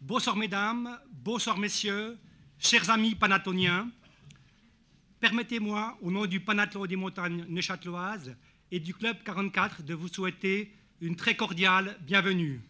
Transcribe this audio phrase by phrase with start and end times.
[0.00, 2.16] Bonsoir mesdames, bonsoir messieurs,
[2.58, 3.90] chers amis panatoniens.
[5.20, 8.34] Permettez-moi, au nom du Panathlon des montagnes neuchâteloises
[8.70, 12.62] et du Club 44, de vous souhaiter une très cordiale bienvenue.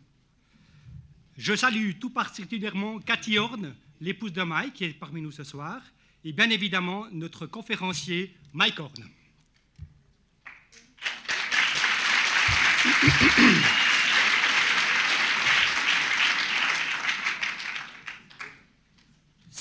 [1.37, 5.81] Je salue tout particulièrement Cathy Horn, l'épouse de Mike, qui est parmi nous ce soir,
[6.25, 9.05] et bien évidemment notre conférencier Mike Horn.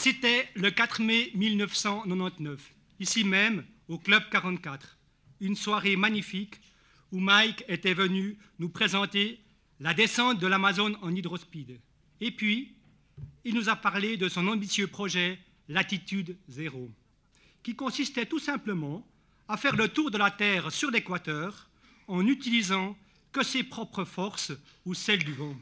[0.01, 4.97] C'était le 4 mai 1999, ici même au Club 44,
[5.41, 6.61] une soirée magnifique
[7.11, 9.41] où Mike était venu nous présenter
[9.81, 11.81] la descente de l'Amazone en hydrospeed.
[12.21, 12.77] Et puis,
[13.43, 16.89] il nous a parlé de son ambitieux projet Latitude Zéro,
[17.61, 19.05] qui consistait tout simplement
[19.49, 21.69] à faire le tour de la Terre sur l'équateur
[22.07, 22.97] en utilisant
[23.33, 24.53] que ses propres forces
[24.85, 25.57] ou celles du vent.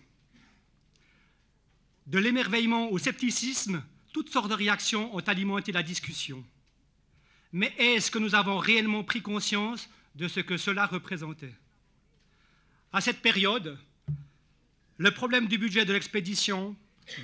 [2.06, 3.82] De l'émerveillement au scepticisme,
[4.18, 6.44] toutes sortes de réactions ont alimenté la discussion.
[7.54, 11.54] Mais est-ce que nous avons réellement pris conscience de ce que cela représentait?
[12.92, 13.78] À cette période,
[14.98, 16.76] le problème du budget de l'expédition,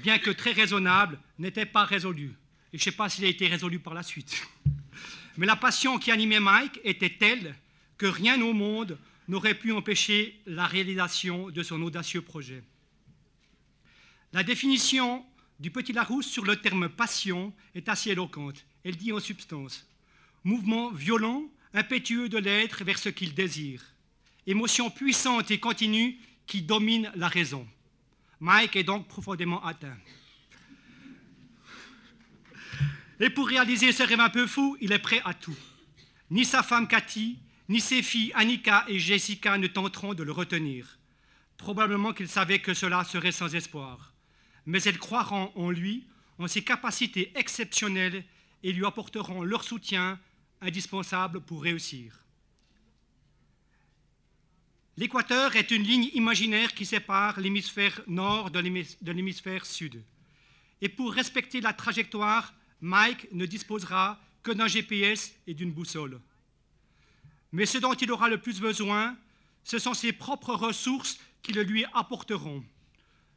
[0.03, 2.35] bien que très raisonnable, n'était pas résolu.
[2.73, 4.47] Et je ne sais pas s'il a été résolu par la suite.
[5.37, 7.55] Mais la passion qui animait Mike était telle
[7.97, 12.61] que rien au monde n'aurait pu empêcher la réalisation de son audacieux projet.
[14.31, 15.25] La définition
[15.63, 18.65] du petit Larousse sur le terme passion est assez éloquente.
[18.83, 19.87] Elle dit en substance
[20.43, 23.81] mouvement violent, impétueux de l'être vers ce qu'il désire,
[24.45, 27.65] émotion puissante et continue qui domine la raison.
[28.41, 29.95] Mike est donc profondément atteint.
[33.21, 35.55] Et pour réaliser ce rêve un peu fou, il est prêt à tout.
[36.29, 37.37] Ni sa femme Cathy,
[37.69, 40.99] ni ses filles Annika et Jessica ne tenteront de le retenir.
[41.55, 44.12] Probablement qu'ils savaient que cela serait sans espoir.
[44.65, 46.07] Mais elles croiront en lui,
[46.39, 48.23] en ses capacités exceptionnelles
[48.63, 50.19] et lui apporteront leur soutien
[50.61, 52.23] indispensable pour réussir.
[54.95, 60.03] L'équateur est une ligne imaginaire qui sépare l'hémisphère nord de l'hémisphère sud.
[60.81, 66.19] Et pour respecter la trajectoire, Mike ne disposera que d'un GPS et d'une boussole.
[67.51, 69.17] Mais ce dont il aura le plus besoin,
[69.63, 72.63] ce sont ses propres ressources qui le lui apporteront.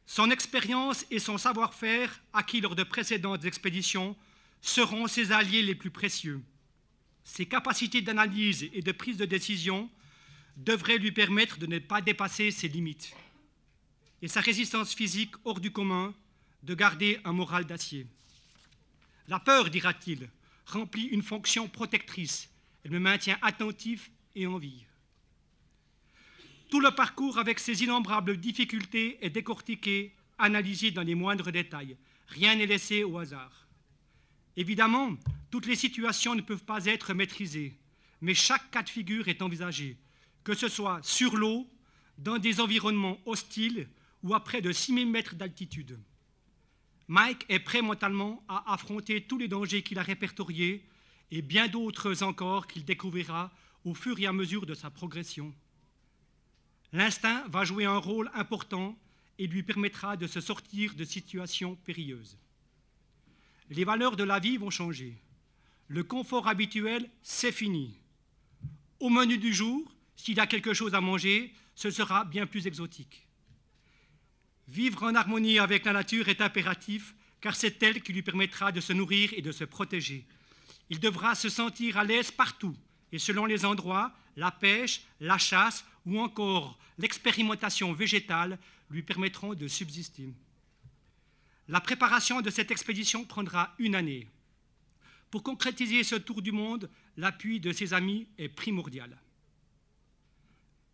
[0.07, 4.17] Son expérience et son savoir-faire acquis lors de précédentes expéditions
[4.61, 6.41] seront ses alliés les plus précieux.
[7.25, 9.91] Ses capacités d'analyse et de prise de décision
[10.57, 13.15] devrait lui permettre de ne pas dépasser ses limites.
[14.23, 16.15] Et sa résistance physique hors du commun,
[16.63, 18.07] de garder un moral d'acier.
[19.29, 20.29] La peur, dira-t-il,
[20.67, 22.49] remplit une fonction protectrice.
[22.85, 24.86] Elle me maintient attentif et en vie.
[26.69, 31.97] Tout le parcours avec ses innombrables difficultés est décortiqué, analysé dans les moindres détails.
[32.27, 33.69] Rien n'est laissé au hasard.
[34.57, 35.17] Évidemment,
[35.51, 37.79] toutes les situations ne peuvent pas être maîtrisées,
[38.21, 39.97] mais chaque cas de figure est envisagé,
[40.43, 41.69] que ce soit sur l'eau,
[42.19, 43.89] dans des environnements hostiles
[44.23, 45.99] ou à près de 6000 mètres d'altitude.
[47.09, 50.85] Mike est prêt mentalement à affronter tous les dangers qu'il a répertoriés
[51.31, 53.53] et bien d'autres encore qu'il découvrira
[53.85, 55.55] au fur et à mesure de sa progression.
[56.97, 58.97] L'instinct va jouer un rôle important
[59.39, 62.39] et lui permettra de se sortir de situations périlleuses.
[63.69, 65.15] Les valeurs de la vie vont changer.
[65.89, 67.99] Le confort habituel, c'est fini.
[68.99, 73.27] Au menu du jour, s'il a quelque chose à manger, ce sera bien plus exotique.
[74.67, 78.81] Vivre en harmonie avec la nature est impératif, car c'est elle qui lui permettra de
[78.81, 80.25] se nourrir et de se protéger.
[80.89, 82.75] Il devra se sentir à l'aise partout,
[83.13, 88.59] et selon les endroits, la pêche, la chasse ou encore l'expérimentation végétale
[88.91, 90.29] lui permettront de subsister.
[91.69, 94.29] La préparation de cette expédition prendra une année.
[95.31, 99.19] Pour concrétiser ce tour du monde, l'appui de ses amis est primordial.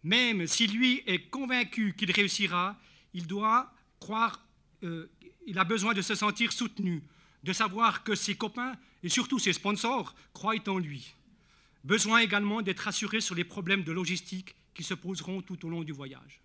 [0.02, 2.80] Même si lui est convaincu qu'il réussira,
[3.12, 4.44] il doit croire,
[4.82, 5.10] euh,
[5.46, 7.02] il a besoin de se sentir soutenu,
[7.44, 11.14] de savoir que ses copains et surtout ses sponsors croient en lui.
[11.84, 15.82] Besoin également d'être assuré sur les problèmes de logistique qui se poseront tout au long
[15.82, 16.40] du voyage.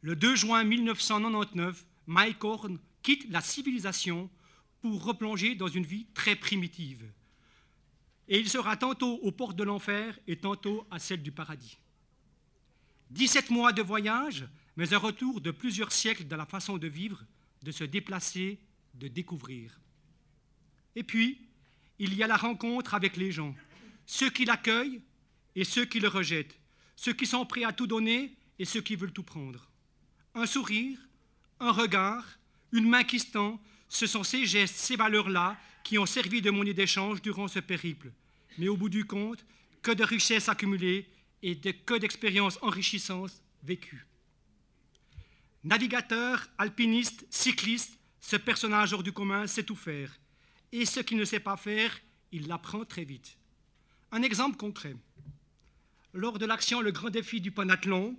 [0.00, 4.30] Le 2 juin 1999, Mike Horn quitte la civilisation
[4.80, 7.04] pour replonger dans une vie très primitive.
[8.28, 11.78] Et il sera tantôt aux portes de l'enfer et tantôt à celle du paradis.
[13.10, 14.46] 17 mois de voyage,
[14.76, 17.24] mais un retour de plusieurs siècles dans la façon de vivre,
[17.62, 18.60] de se déplacer,
[18.94, 19.80] de découvrir.
[20.94, 21.48] Et puis,
[21.98, 23.54] il y a la rencontre avec les gens,
[24.06, 25.00] ceux qui l'accueillent
[25.56, 26.58] et ceux qui le rejettent,
[26.98, 29.70] ceux qui sont prêts à tout donner et ceux qui veulent tout prendre.
[30.34, 30.98] Un sourire,
[31.60, 32.24] un regard,
[32.72, 33.58] Une main qui se tend,
[33.88, 38.12] ce sont ces gestes, ces valeurs-là qui ont servi de monnaie d'échange durant ce périple.
[38.58, 39.42] Mais au bout du compte,
[39.80, 41.08] que de richesses accumulées
[41.42, 44.06] et que d'expériences enrichissantes vécues.
[45.64, 50.12] Navigateur, alpiniste, cycliste, ce personnage hors du commun sait tout faire.
[50.72, 51.96] Et ce qu'il ne sait pas faire,
[52.32, 53.38] il l'apprend très vite.
[54.10, 54.96] Un exemple concret.
[56.14, 58.16] Lors de l'action Le Grand Défi du Panathlon,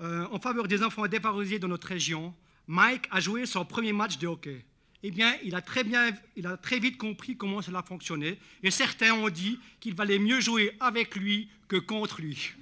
[0.00, 2.34] euh, en faveur des enfants défavorisés dans notre région,
[2.66, 4.64] Mike a joué son premier match de hockey.
[5.02, 8.70] Eh bien, il a très, bien, il a très vite compris comment cela fonctionnait, et
[8.70, 12.52] certains ont dit qu'il valait mieux jouer avec lui que contre lui.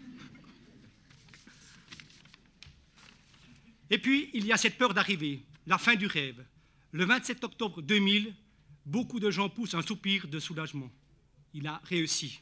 [3.88, 6.44] Et puis, il y a cette peur d'arriver, la fin du rêve.
[6.90, 8.34] Le 27 octobre 2000,
[8.84, 10.90] beaucoup de gens poussent un soupir de soulagement.
[11.54, 12.40] Il a réussi.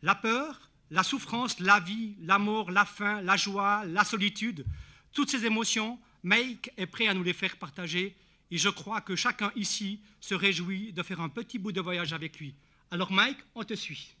[0.00, 4.66] La peur, la souffrance, la vie, la mort, la faim, la joie, la solitude,
[5.10, 8.14] toutes ces émotions, Mike est prêt à nous les faire partager
[8.50, 12.12] et je crois que chacun ici se réjouit de faire un petit bout de voyage
[12.12, 12.54] avec lui.
[12.90, 14.14] Alors Mike, on te suit.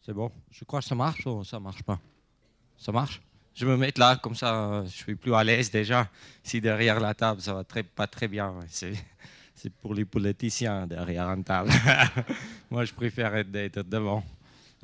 [0.00, 0.32] C'est bon.
[0.50, 2.00] Je crois que ça marche ou ça marche pas?
[2.78, 3.20] Ça marche?
[3.54, 6.08] Je me mets là, comme ça, je suis plus à l'aise déjà.
[6.42, 8.54] Si derrière la table, ça va très, pas très bien.
[8.68, 11.70] C'est, pour les politiciens derrière une table.
[12.70, 14.24] Moi, je préfère être devant.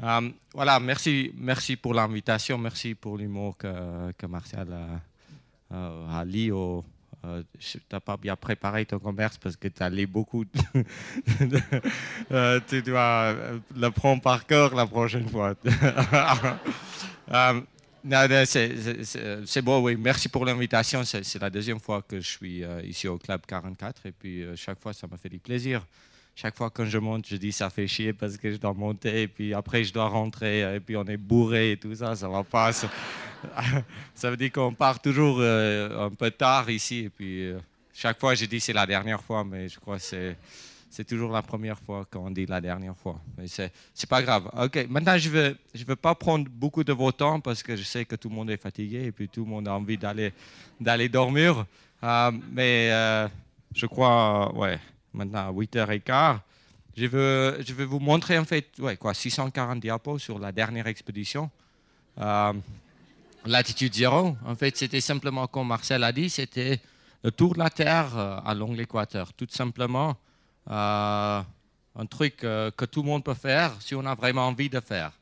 [0.02, 4.67] Euh, voilà, merci, merci pour l'invitation, merci pour l'humour que, que Martial
[5.70, 6.85] a, a, a au,
[7.25, 10.44] euh, tu n'as pas bien préparé ton commerce parce que tu as lu beaucoup.
[12.32, 15.55] Euh, tu dois euh, le prendre par cœur la prochaine fois.
[18.45, 19.97] C'est beau, oui.
[19.97, 21.03] Merci pour l'invitation.
[21.05, 24.93] C'est la deuxième fois que je suis ici au Club 44 et puis chaque fois,
[24.93, 25.85] ça m'a fait du plaisir
[26.37, 29.23] chaque fois que je monte, je dis ça fait chier parce que je dois monter
[29.23, 32.29] et puis après je dois rentrer et puis on est bourré et tout ça, ça
[32.29, 32.73] va pas.
[34.15, 37.59] Ça, veut dire qu'on part toujours euh, un peu tard ici et puis euh,
[37.93, 40.37] chaque fois je dis c'est la dernière fois, mais je crois que c'est
[40.94, 43.19] c'est toujours la première fois qu'on dit la dernière fois.
[43.37, 44.49] Mais c'est c'est pas grave.
[44.56, 47.82] Ok, maintenant je veux je veux pas prendre beaucoup de votre temps parce que je
[47.82, 50.32] sais que tout le monde est fatigué et puis tout le monde a envie d'aller
[50.81, 51.67] d'aller dormir.
[52.02, 52.91] Euh, mais
[53.75, 54.79] je crois ouais
[55.12, 56.38] maintenant à 8h15.
[56.97, 60.87] Je veux, je vais vous montrer en fait ouais, quoi, 640 diapos sur la dernière
[60.87, 61.50] expédition.
[62.19, 62.52] Euh,
[63.47, 66.81] Latitude zéro, en fait, c'était simplement, comme Marcel a dit, c'était
[67.23, 69.32] le tour de la Terre euh, à long l'équateur.
[69.35, 70.12] Tout simplement, euh,
[70.66, 71.44] un
[72.08, 75.12] truc que tout le monde peut faire si on a vraiment envie de faire.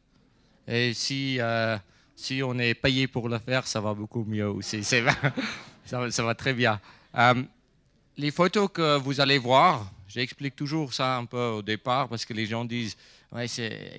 [0.67, 1.39] Et si,
[2.15, 4.85] si on est payé pour le faire, ça va beaucoup mieux aussi.
[5.85, 6.81] ça, ça va très bien
[8.17, 12.35] les photos que vous allez voir, j'explique toujours ça un peu au départ parce que
[12.35, 12.97] les gens disent
[13.33, 13.47] ouais,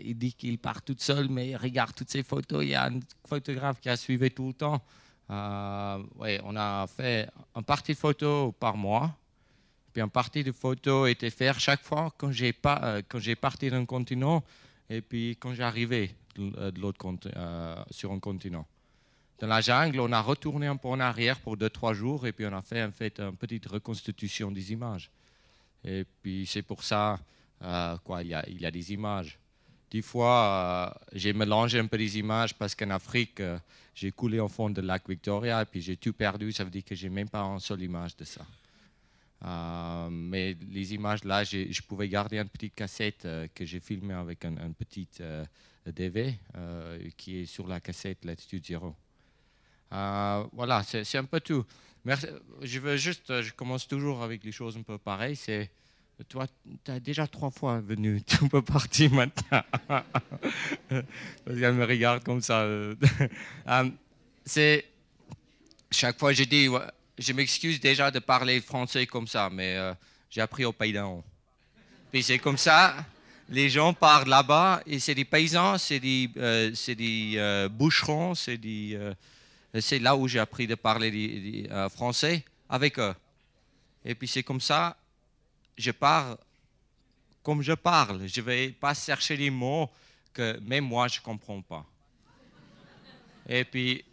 [0.03, 2.63] il dit qu'il part tout seul, mais regarde toutes ces photos.
[2.63, 4.81] Il y a un photographe qui a suivi tout le temps.
[5.29, 9.15] Euh, ouais, on a fait un partie de photos par mois.
[9.93, 13.35] Puis un partie de photos était fait chaque fois quand j'ai pas, euh, quand j'ai
[13.35, 14.43] parti d'un continent
[14.89, 16.99] et puis quand j'arrivais de, de l'autre
[17.35, 18.65] euh, sur un continent
[19.39, 22.31] dans la jungle, on a retourné un peu en arrière pour deux, trois jours et
[22.31, 25.11] puis on a fait en fait une petite reconstitution des images.
[25.83, 27.19] Et puis c'est pour ça
[27.61, 29.37] euh, quoi, il y, a, il y, a, des images.
[29.91, 33.57] Des fois, euh, j'ai mélangé un peu des images parce qu'en Afrique, euh,
[33.93, 36.51] j'ai coulé au fond du lac Victoria et puis j'ai tout perdu.
[36.51, 38.45] Ça veut dire que j'ai même pas une seule image de ça.
[39.43, 44.57] Mais les images là, je pouvais garder une petite cassette que j'ai filmée avec un,
[44.57, 45.07] un petit
[45.85, 46.35] DV
[47.17, 48.63] qui est sur la cassette Latitude.
[49.93, 51.65] Euh, voilà, c'est un peu tout.
[52.03, 52.27] Merci.
[52.61, 55.35] Je veux juste, je commence toujours avec les choses un peu pareilles.
[55.35, 55.69] C'est
[56.29, 56.47] toi,
[56.83, 59.63] tu as déjà trois fois venu, tu peux partir maintenant.
[61.45, 62.61] Qu'elle me regarde comme ça.
[62.61, 62.95] Euh,
[64.45, 64.85] c'est
[65.91, 66.67] chaque fois je dis,
[67.17, 69.93] je m'excuse déjà de parler français comme ça, mais euh,
[70.29, 71.23] j'ai appris au Pays d'en
[72.11, 73.05] Puis c'est comme ça,
[73.49, 79.13] les gens parlent là-bas et c'est des paysans, c'est des, des boucherons, c'est des
[79.81, 83.15] c'est là où j'ai appris de parler euh, français avec eux.
[84.05, 84.97] Et puis c'est comme ça,
[85.77, 86.37] je parle
[87.41, 88.27] comme je parle.
[88.27, 89.89] Je ne vais pas chercher les mots
[90.33, 91.85] que même moi je ne comprends pas.
[93.49, 94.05] Et puis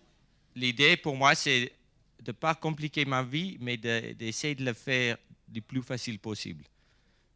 [0.56, 1.72] l'idée pour moi, c'est
[2.20, 5.16] de ne pas compliquer ma vie, mais d'essayer de, le faire
[5.52, 6.64] le plus facile possible.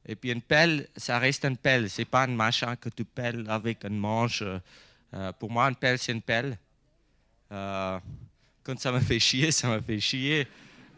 [0.06, 1.88] Et puis une pelle, ça reste une pelle.
[1.88, 4.42] Ce n'est pas un machin que tu pelles avec une manche.
[4.42, 6.58] Euh, pour moi, une pelle, c'est une pelle.
[7.50, 7.98] Euh,
[8.62, 10.46] quand ça me fait chier, ça me fait chier.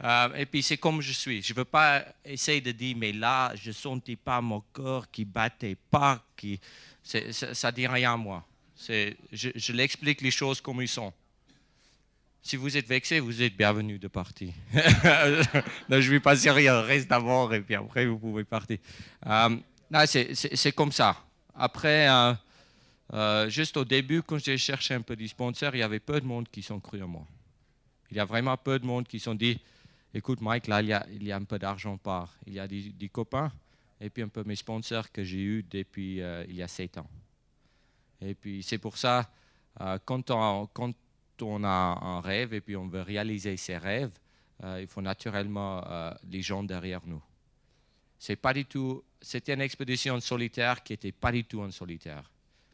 [0.03, 1.43] Euh, et puis c'est comme je suis.
[1.43, 5.11] Je ne veux pas essayer de dire, mais là, je ne sentais pas mon corps
[5.11, 6.61] qui battait pas, qui...
[7.03, 8.45] ça ne dit rien à moi.
[8.89, 11.13] Je, je l'explique les choses comme ils sont.
[12.47, 14.53] Si vous êtes vexé, vous êtes bienvenu de partir.
[14.73, 15.59] je
[15.91, 18.79] ne vais pas dire rien, reste d'abord et puis après vous pouvez partir.
[19.27, 19.57] Euh,
[20.07, 21.17] c'est comme ça.
[21.57, 22.35] Après, euh,
[23.15, 26.21] euh, juste au début, quand j'ai cherché un peu de sponsors, il y avait peu
[26.21, 27.27] de monde qui sont cru en moi.
[28.13, 29.59] Il y a vraiment peu de monde qui sont dit,
[30.15, 32.33] écoute Mike, là il y a, un peu d'argent par.
[32.47, 33.51] Il y a des, copains
[34.01, 37.11] et puis un peu mes sponsors que j'ai eus depuis il y a sept ans.
[38.21, 39.29] Et puis c'est pour ça,
[40.05, 40.95] quand on, quand
[41.45, 44.13] on a un rêve et puis on veut réaliser ses rêves,
[44.65, 47.23] euh, il faut naturellement euh, les gens derrière nous.
[48.19, 52.31] C'est pas du tout, c'était une expédition solitaire qui n'était pas du tout en solitaire.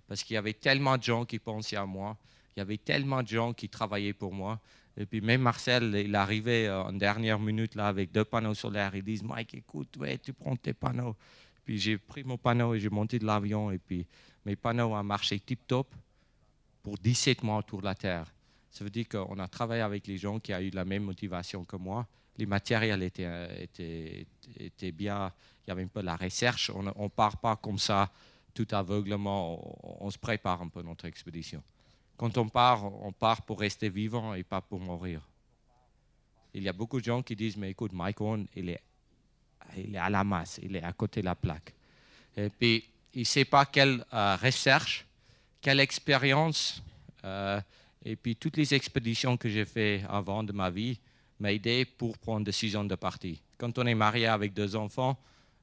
[0.07, 2.17] Parce qu'il y avait tellement de gens qui pensaient à moi,
[2.55, 4.61] il y avait tellement de gens qui travaillaient pour moi.
[4.97, 8.95] Et puis même Marcel, il arrivait euh, en dernière minute là avec deux panneaux solaires.
[8.95, 11.17] Ils disent Mike, écoute, ouais, tu prends tes panneaux.
[11.65, 13.71] Puis j'ai pris mon panneau et j'ai monté de l'avion.
[13.71, 14.07] Et puis
[14.45, 15.95] mes panneaux ont marché tip top
[16.83, 18.27] pour 17 mois autour de la Terre.
[18.73, 21.63] Ça veut dire qu'on a travaillé avec les gens qui ont eu la même motivation
[21.63, 22.07] que moi.
[22.39, 23.69] Les matériels étaient,
[24.59, 25.31] étaient, bien.
[25.67, 26.71] Il y avait un peu la recherche.
[26.75, 28.11] On ne part pas comme ça,
[28.55, 30.03] tout aveuglement.
[30.03, 31.63] On, se prépare un peu notre expédition.
[32.17, 35.21] Quand on part, on part pour rester vivant et pas pour mourir.
[36.55, 38.81] Il y a beaucoup de gens qui disent, mais écoute, Mike Owen, il est,
[39.77, 41.75] il est à la masse, il est à côté de la plaque.
[42.39, 45.07] Et puis, il ne sait pas quelle euh, recherche,
[45.61, 46.83] quelle expérience,
[47.25, 47.61] euh,
[48.05, 50.99] et puis toutes les expéditions que j'ai faites avant de ma vie
[51.39, 53.37] m'ont aidé pour prendre décision de partir.
[53.59, 55.17] Quand on est marié avec deux enfants,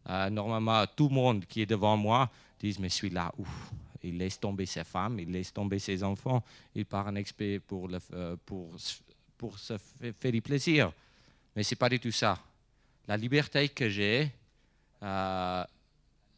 [0.10, 2.30] euh, normalement tout le monde qui est devant moi
[2.60, 3.72] dit mais celui-là, ouf,
[4.04, 6.44] il laisse tomber sa femme, il laisse tomber ses enfants,
[6.76, 8.76] il part en expé pour, le, euh, pour,
[9.38, 10.92] pour se faire du plaisir.
[11.56, 12.38] Mais ce n'est pas du tout ça.
[13.08, 14.32] La liberté que j'ai,
[15.04, 15.64] euh,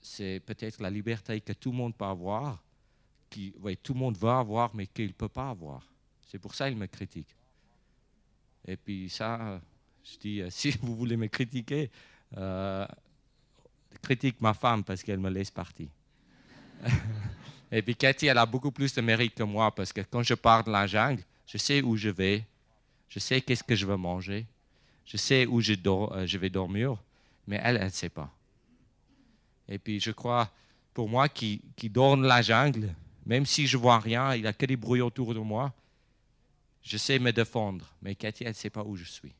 [0.01, 2.61] c'est peut-être la liberté que tout le monde peut avoir,
[3.29, 3.53] qui,
[3.83, 5.90] tout le monde veut avoir, mais qu'il ne peut pas avoir.
[6.31, 7.35] C'est pour ça qu'il me critique.
[8.65, 9.59] Et puis ça,
[10.01, 11.91] je dis, euh, si vous voulez me critiquer,
[12.37, 12.87] euh,
[14.01, 15.89] critique ma femme parce qu'elle me laisse partir.
[17.73, 20.33] Et puis Cathy, elle a beaucoup plus de mérite que moi parce que quand je
[20.33, 22.45] pars de la jungle, je sais où je vais,
[23.09, 24.45] je sais qu'est-ce que je veux manger,
[25.05, 26.95] je sais où je, euh, vais dormir,
[27.45, 28.33] mais elle, elle ne sait pas.
[29.67, 30.49] Et puis je crois,
[30.93, 32.93] pour moi qui, qui dors dans la jungle,
[33.25, 35.73] même si je vois rien, il n'y a que des bruits autour de moi,
[36.83, 39.33] je sais me défendre, mais Cathy, elle ne sait pas où je suis.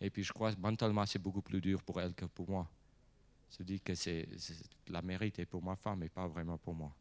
[0.00, 2.68] Et puis je crois que mentalement, c'est beaucoup plus dur pour elle que pour moi.
[3.56, 4.28] Je dis que c'est,
[4.88, 6.92] la mérite est pour ma femme et pas vraiment pour moi.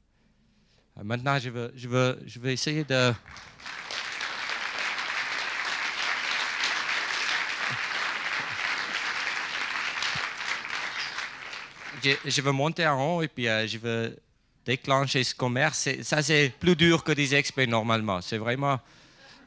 [0.97, 3.13] Euh, maintenant, je veux, je, veux, je vais essayer de...
[12.03, 14.15] Je, veux monter en haut et puis euh, je veux
[14.63, 15.89] déclencher ce commerce.
[16.03, 18.21] Ça, c'est plus dur que des experts normalement.
[18.21, 18.79] C'est vraiment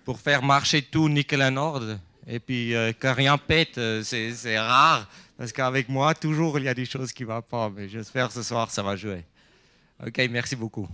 [0.08, 1.98] pour faire marcher tout nickel en ordre.
[2.26, 5.06] Et puis euh, que rien pète, euh, c'est rare.
[5.36, 7.68] Parce qu'avec moi, toujours, il y a des choses qui ne vont pas.
[7.68, 9.22] Mais j'espère ce soir, ça va jouer.
[10.02, 10.88] OK, merci beaucoup.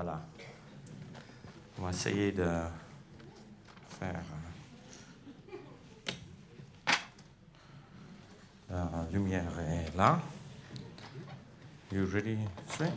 [0.00, 0.20] Voilà.
[1.76, 2.46] On va essayer de
[3.98, 4.22] faire.
[8.70, 10.20] Euh, la lumière est là.
[11.90, 12.38] Ready,
[12.68, 12.90] switch?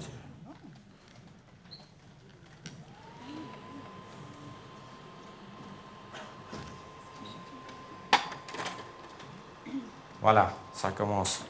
[10.22, 11.43] Voilà, ça commence.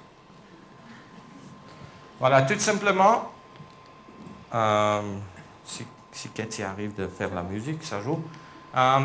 [2.18, 3.34] Voilà, tout simplement,
[4.54, 5.18] euh,
[5.66, 8.22] si, si Cathy arrive de faire la musique, ça joue.
[8.76, 9.00] Euh,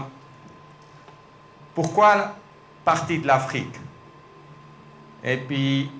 [1.74, 2.34] pourquoi
[2.84, 3.74] partie de l'Afrique?
[5.22, 5.90] Et puis,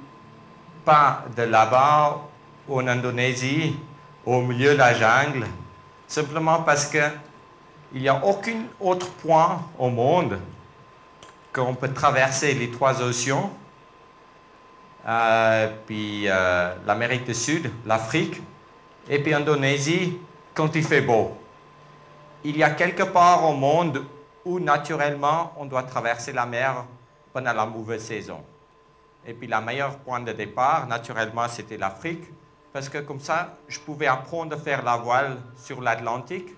[0.85, 2.23] pas de là-bas,
[2.69, 3.77] en Indonésie,
[4.25, 5.47] au milieu de la jungle,
[6.07, 7.11] simplement parce qu'il
[7.95, 10.39] n'y a aucun autre point au monde
[11.53, 13.53] qu'on peut traverser les trois océans,
[15.09, 18.43] euh, puis euh, l'Amérique du Sud, l'Afrique,
[19.09, 20.19] et puis l'Indonésie
[20.57, 21.37] quand il fait beau.
[22.43, 24.05] Il y a quelque part au monde
[24.45, 26.87] où naturellement on doit traverser la mer
[27.33, 28.43] pendant la mauvaise saison.
[29.27, 32.25] Et puis la meilleure point de départ, naturellement, c'était l'Afrique,
[32.73, 36.49] parce que comme ça, je pouvais apprendre à faire la voile sur l'Atlantique,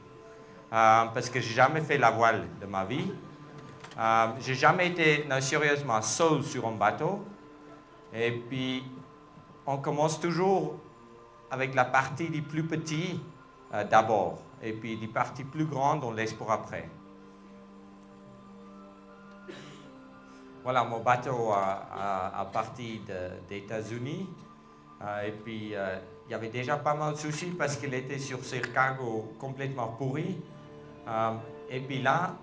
[0.73, 3.13] euh, parce que j'ai jamais fait la voile de ma vie.
[3.99, 7.25] Euh, j'ai jamais été sérieusement seul sur un bateau.
[8.15, 8.85] Et puis,
[9.67, 10.77] on commence toujours
[11.51, 13.21] avec la partie des plus petits
[13.75, 16.89] euh, d'abord, et puis les parties plus grandes, on laisse pour après.
[20.65, 23.01] Voilà, mon bateau a, parti
[23.49, 24.29] des États-Unis.
[25.01, 25.97] Euh, et puis, euh,
[26.27, 29.89] il y avait déjà pas mal de soucis parce qu'il était sur ses cargos complètement
[29.89, 30.41] pourris.
[31.71, 32.35] Et puis là,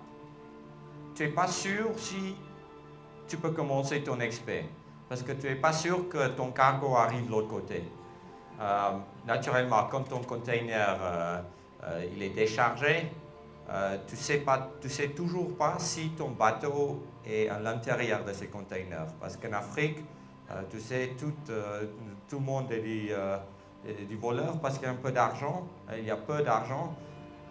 [1.14, 2.34] tu n'es pas sûr si
[3.28, 4.64] tu peux commencer ton expert.
[5.08, 7.84] Parce que tu n'es pas sûr que ton cargo arrive de l'autre côté.
[9.26, 11.42] Naturellement, quand ton container
[12.12, 13.10] il est déchargé,
[14.06, 18.46] tu sais pas, tu sais toujours pas si ton bateau et à l'intérieur de ces
[18.46, 19.12] containers.
[19.20, 19.98] Parce qu'en Afrique,
[20.50, 21.86] euh, tu sais, tout, euh,
[22.28, 23.36] tout le monde est du, euh,
[24.08, 26.94] du voleur parce qu'il y a un peu d'argent, il y a peu d'argent.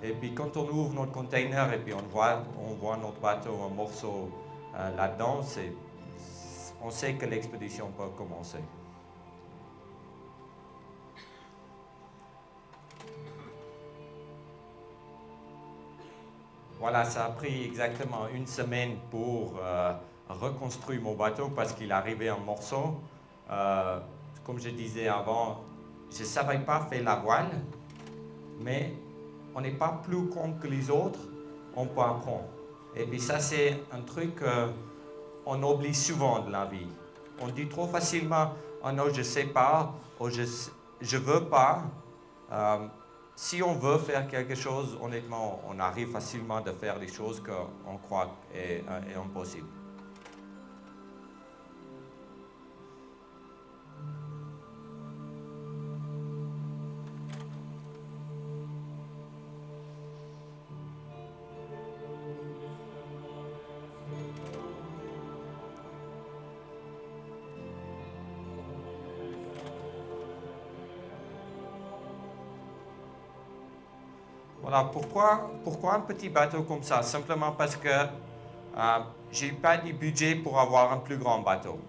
[0.01, 3.57] Et puis quand on ouvre notre container et puis on voit, on voit notre bateau,
[3.69, 4.29] un morceau
[4.97, 5.41] là-dedans,
[6.83, 8.59] on sait que l'expédition peut commencer.
[16.79, 19.93] Voilà, ça a pris exactement une semaine pour euh,
[20.29, 22.99] reconstruire mon bateau parce qu'il arrivait en morceaux.
[23.49, 23.99] Euh,
[24.43, 25.63] comme je disais avant,
[26.11, 27.49] je ne savais pas faire la voile,
[28.59, 28.93] mais
[29.55, 31.19] on n'est pas plus con que les autres,
[31.75, 32.49] on peut apprendre.
[32.95, 34.41] Et puis ça, c'est un truc
[35.45, 36.87] qu'on oublie souvent de la vie.
[37.41, 38.51] On dit trop facilement,
[38.83, 41.83] oh non, je ne sais pas, ou je ne veux pas.
[42.51, 42.87] Euh,
[43.35, 47.97] si on veut faire quelque chose, honnêtement, on arrive facilement de faire des choses qu'on
[47.97, 49.67] croit est, est impossible.
[74.83, 77.01] Pourquoi, pourquoi un petit bateau comme ça?
[77.01, 78.99] Simplement parce que euh,
[79.31, 81.79] je n'ai pas de budget pour avoir un plus grand bateau.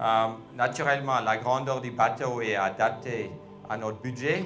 [0.00, 3.30] Euh, naturellement, la grandeur du bateau est adaptée
[3.68, 4.44] à notre budget.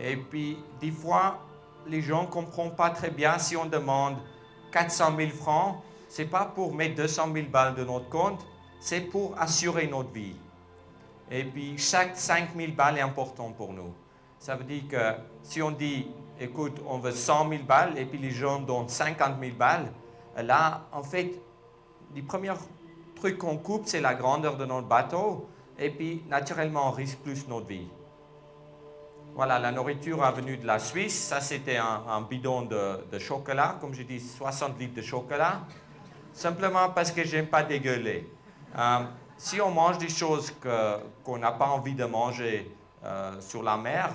[0.00, 1.38] Et puis, des fois,
[1.86, 4.16] les gens ne comprennent pas très bien si on demande
[4.70, 5.76] 400 000 francs.
[6.08, 8.44] Ce n'est pas pour mettre 200 000 balles de notre compte,
[8.80, 10.36] c'est pour assurer notre vie.
[11.30, 13.94] Et puis, chaque 5 000 balles est important pour nous.
[14.38, 16.08] Ça veut dire que si on dit
[16.42, 19.92] écoute, on veut 100 000 balles et puis les gens donnent 50 000 balles,
[20.36, 21.40] là, en fait,
[22.14, 22.52] les premiers
[23.16, 27.46] trucs qu'on coupe, c'est la grandeur de notre bateau et puis naturellement, on risque plus
[27.48, 27.88] notre vie.
[29.34, 31.28] Voilà, la nourriture est venue de la Suisse.
[31.28, 35.62] Ça, c'était un, bidon de, chocolat, comme je dis, 60 litres de chocolat.
[36.34, 38.30] Simplement parce que je n'aime pas dégueuler.
[38.78, 38.98] Euh,
[39.38, 40.52] si on mange des choses
[41.24, 42.74] qu'on n'a pas envie de manger
[43.04, 44.10] euh, sur la mer,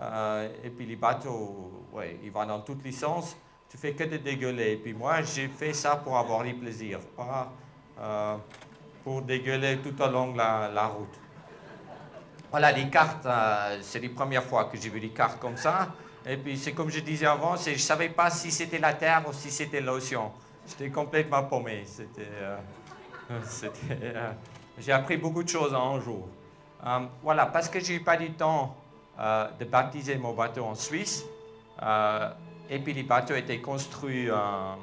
[0.00, 3.36] euh, et puis les bateaux, ouais, ils vont dans tous les sens.
[3.68, 4.72] Tu fais que de dégueuler.
[4.72, 7.52] Et puis moi, j'ai fait ça pour avoir les plaisirs, pas
[8.00, 8.36] euh,
[9.04, 11.18] pour dégueuler tout au long de la, route.
[12.50, 15.88] Voilà, les cartes, euh, c'est les premières fois que j'ai vu des cartes comme ça.
[16.24, 19.24] Et puis c'est comme je disais avant, je ne savais pas si c'était la terre
[19.28, 20.32] ou si c'était l'océan.
[20.66, 21.84] J'étais complètement paumé.
[24.78, 26.28] J'ai appris beaucoup de choses en un jour.
[27.22, 28.76] voilà, parce que je n'ai pas du temps
[29.18, 31.24] de baptiser mon bateau en Suisse.
[31.82, 32.30] Euh,
[32.70, 34.78] et puis les bateaux étaient construits en,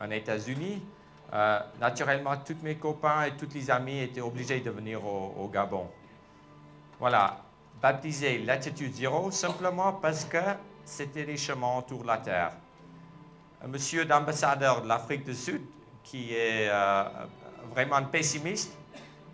[0.00, 0.82] en États-Unis.
[1.32, 5.86] Euh, naturellement, tous mes copains et tous les amis étaient obligés de venir au, Gabon.
[6.98, 7.38] Voilà,
[7.80, 10.38] baptisé latitude zéro simplement parce que
[10.84, 12.52] c'était les chemins autour de la Terre.
[13.64, 15.62] Un monsieur d'ambassadeur de l'Afrique du Sud
[16.02, 16.68] qui est
[17.72, 18.76] vraiment pessimiste,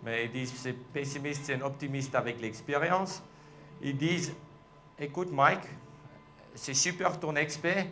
[0.03, 3.23] mais il dit c'est pessimiste, c'est un optimiste avec l'expérience
[3.81, 4.33] ils disent,
[4.99, 5.67] écoute Mike,
[6.55, 7.85] c'est super ton expert,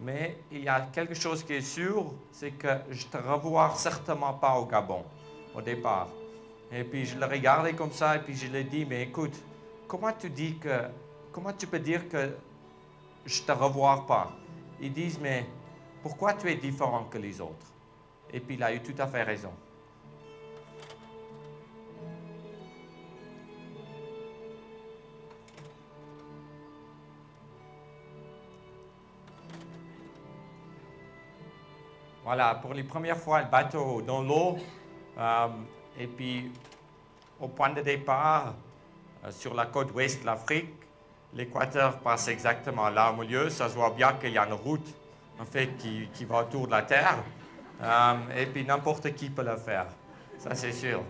[0.00, 4.34] mais il y a quelque chose qui est sûr, c'est que je te revois certainement
[4.34, 5.04] pas au Gabon
[5.54, 6.08] au départ.
[6.70, 9.34] Et puis je le regardais comme ça et puis je lui dit, mais écoute,
[9.86, 10.88] comment tu dis que,
[11.30, 12.34] comment tu peux dire que
[13.26, 14.32] je te revois pas?
[14.80, 15.46] Ils disent, mais
[16.02, 17.66] pourquoi tu es différent que les autres?
[18.32, 19.52] Et puis il a eu tout à fait raison.
[32.24, 34.56] Voilà, pour les premières fois, le bateau dans l'eau.
[35.18, 35.48] Euh,
[35.98, 36.52] et puis,
[37.40, 38.54] au point de départ,
[39.24, 40.72] euh, sur la côte ouest de l'Afrique,
[41.34, 43.50] l'équateur passe exactement là au milieu.
[43.50, 44.86] Ça se voit bien qu'il y a une route,
[45.40, 47.18] en fait, qui, qui va autour de la Terre.
[47.82, 49.86] Euh, et puis, n'importe qui peut le faire.
[50.38, 51.02] Ça, c'est sûr.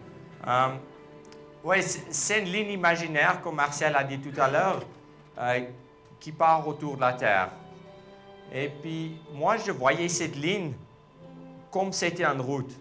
[1.63, 4.81] oui, c'est une ligne imaginaire, comme Marcel a dit tout à l'heure,
[6.19, 7.51] qui part autour de la Terre.
[8.51, 10.73] Et puis, moi, je voyais cette ligne
[11.73, 12.79] comme c'était en route.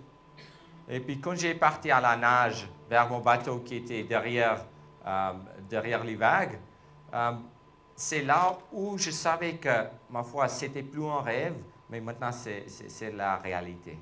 [0.88, 4.66] Et puis quand j'ai parti à la nage vers mon bateau qui était derrière,
[5.08, 5.34] euh,
[5.70, 6.60] derrière les vagues,
[7.14, 7.32] euh,
[7.96, 11.56] c'est là où je savais que, ma foi, c'était plus un rêve,
[11.90, 13.98] mais maintenant c'est la réalité.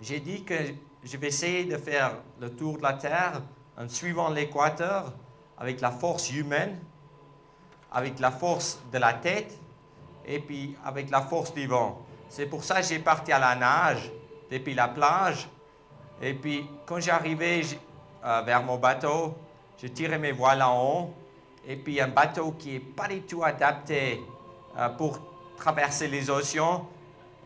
[0.00, 0.54] J'ai dit que
[1.04, 3.42] je vais essayer de faire le tour de la Terre
[3.78, 5.12] en suivant l'équateur
[5.58, 6.80] avec la force humaine,
[7.92, 9.60] avec la force de la tête
[10.26, 12.02] et puis avec la force du vent.
[12.28, 14.10] C'est pour ça que j'ai parti à la nage
[14.50, 15.48] depuis la plage.
[16.22, 17.62] Et puis quand j'arrivais
[18.24, 19.34] euh, vers mon bateau,
[19.80, 21.14] je tirais mes voiles en haut.
[21.66, 24.20] Et puis un bateau qui n'est pas du tout adapté
[24.78, 25.18] euh, pour
[25.56, 26.88] traverser les océans,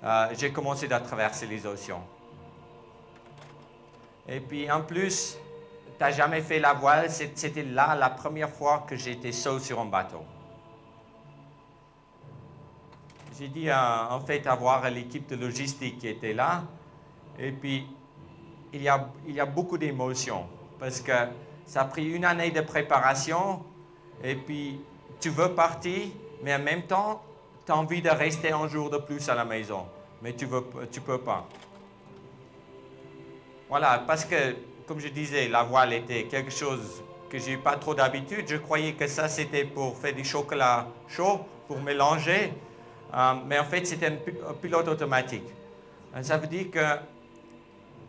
[0.04, 2.04] euh, j'ai commencé à traverser les océans.
[4.28, 5.36] Et puis en plus,
[5.98, 9.80] tu n'as jamais fait la voile, c'était là la première fois que j'étais seul sur
[9.80, 10.22] un bateau.
[13.36, 16.62] J'ai dit en fait avoir l'équipe de logistique qui était là.
[17.38, 17.86] Et puis,
[18.72, 20.44] il y a, il y a beaucoup d'émotions
[20.78, 21.12] parce que
[21.66, 23.64] ça a pris une année de préparation
[24.22, 24.80] et puis
[25.20, 26.08] tu veux partir,
[26.42, 27.22] mais en même temps,
[27.66, 29.86] tu as envie de rester un jour de plus à la maison,
[30.22, 31.48] mais tu ne tu peux pas.
[33.68, 34.54] Voilà, parce que,
[34.86, 38.44] comme je disais, la voile était quelque chose que j'ai pas trop d'habitude.
[38.46, 42.52] Je croyais que ça, c'était pour faire du chocolat chaud, pour mélanger.
[43.14, 45.46] Euh, mais en fait, c'était un, pilote automatique.
[46.14, 46.84] Euh, ça veut dire que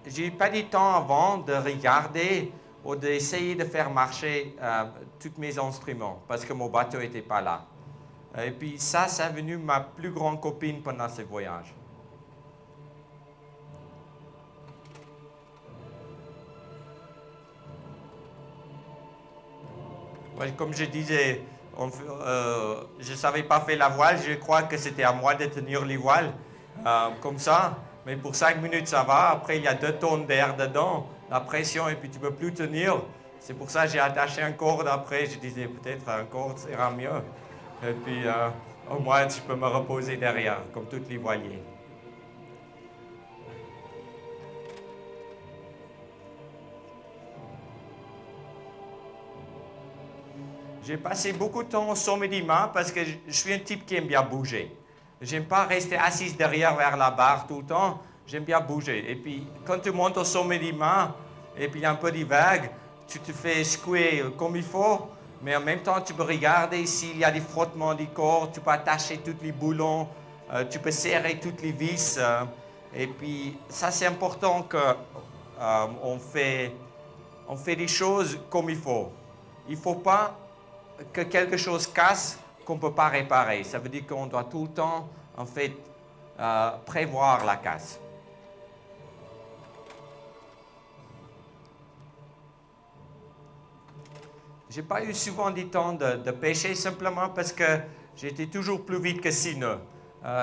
[0.07, 2.51] j'ai pas du temps avant de regarder
[2.83, 4.85] ou d'essayer de faire marcher euh,
[5.19, 7.65] tous mes instruments parce que mon bateau n'était pas là.
[8.43, 11.73] Et puis ça, c'est venu ma plus grande copine pendant ce voyage.
[20.57, 21.41] comme je disais,
[21.79, 25.45] euh, je ne savais pas faire la voile, je crois que c'était à moi de
[25.45, 26.31] tenir les voiles
[26.85, 27.77] euh, comme ça.
[28.05, 29.31] Mais pour cinq minutes, ça va.
[29.31, 32.33] Après, il y a deux tonnes d'air dedans, la pression, et puis tu ne peux
[32.33, 33.01] plus tenir.
[33.39, 35.25] C'est pour ça que j'ai attaché un corde après.
[35.25, 37.09] Je disais peut-être un corde sera mieux.
[37.83, 38.49] Et puis, euh,
[38.89, 41.61] au moins, je peux me reposer derrière, comme tous les voiliers.
[50.86, 53.88] J'ai passé beaucoup de temps au sommet du mât parce que je suis un type
[53.88, 54.71] qui aime bien bouger.
[55.19, 58.04] J'aime pas rester assis derrière vers la barre tout le temps.
[58.28, 59.04] J'aime bien bouger.
[59.10, 61.15] Et puis, quand tu montes au sommet du mât,
[61.58, 62.69] et puis il y a un peu de vague,
[63.08, 65.10] tu te fais secouer comme il faut,
[65.41, 68.60] mais en même temps, tu peux regarder s'il y a des frottements du corps, tu
[68.60, 70.08] peux attacher tous les boulons,
[70.54, 72.17] euh, tu peux serrer toutes les vis.
[72.19, 72.43] Euh,
[72.95, 74.78] et puis, ça, c'est important qu'on
[75.62, 76.76] euh, fait,
[77.48, 79.12] on fait des choses comme il faut.
[79.67, 80.44] Il ne faut pas
[81.13, 83.63] que quelque chose casse qu'on ne peut pas réparer.
[83.63, 85.73] Ça veut dire qu'on doit tout le temps, en fait,
[86.39, 87.99] euh, prévoir la casse.
[94.69, 97.79] J'ai pas eu souvent du temps de, pêcher simplement parce que
[98.17, 99.79] j'étais toujours plus vite que 6 nœuds.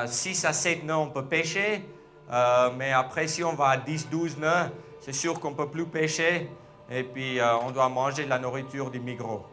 [0.07, 1.85] 6 à 7 nœuds, on peut pêcher,
[2.31, 5.69] euh, mais après, si on va à 10, 12 nœuds, c'est sûr qu'on ne peut
[5.69, 6.49] plus pêcher
[6.91, 9.45] et puis euh, on doit manger de la nourriture du migros.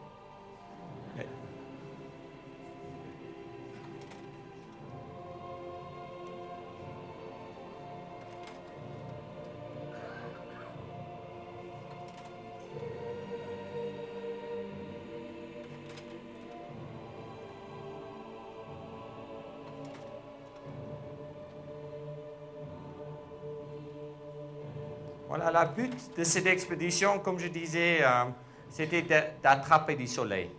[25.30, 28.24] Voilà, la but de cette expédition, comme je disais, euh,
[28.68, 30.50] c'était d'attraper du soleil.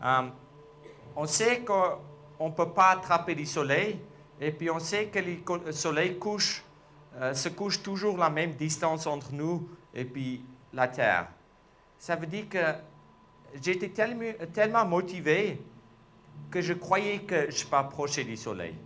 [0.00, 0.28] Euh,
[1.16, 3.98] on sait qu'on ne peut pas attraper du soleil,
[4.40, 6.62] et puis on sait que le soleil couche
[7.16, 11.26] euh, se couche toujours la même distance entre nous et puis la Terre.
[11.98, 12.64] Ça veut dire que
[13.60, 15.60] j'étais tellement, tellement motivé
[16.48, 18.76] que je croyais que je m'approchais du soleil.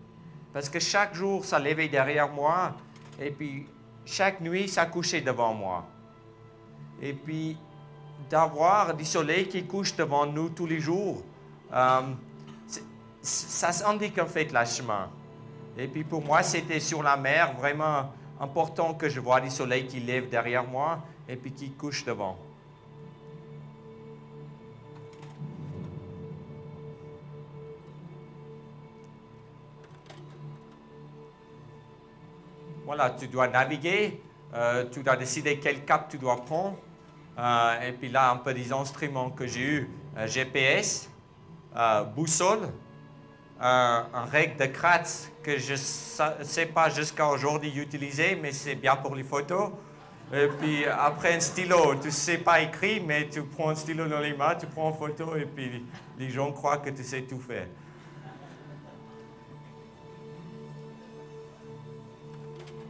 [0.51, 2.75] Parce que chaque jour, ça levait derrière moi,
[3.21, 3.67] et puis
[4.11, 5.85] chaque nuit, ça couchait devant moi.
[7.01, 7.57] Et puis,
[8.31, 11.23] d'avoir du soleil qui couche devant nous tous les jours,
[11.73, 12.01] euh,
[13.23, 15.11] ça indique en fait le chemin.
[15.77, 19.87] Et puis pour moi, c'était sur la mer vraiment important que je vois du soleil
[19.87, 22.37] qui lève derrière moi et puis qui couche devant.
[32.89, 34.19] Voilà, tu dois naviguer,
[34.55, 36.79] euh, tu dois décider quel cap tu dois prendre.
[37.39, 41.11] Euh, et puis là, un peu des instruments que j'ai eu, euh, GPS,
[42.17, 42.71] boussole,
[43.61, 48.97] un règle de Kratz que je ne sais pas jusqu'à aujourd'hui utiliser, mais c'est bien
[48.97, 49.71] pour les photos.
[50.33, 54.07] Et puis après un stylo, tu ne sais pas écrire, mais tu prends un stylo
[54.07, 55.85] dans les mains, tu prends une photo et puis
[56.19, 57.67] les gens croient que tu sais tout faire.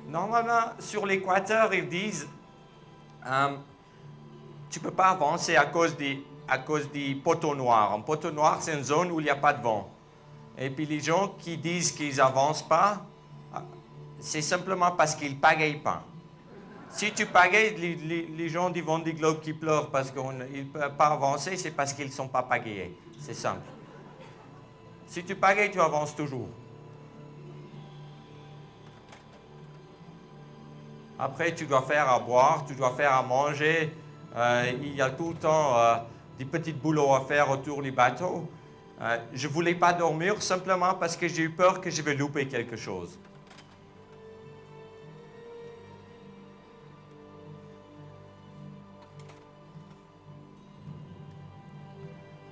[0.08, 2.26] Normalement, sur l'équateur, ils disent
[3.26, 3.56] euh,
[4.70, 7.92] tu ne peux pas avancer à cause, des, à cause des poteaux noirs.
[7.92, 9.90] Un poteau noir, c'est une zone où il n'y a pas de vent.
[10.56, 13.02] Et puis les gens qui disent qu'ils n'avancent pas,
[14.18, 16.02] c'est simplement parce qu'ils ne pagayent pas.
[16.90, 21.08] Si tu pagayes, les, gens du Vendée Globe qui pleurent parce qu'ils ne peuvent pas
[21.08, 22.96] avancer, c'est parce qu'ils ne sont pas pagayés.
[23.20, 23.60] C'est simple.
[25.06, 26.48] Si tu pagayes, tu avances toujours.
[31.18, 33.92] Après, tu dois faire à boire, tu dois faire à manger.
[34.36, 35.96] Euh, il y a tout le temps euh,
[36.38, 38.48] des petits boulots à faire autour du bateau.
[39.00, 42.14] Euh, je ne voulais pas dormir simplement parce que j'ai eu peur que je vais
[42.14, 43.18] louper quelque chose.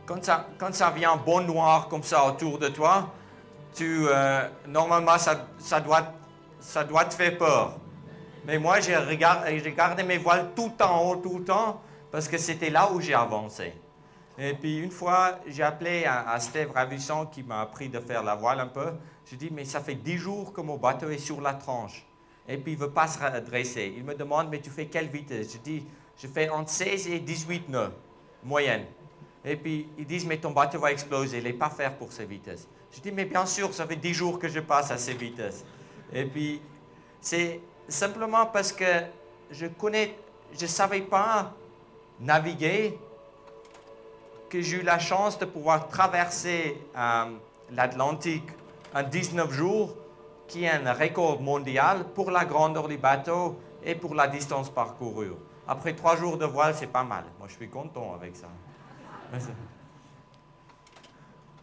[0.07, 3.13] Quand ça, quand ça vient bon noir comme ça autour de toi,
[3.75, 4.07] tu,
[4.67, 6.13] normalement ça, ça, doit,
[6.61, 7.77] ça doit te faire peur.
[8.47, 11.81] Mais moi, j'ai regardé, gardé mes voiles tout en haut, tout le temps,
[12.13, 13.73] parce que c'était là où j'ai avancé.
[14.39, 18.37] Et puis une fois, j'ai appelé à, Steve Ravissant qui m'a appris de faire la
[18.37, 18.93] voile un peu.
[19.25, 22.07] Je dis, mais ça fait 10 jours que mon bateau est sur la tranche.
[22.47, 23.95] Et puis il ne veut pas se redresser.
[23.97, 25.55] Il me demande, mais tu fais quelle vitesse?
[25.55, 25.85] Je dis,
[26.17, 27.93] je fais entre 16 et 18 nœuds,
[28.45, 28.85] moyenne.
[29.45, 32.27] Et puis ils disent, mais ton bateau va exploser, il n'est pas fait pour ces
[32.27, 32.69] vitesses.
[32.93, 35.65] Je dis, mais bien sûr, ça fait 10 jours que je passe à ces vitesses.
[36.13, 36.61] Et puis
[37.21, 38.85] c'est simplement parce que
[39.51, 41.53] je ne savais pas
[42.21, 42.99] naviguer
[44.49, 47.25] que j'ai eu la chance de pouvoir traverser euh,
[47.73, 48.49] l'Atlantique
[48.95, 49.95] en 19 jours,
[50.47, 55.33] qui est un record mondial pour la grandeur du bateau et pour la distance parcourue.
[55.67, 57.25] Après trois jours de voile, c'est pas mal.
[57.39, 58.47] Moi, je suis content avec ça.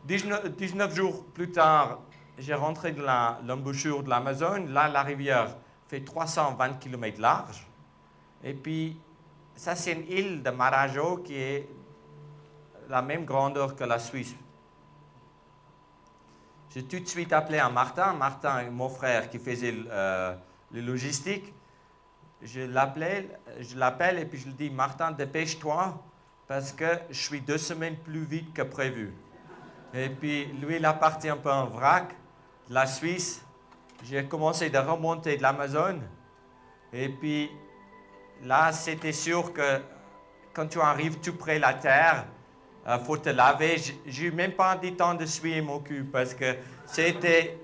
[0.05, 1.99] 19, jours plus tard,
[2.37, 3.01] j'ai rentré de
[3.45, 4.65] l'embouchure de l'Amazon.
[4.67, 5.55] Là, la rivière
[5.93, 7.67] fait 320 km large.
[8.43, 8.97] Et puis,
[9.55, 11.69] ça, c'est une île de Marajo qui est
[12.89, 14.33] la même grandeur que la Suisse.
[16.71, 20.35] J'ai tout de suite appelé à Martin, Martin, mon frère qui faisait euh,
[20.71, 21.53] les logistiques.
[22.41, 26.03] Je l'appelle, je l'appelle et puis je lui dis, Martin, dépêche-toi
[26.47, 29.13] parce que je suis deux semaines plus vite que prévu.
[29.93, 32.15] Et puis lui, il a parti un peu en vrac
[32.71, 33.45] la Suisse.
[34.03, 35.99] J'ai commencé de remonter de l'Amazon.
[36.91, 37.49] Et puis
[38.43, 39.81] là, c'était sûr que
[40.53, 42.25] quand tu arrives tout près de la terre,
[42.85, 43.77] il euh, faut te laver.
[44.05, 47.57] J'ai même pas eu temps de suivre mon cul parce que c'était,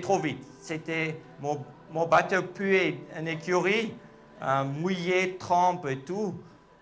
[0.00, 0.44] trop vite.
[0.60, 3.94] C'était mon, mon bateau puait en écurie,
[4.40, 6.34] euh, mouillé, trempe et tout.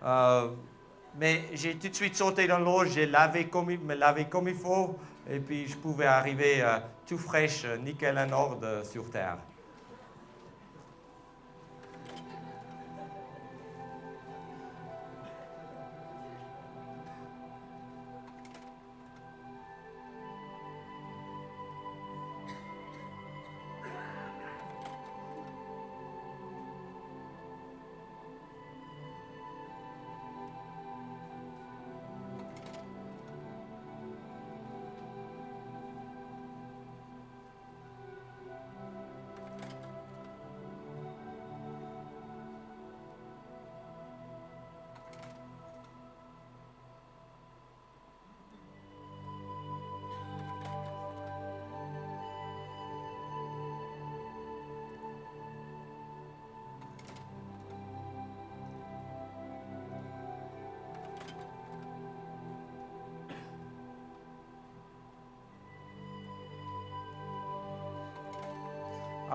[0.03, 0.49] Euh,
[1.19, 4.53] mais j'ai tout de suite sauté dans l'eau, j'ai lavé comme, me lavé comme il
[4.55, 4.95] faut,
[5.29, 6.63] et puis je pouvais arriver
[7.05, 9.37] tout fraîche, nickel en ordre sur terre.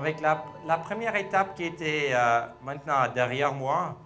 [0.03, 3.97] Avec la, première étape qui était euh, maintenant derrière moi,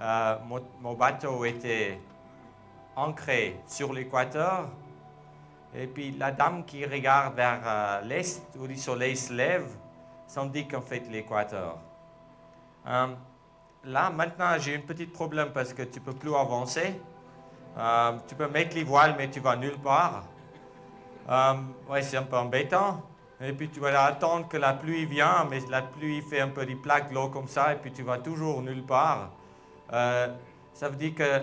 [0.00, 0.36] euh,
[0.80, 2.00] mon, bateau était
[2.94, 4.68] ancré sur l'équateur.
[5.74, 9.66] Et puis la dame qui regarde vers euh, l'est, où le soleil se lève,
[10.28, 11.78] s'indique en fait l'équateur.
[13.82, 17.00] Là, maintenant, j'ai un petit problème parce que tu peux plus avancer.
[18.28, 20.24] Tu peux mettre les voiles, mais tu vas nulle part.
[21.88, 23.02] Ouais, c'est un peu embêtant.
[23.42, 26.66] Et puis tu vas attendre que la pluie vienne, mais la pluie fait un peu
[26.66, 29.30] des plaques d'eau comme ça, et puis tu vas toujours nulle part.
[29.92, 30.28] Euh,
[30.74, 31.42] ça veut dire que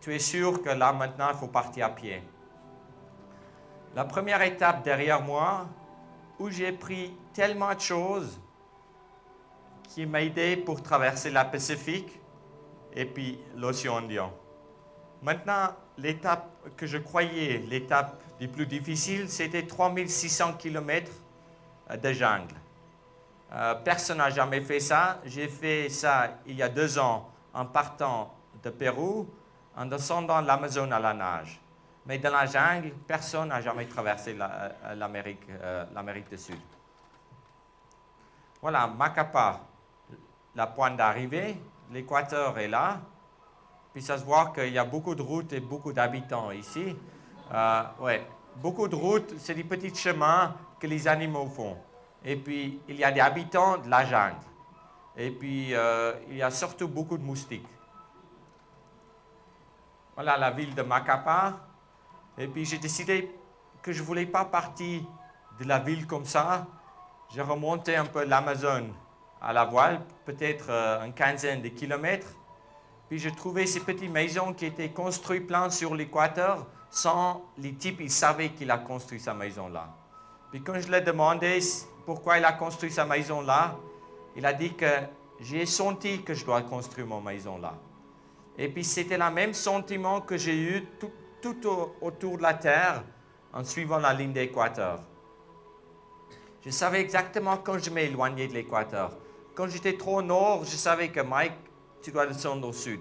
[0.00, 2.22] tu es sûr que là, maintenant, il faut partir à pied.
[3.94, 5.66] La première étape derrière moi,
[6.38, 8.40] où j'ai pris tellement de choses
[9.84, 12.18] qui m'ont aidé pour traverser la Pacifique
[12.94, 14.30] et puis l'océan Indien.
[15.22, 21.10] Maintenant, l'étape que je croyais l'étape la plus difficile, c'était 3600 km
[22.02, 22.54] de jungle.
[23.52, 25.20] Euh, personne n'a jamais fait ça.
[25.24, 29.28] J'ai fait ça il y a deux ans en partant de Pérou,
[29.76, 31.60] en descendant l'Amazone à la nage.
[32.06, 36.58] Mais dans la jungle, personne n'a jamais traversé la- euh, l'Amérique euh, l'Amérique du Sud.
[38.60, 39.60] Voilà, Macapa,
[40.54, 43.00] la pointe d'arrivée, l'équateur est là.
[43.92, 46.96] Puis ça se voit qu'il y a beaucoup de routes et beaucoup d'habitants ici.
[47.52, 51.76] Euh, ouais, beaucoup de routes, c'est des petits chemins que les animaux font.
[52.24, 54.36] Et puis, il y a des habitants de la jungle.
[55.16, 57.68] Et puis, euh, il y a surtout beaucoup de moustiques.
[60.14, 61.54] Voilà la ville de Macapa.
[62.38, 63.30] Et puis, j'ai décidé
[63.82, 65.02] que je ne voulais pas partir
[65.58, 66.66] de la ville comme ça.
[67.34, 68.92] J'ai remonté un peu l'Amazone
[69.40, 72.28] à la voile, peut-être euh, une quinzaine de kilomètres.
[73.12, 78.00] Puis j'ai trouvé ces petites maisons qui étaient construites plein sur l'équateur sans les types,
[78.00, 79.94] ils savaient qu'il a construit sa maison là.
[80.50, 81.58] Puis quand je lui ai demandé
[82.06, 83.76] pourquoi il a construit sa maison là,
[84.34, 84.86] il a dit que
[85.40, 87.74] j'ai senti que je dois construire ma maison là.
[88.56, 92.54] Et puis c'était le même sentiment que j'ai eu tout, tout au- autour de la
[92.54, 93.04] Terre
[93.52, 95.00] en suivant la ligne d'équateur.
[96.64, 99.12] Je savais exactement quand je m'éloignais de l'équateur.
[99.54, 101.52] Quand j'étais trop au nord, je savais que Mike,
[102.02, 103.00] tu dois descendre au sud.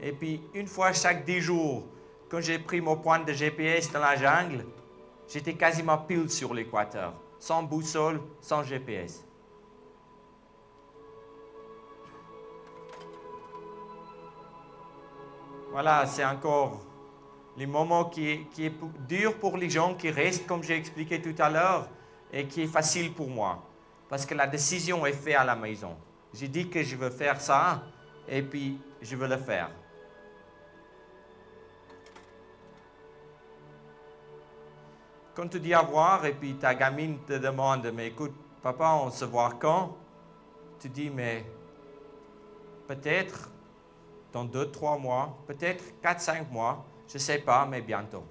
[0.00, 1.84] Et puis, une fois chaque dix jours,
[2.28, 4.66] quand j'ai pris mon point de GPS dans la jungle,
[5.28, 9.24] j'étais quasiment pile sur l'équateur, sans boussole, sans GPS.
[15.70, 16.80] Voilà, c'est encore
[17.56, 18.74] les moments qui qui est
[19.08, 21.88] dur pour les gens qui restent, comme j'ai expliqué tout à l'heure,
[22.32, 23.62] et qui est facile pour moi.
[24.08, 25.96] Parce que la décision est faite à la maison.
[26.34, 27.82] J'ai dit que je veux faire ça,
[28.32, 29.70] et puis je veux le faire.
[35.34, 39.26] Quand tu dis avoir, et puis ta gamine te demande, mais écoute, papa, on se
[39.26, 39.96] voit quand?
[40.80, 41.44] Tu dis, mais
[42.88, 43.50] peut-être
[44.32, 48.24] dans deux, trois mois, peut-être quatre, cinq mois, je ne sais pas, mais bientôt.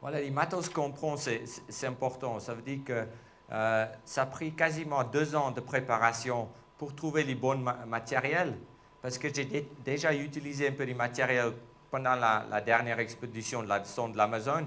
[0.00, 2.38] Voilà, les matos qu'on prend, c'est important.
[2.38, 3.06] Ça veut dire que
[3.52, 8.56] euh, ça a pris quasiment deux ans de préparation pour trouver les bons ma- matériels,
[9.02, 11.52] parce que j'ai dé- déjà utilisé un peu les matériels
[11.90, 14.66] pendant la, dernière expédition de la descente de l'Amazone.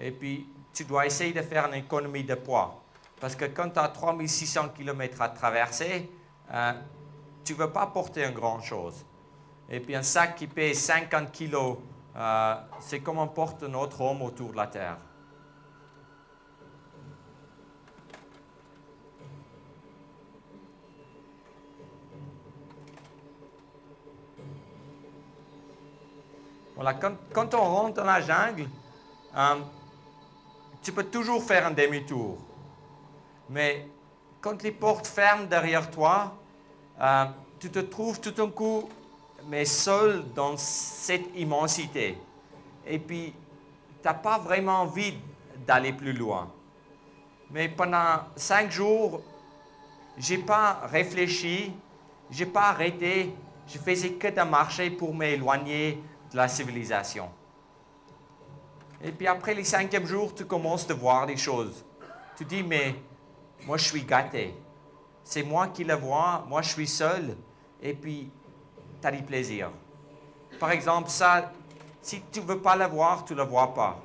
[0.00, 2.82] Et puis, tu dois essayer de faire une économie de poids.
[3.20, 6.10] Parce que quand tu as 3600 km à traverser,
[6.52, 6.72] euh,
[7.44, 9.04] tu ne veux pas porter un grand chose.
[9.70, 11.76] Et puis un sac qui pèse 50 kg,
[12.16, 14.96] euh, c'est comme on porte notre homme autour de la Terre.
[26.76, 28.68] Voilà, quand, on rentre dans la jungle,
[29.34, 29.56] euh,
[30.82, 32.36] tu peux toujours faire un demi-tour.
[33.48, 33.88] Mais
[34.42, 36.34] quand les portes ferment derrière toi,
[37.00, 37.24] euh,
[37.58, 38.90] tu te trouves tout d'un coup,
[39.48, 42.18] mais seul dans cette immensité.
[42.86, 43.32] Et puis,
[44.02, 45.14] tu n'as pas vraiment envie
[45.66, 46.50] d'aller plus loin.
[47.50, 49.22] Mais pendant cinq jours,
[50.18, 51.72] j'ai pas réfléchi,
[52.30, 53.34] j'ai pas arrêté,
[53.66, 56.02] je faisais que de marcher pour m'éloigner
[56.36, 57.28] la civilisation.
[59.02, 61.84] Et puis après les cinquième jour, tu commences à voir des choses.
[62.36, 62.94] Tu dis, mais
[63.66, 64.54] moi je suis gâté.
[65.24, 67.36] C'est moi qui le vois, moi je suis seul,
[67.82, 68.30] et puis
[69.00, 69.70] tu as du plaisir.
[70.60, 71.52] Par exemple, ça,
[72.00, 74.00] si tu ne veux pas le voir, tu ne le vois pas.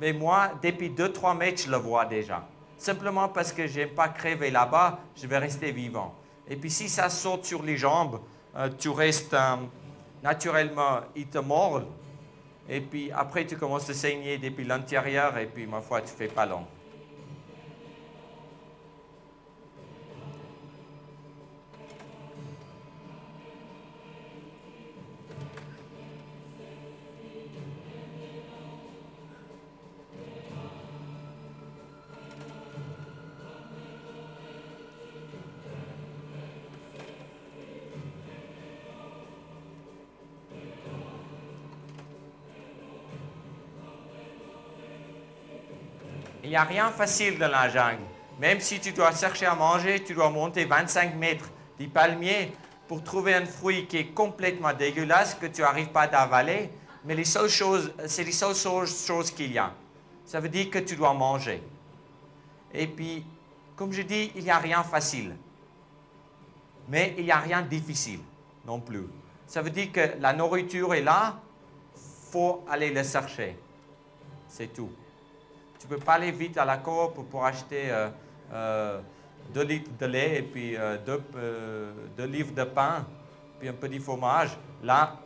[0.00, 2.46] Mais moi, depuis 2-3 mètres, je le vois déjà.
[2.76, 6.14] Simplement parce que je n'aime pas crever là-bas, je vais rester vivant.
[6.48, 8.20] Et puis si ça saute sur les jambes,
[8.56, 9.56] euh, tu restes euh,
[10.22, 11.82] naturellement, il te mord.
[12.68, 15.36] Et puis après, tu commences à saigner depuis l'intérieur.
[15.38, 16.66] Et puis, ma foi, tu fais pas long.
[46.48, 48.00] Il n'y a rien facile dans la jungle.
[48.40, 52.52] Même si tu dois chercher à manger, tu dois monter 25 mètres du palmier
[52.88, 56.70] pour trouver un fruit qui est complètement dégueulasse, que tu n'arrives pas à avaler.
[57.04, 59.74] Mais les seules choses, c'est les seules choses qu'il y a.
[60.24, 61.62] Ça veut dire que tu dois manger.
[62.72, 63.26] Et puis,
[63.76, 65.36] comme je dis, il n'y a rien facile.
[66.88, 68.20] Mais il n'y a rien difficile
[68.64, 69.04] non plus.
[69.46, 71.38] Ça veut dire que la nourriture est là,
[72.32, 73.58] faut aller la chercher.
[74.48, 74.90] C'est tout.
[75.78, 78.08] Tu peux pas aller vite à la coop pour acheter euh,
[78.52, 79.00] euh,
[79.54, 80.96] deux litres de lait et puis euh,
[82.16, 83.06] deux, livres de pain,
[83.58, 84.50] puis un petit fromage.
[84.82, 85.16] Là,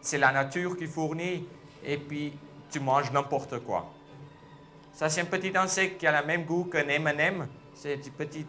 [0.00, 1.46] c'est la nature qui fournit
[1.84, 2.32] et puis
[2.70, 3.90] tu manges n'importe quoi.
[4.92, 7.46] Ça, c'est un petit insecte qui a le même goût qu'un M&M.
[7.74, 8.46] C'est un petit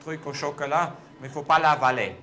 [0.00, 2.16] truc au chocolat, mais il ne faut pas l'avaler.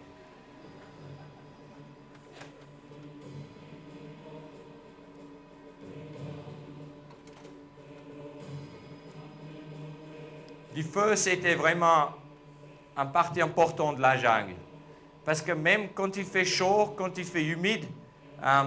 [10.74, 12.10] Du feu, c'était vraiment
[12.96, 14.56] un partie importante de la jungle.
[15.26, 17.86] Parce que même quand il fait chaud, quand il fait humide,
[18.44, 18.64] euh,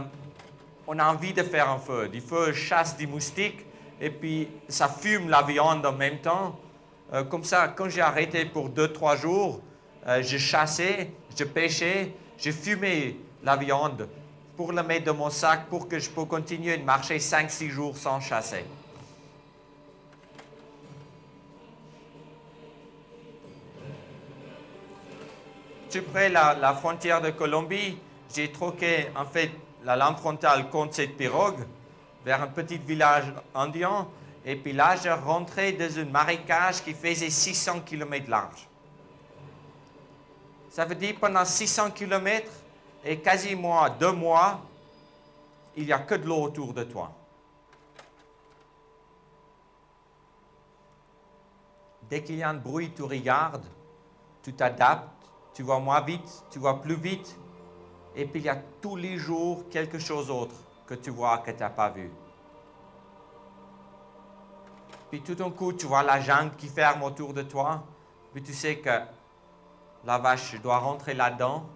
[0.86, 2.08] on a envie de faire un feu.
[2.08, 3.64] Du feu chasse des moustiques
[4.00, 6.58] et puis ça fume la viande en même temps.
[7.12, 9.60] Euh, comme ça, quand j'ai arrêté pour 2-3 jours,
[10.06, 14.08] euh, je chassais, je pêchais, je fumais la viande
[14.56, 17.96] pour la mettre dans mon sac pour que je puisse continuer de marcher 5-6 jours
[17.96, 18.64] sans chasser.
[26.00, 27.98] Près la, la frontière de Colombie,
[28.34, 29.50] j'ai troqué en fait
[29.84, 31.66] la lampe frontale contre cette pirogue
[32.24, 34.08] vers un petit village indien.
[34.44, 38.68] Et puis là, je rentrais dans un marécage qui faisait 600 km large.
[40.70, 42.50] Ça veut dire pendant 600 km
[43.04, 44.60] et quasiment deux mois,
[45.76, 47.12] il n'y a que de l'eau autour de toi.
[52.08, 53.66] Dès qu'il y a un bruit, tu regardes,
[54.42, 55.11] tu t'adaptes
[55.54, 57.36] tu vois moins vite, tu vois plus vite.
[58.14, 60.54] Et puis il y a tous les jours quelque chose d'autre
[60.86, 62.10] que tu vois que tu n'as pas vu.
[65.10, 67.84] Puis tout d'un coup, tu vois la jungle qui ferme autour de toi.
[68.32, 69.00] Puis tu sais que
[70.04, 71.66] la vache doit rentrer là-dedans.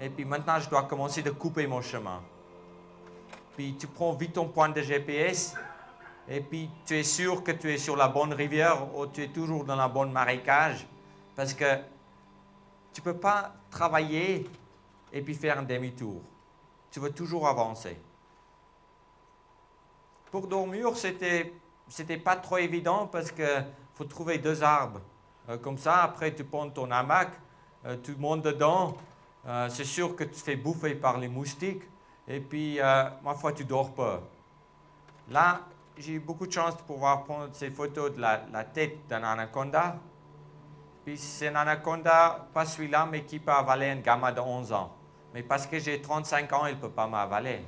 [0.00, 2.22] Et puis maintenant, je dois commencer de couper mon chemin.
[3.56, 5.54] Puis tu prends vite ton point de GPS.
[6.28, 9.28] Et puis tu es sûr que tu es sur la bonne rivière ou tu es
[9.28, 10.86] toujours dans la bonne marécage.
[11.34, 11.78] Parce que
[12.92, 14.48] tu ne peux pas travailler
[15.12, 16.20] et puis faire un demi-tour.
[16.90, 17.96] Tu veux toujours avancer.
[20.30, 21.52] Pour dormir, c'était
[21.92, 25.00] c'était pas trop évident parce qu'il faut trouver deux arbres.
[25.48, 27.28] Euh, comme ça, après, tu prends ton hamac,
[27.84, 28.96] euh, tu montes dedans.
[29.46, 31.82] Euh, c'est sûr que tu te fais bouffer par les moustiques.
[32.28, 34.22] Et puis, ma foi, tu dors pas.
[35.28, 35.62] Là,
[35.98, 39.96] j'ai eu beaucoup de chance de pouvoir prendre ces photos de la tête d'un anaconda.
[41.04, 44.92] Puis c'est un anaconda, pas celui-là, mais qui peut avaler un gamma de 11 ans.
[45.34, 47.64] Mais parce que j'ai 35 ans, il ne peut pas m'avaler.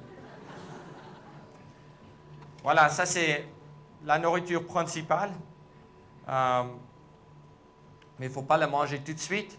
[2.63, 3.47] Voilà, ça c'est
[4.05, 5.33] la nourriture principale.
[6.29, 6.63] Euh,
[8.19, 9.59] mais il ne faut pas le manger tout de suite.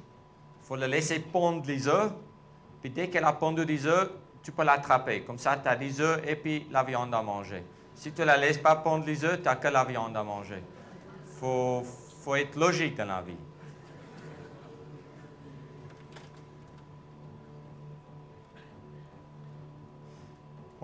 [0.61, 2.11] Il faut le laisser pondre les œufs.
[2.81, 4.09] Puis dès qu'elle a pondu des œufs,
[4.41, 5.23] tu peux l'attraper.
[5.23, 7.63] Comme ça, tu as des œufs et puis la viande à manger.
[7.93, 10.23] Si tu ne la laisses pas pondre les œufs, tu n'as que la viande à
[10.23, 10.63] manger.
[11.27, 11.83] Il faut,
[12.21, 13.37] faut être logique dans la vie.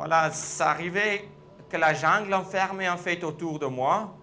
[0.01, 1.29] Voilà, ça arrivait
[1.69, 4.15] que la jungle enfermait en fait autour de moi.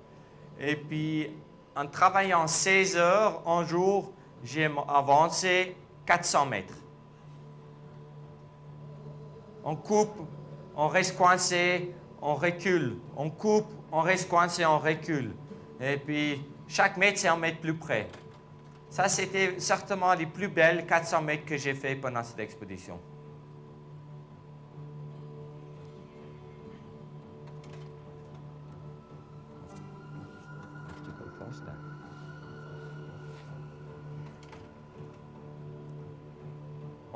[0.59, 1.31] Et puis,
[1.77, 4.13] en travaillant 16 heures un jour,
[4.43, 6.75] j'ai avancé 400 mètres.
[9.63, 10.19] On coupe,
[10.75, 12.97] on reste coincé, on recule.
[13.17, 15.33] On coupe, on reste coincé, on recule.
[15.81, 18.09] Et puis, chaque mètre, c'est un mètre plus près.
[18.91, 22.99] Ça, c'était certainement les plus belles 400 mètres que j'ai fait pendant cette expédition.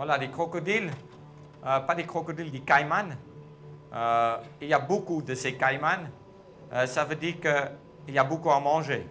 [0.05, 0.91] Voilà, des crocodiles,
[1.65, 3.15] euh, pas des crocodiles, des caïmans.
[3.95, 6.09] euh, il y a beaucoup de ces caïmans,
[6.73, 9.09] euh, ça veut dire qu'il y a beaucoup à manger.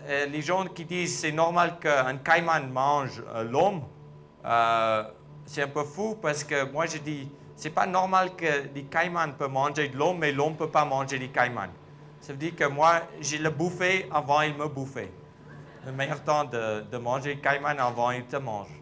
[0.00, 3.82] Les gens qui disent c'est normal qu'un caïman mange l'homme,
[5.44, 9.32] c'est un peu fou parce que moi je dis c'est pas normal que les caïmans
[9.36, 11.74] peuvent manger de l'homme, mais l'homme ne peut pas manger des caïmans.
[12.22, 15.12] Ça veut dire que moi, j'ai le bouffé avant il me bouffait.
[15.84, 18.79] Le meilleur temps de, manger caïman avant il te mange.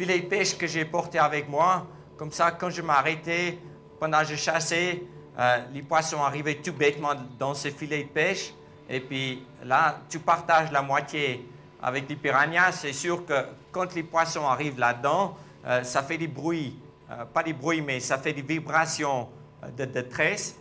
[0.00, 1.86] Filet de pêche que j'ai porté avec moi.
[2.16, 3.58] Comme ça, quand je m'arrêtais,
[3.98, 5.02] pendant que je chassais,
[5.38, 8.54] euh, les poissons arrivaient tout bêtement dans ce filet de pêche.
[8.88, 11.46] Et puis là, tu partages la moitié
[11.82, 12.72] avec les piranhas.
[12.72, 15.36] C'est sûr que quand les poissons arrivent là-dedans,
[15.66, 16.78] euh, ça fait des bruits.
[17.10, 19.28] Euh, pas des bruits, mais ça fait des vibrations
[19.76, 20.56] de détresse.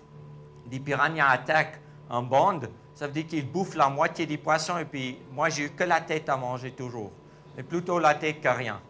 [0.70, 1.80] Les piranhas attaquent
[2.10, 2.70] en bande.
[2.94, 4.78] Ça veut dire qu'ils bouffent la moitié des poissons.
[4.80, 7.14] Et puis moi, j'ai eu que la tête à manger toujours.
[7.56, 8.82] Mais plutôt la tête que rien.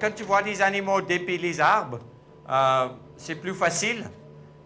[0.00, 2.00] Quand tu vois des animaux dépiler les arbres,
[2.48, 4.04] euh, c'est plus facile.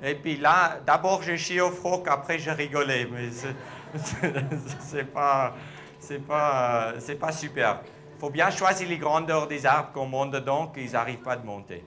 [0.02, 3.08] Et puis là, d'abord j'ai chié au froc, après j'ai rigolé.
[3.10, 3.30] Mais
[4.80, 5.54] c'est pas,
[5.98, 7.80] c'est pas, c'est pas super.
[8.16, 11.38] Il faut bien choisir les grandeurs des arbres qu'on monte dedans, qu'ils n'arrivent pas à
[11.38, 11.84] monter.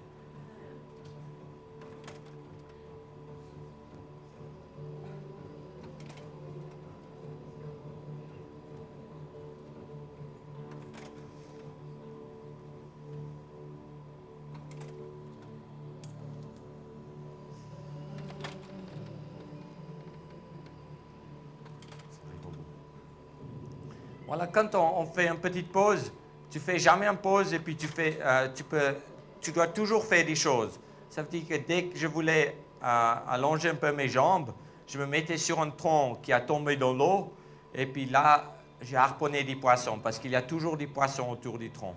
[24.45, 26.11] Quand on, fait une petite pause,
[26.49, 28.95] tu fais jamais une pause et puis tu, fais, euh, tu, peux,
[29.41, 30.79] tu dois toujours faire des choses.
[31.09, 34.51] Ça veut dire que dès que je voulais euh, allonger un peu mes jambes,
[34.87, 37.33] je me mettais sur un tronc qui a tombé dans l'eau
[37.73, 38.43] et puis là,
[38.81, 41.95] j'ai harponné des poissons parce qu'il y a toujours des poissons autour du tronc.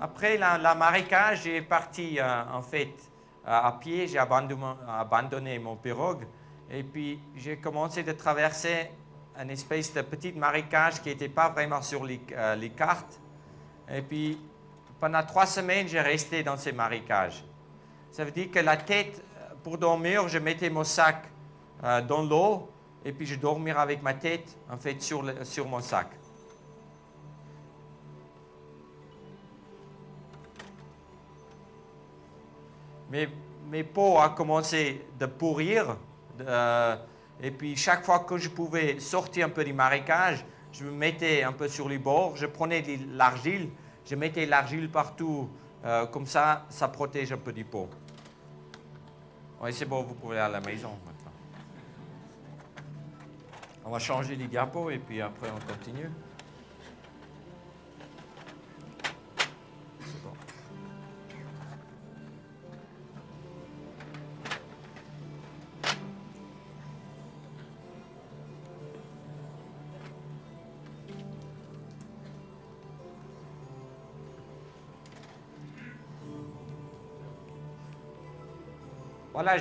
[0.00, 2.92] Après la, marécage, j'ai parti euh, en fait
[3.44, 6.26] à pied, j'ai abandonné, abandonné mon pirogue
[6.70, 8.90] et puis, j'ai commencé de traverser
[9.38, 13.20] une espèce de petite marécage qui n'était pas vraiment sur euh, les, cartes.
[13.90, 14.38] Et puis,
[14.98, 17.44] pendant trois semaines, j'ai resté dans ces marécages.
[18.10, 19.22] Ça veut dire que la tête,
[19.62, 21.24] pour dormir, je mettais mon sac
[21.84, 22.70] euh, dans l'eau
[23.04, 26.08] et puis je dormais avec ma tête, en fait, sur, sur mon sac.
[33.10, 33.28] Mes,
[33.68, 35.96] mes peaux ont commencé de pourrir
[36.40, 36.96] euh,
[37.40, 41.42] et puis chaque fois que je pouvais sortir un peu du marécage, je me mettais
[41.42, 43.68] un peu sur les bords, je prenais de l'argile,
[44.06, 45.50] je mettais l'argile partout,
[45.84, 47.88] euh, comme ça, ça protège un peu du pot.
[49.62, 51.32] Oui, c'est bon, vous pouvez aller à la maison maintenant.
[53.84, 56.10] On va changer les diapos et puis après on continue.
[79.44, 79.60] Voilà,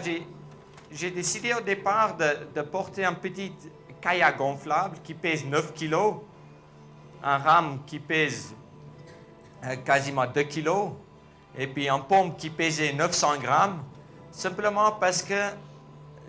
[0.91, 3.51] j'ai décidé au départ de, porter un petit
[3.99, 6.17] kayak gonflable qui pèse 9 kg,
[7.23, 8.53] un rame qui pèse
[9.63, 10.69] euh, quasiment 2 kg,
[11.57, 13.83] et puis un pompe qui pesait 900 grammes,
[14.29, 15.49] simplement parce que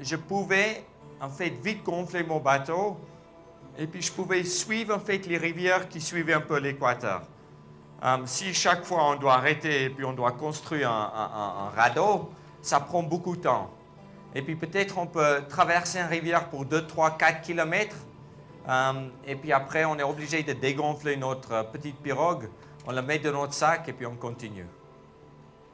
[0.00, 0.86] je pouvais
[1.20, 2.96] en fait vite gonfler mon bateau,
[3.76, 7.20] et puis je pouvais suivre en fait les rivières qui suivaient un peu l'équateur.
[8.02, 12.30] Euh, si chaque fois on doit arrêter et puis on doit construire un radeau,
[12.62, 13.70] ça prend beaucoup de temps.
[14.34, 17.96] Et puis peut-être on peut traverser une rivière pour 2, 3, 4 kilomètres.
[18.68, 22.48] Euh, et puis après, on est obligé de dégonfler notre petite pirogue.
[22.86, 24.66] On la met dans notre sac et puis on continue.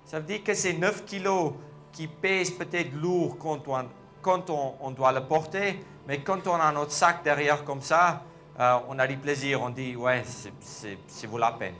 [0.05, 1.53] Ça veut dire que c'est 9 kilos
[1.93, 3.85] qui pèsent peut-être lourd quand, on,
[4.23, 8.23] quand on, doit le porter, mais quand on a notre sac derrière comme ça,
[8.59, 10.23] euh, on a du plaisir, on dit, ouais,
[10.61, 11.75] c'est vaut la peine.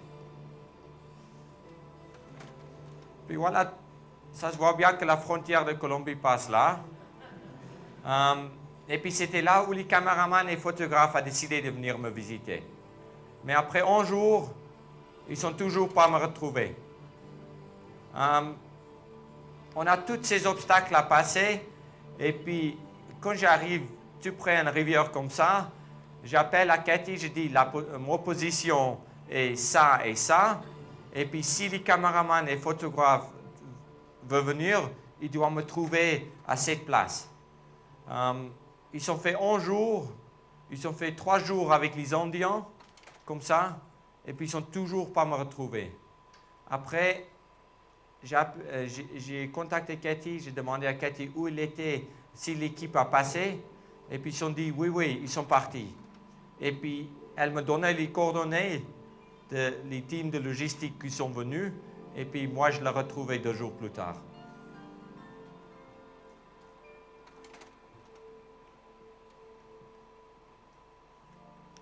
[3.27, 3.73] Puis voilà,
[4.33, 6.81] ça se voit bien que la frontière de Colombie passe là.
[8.07, 8.35] Euh,
[8.89, 12.63] et puis c'était là où les caméramans et photographes ont décidé de venir me visiter.
[13.45, 14.51] Mais après un jour,
[15.29, 16.75] ils sont toujours pas me retrouver.
[18.17, 18.53] Euh,
[19.77, 21.61] on a tous ces obstacles à passer.
[22.19, 22.79] Et puis,
[23.21, 23.83] quand j'arrive
[24.23, 25.71] tout près d'une rivière comme ça,
[26.25, 28.99] j'appelle à Cathy, je dis, la, mon position
[29.31, 30.63] est ça et ça.
[31.15, 33.29] Et puis, si les caméramans et photographes
[34.29, 37.29] veulent venir, ils doivent me trouver à cette place.
[38.11, 38.51] Um,
[38.93, 40.13] ils sont fait 11 jours,
[40.71, 42.67] ils ont fait 3 jours avec les Indiens,
[43.25, 43.79] comme ça,
[44.27, 45.95] et puis ils sont toujours pas me retrouver.
[46.71, 47.27] Après,
[48.33, 53.61] euh, j'ai contacté Cathy, j'ai demandé à Cathy où il était, si l'équipe a passé,
[54.11, 55.95] et puis ils ont dit oui, oui, ils sont partis.
[56.61, 58.85] Et puis elle me donnait les coordonnées
[59.51, 61.73] des teams de logistique qui sont venus,
[62.19, 64.17] et puis moi je l'ai retrouvé deux jours plus tard.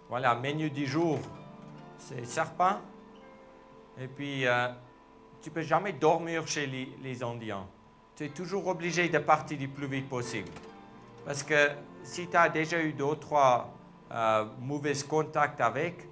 [0.08, 1.18] Voilà, menu du jour,
[1.98, 2.80] c'est serpent.
[3.98, 4.68] Et puis, euh,
[5.42, 7.66] tu peux jamais dormir chez les, Indiens.
[8.14, 10.50] Tu es toujours obligé de partir le plus vite possible.
[11.24, 11.70] Parce que
[12.04, 13.74] si tu as déjà eu deux trois
[14.12, 16.08] euh, mauvais contacts avec,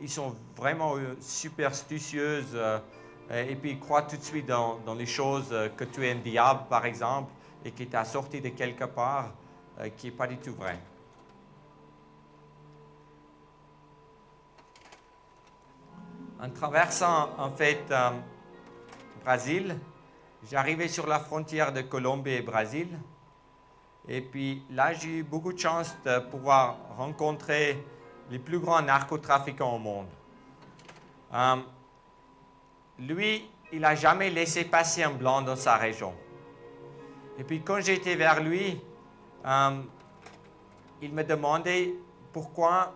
[0.00, 2.44] ils sont vraiment euh, superstitieux
[3.30, 6.84] et puis croient tout de suite dans, les choses que tu es un diable, par
[6.86, 7.32] exemple,
[7.64, 9.32] et qui t'a sorti de quelque part
[9.96, 10.78] qui n'est pas du tout vrai.
[16.38, 18.10] En traversant en fait euh,
[19.24, 19.78] Brésil,
[20.50, 22.88] j'arrivais sur la frontière de Colombie et Brésil.
[24.06, 27.82] Et puis là, j'ai eu beaucoup de chance de pouvoir rencontrer
[28.30, 30.06] les plus grands narcotrafiquants au monde.
[31.32, 31.56] Euh,
[32.98, 36.14] lui, il n'a jamais laissé passer un blanc dans sa région.
[37.38, 38.80] Et puis quand j'étais vers lui,
[39.44, 39.82] euh,
[41.02, 41.94] il me demandait
[42.32, 42.94] pourquoi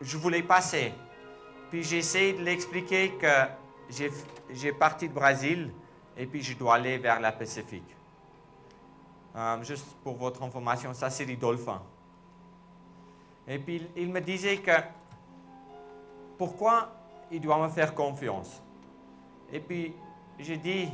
[0.00, 0.92] je voulais passer.
[1.70, 4.06] Puis essayé de l'expliquer que
[4.50, 5.70] j'ai parti de Brésil
[6.16, 7.94] et puis je dois aller vers la Pacifique.
[9.34, 11.82] Euh, juste pour votre information, ça c'est les dolphins.
[13.46, 14.72] Et puis il me disait que
[16.38, 16.95] pourquoi
[17.30, 18.62] il doit me faire confiance.
[19.52, 19.94] Et puis
[20.38, 20.88] j'ai dit,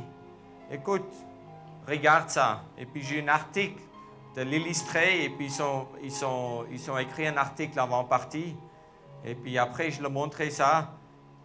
[0.71, 1.11] écoute,
[1.87, 2.63] regarde ça.
[2.77, 3.81] Et puis j'ai un article
[4.35, 6.11] de l'illustré et puis ils ont, ils,
[6.71, 8.55] ils écrit un article avant partie.
[9.25, 10.91] Et puis après, je lui ai montré ça.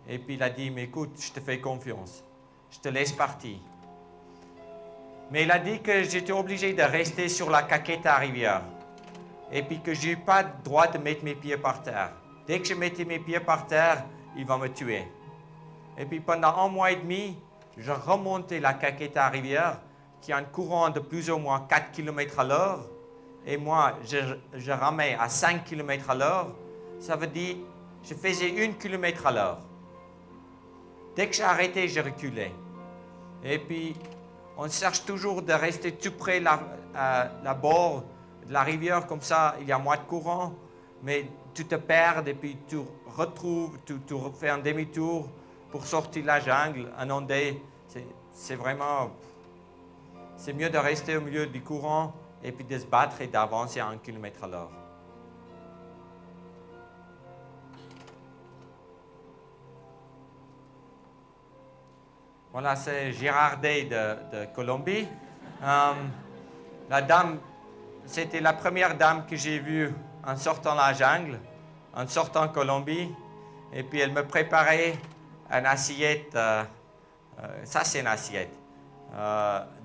[0.09, 2.25] Et puis il a dit, mais écoute, je te fais confiance.
[2.71, 3.59] Je te laisse partir.
[5.31, 8.63] Mais il a dit que j'étais obligé de rester sur la Caqueta rivière.
[9.53, 12.13] Et puis que je n'ai pas le droit de mettre mes pieds par terre.
[12.47, 14.05] Dès que je mettais mes pieds par terre,
[14.39, 15.07] il va me tuer.
[15.99, 17.37] Et puis pendant un mois et demi,
[17.77, 19.81] je remontais la Caqueta rivière,
[20.23, 22.81] qui a un courant de plus ou moins 4 km à l'heure.
[23.47, 24.17] Et moi, je,
[24.55, 26.49] je ramais à 5 km à l'heure
[27.01, 27.57] ça veut dire
[28.03, 29.59] je faisais une kilomètre à l'heure.
[31.17, 32.53] Dès que arrêté, j'ai reculé.
[33.45, 33.97] Et puis,
[34.57, 36.61] on cherche toujours de rester tout près de la,
[37.43, 38.05] la bord
[38.47, 40.55] de la rivière, comme ça, il y a moins de courant,
[41.03, 42.79] mais tu te perds et puis tu
[43.19, 45.29] retrouves, tu, tu fais un demi-tour
[45.71, 47.61] pour sortir de la jungle, un ondé.
[48.33, 49.11] C'est vraiment.
[50.37, 53.81] C'est mieux de rester au milieu du courant et puis de se battre et d'avancer
[53.81, 54.71] un kilomètre à l'heure.
[62.53, 65.07] Voilà, c'est Gérard Day de, Colombie.
[65.63, 65.93] Euh,
[66.89, 67.39] la dame,
[68.07, 69.93] c'était la première dame que j'ai vue
[70.27, 71.39] en sortant la jungle,
[71.99, 73.15] en sortant de Colombie.
[73.73, 74.97] Et puis elle me préparait
[75.51, 76.65] une assiette, euh,
[77.43, 78.53] euh, ça c'est une assiette,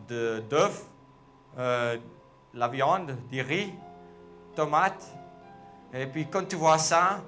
[0.07, 0.86] de d'œufs,
[1.57, 3.74] la viande, du riz,
[4.55, 5.05] tomates.
[5.93, 7.22] Et puis quand tu vois ça,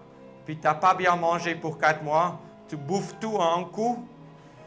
[0.46, 4.08] puis tu n'as pas bien mangé pour quatre mois, tu bouffes tout en un coup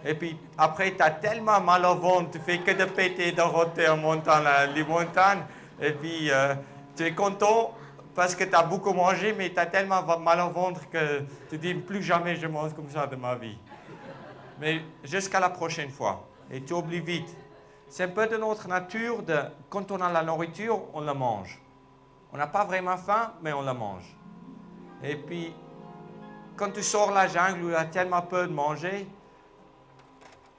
[0.05, 3.43] et puis après, tu as tellement mal au ventre, tu fais que de péter, de
[3.43, 4.41] roter en montant
[4.75, 5.43] les montagnes.
[5.81, 6.55] Et puis euh,
[6.97, 7.73] tu es content
[8.19, 11.57] parce que tu as beaucoup mangé, mais tu as tellement mal au ventre que tu
[11.57, 13.57] dis plus jamais je mange comme ça de ma vie.
[14.59, 16.27] Mais jusqu'à la prochaine fois.
[16.51, 17.37] Et tu oublies vite.
[17.87, 19.37] C'est un peu de notre nature de
[19.71, 21.63] quand on a la nourriture, on la mange.
[22.33, 24.17] On n'a pas vraiment faim, mais on la mange.
[25.05, 25.55] Et puis,
[26.57, 29.07] quand tu sors la jungle où il y a tellement peu de manger,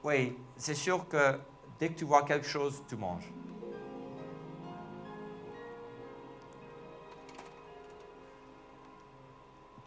[0.02, 1.38] oui, c'est sûr que
[1.78, 3.30] dès que tu vois quelque chose, tu manges.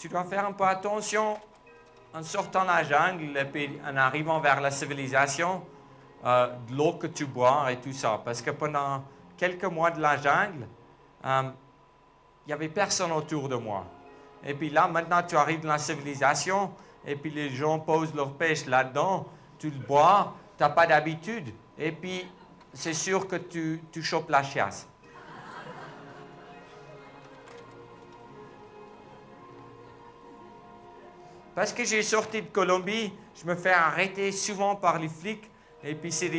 [0.04, 1.38] Tu dois faire un peu attention
[2.14, 5.66] en sortant la jungle et en arrivant vers la civilisation,
[6.26, 8.20] euh, de l'eau que tu bois et tout ça.
[8.26, 9.02] Parce que pendant
[9.38, 10.68] quelques mois de la jungle,
[11.24, 13.86] euh, il n'y avait personne autour de moi.
[14.44, 16.74] Et puis là, maintenant, tu arrives dans la civilisation
[17.06, 19.26] et puis les gens posent leur pêche là-dedans
[19.58, 21.54] tu le bois, tu n'as pas d'habitude.
[21.78, 22.30] et puis
[22.74, 24.86] c'est sûr que tu, tu chopes la chiasse.
[31.56, 35.50] Parce que j'ai sorti de Colombie, je me fais arrêter souvent par les flics.
[35.84, 36.30] Et puis, c'est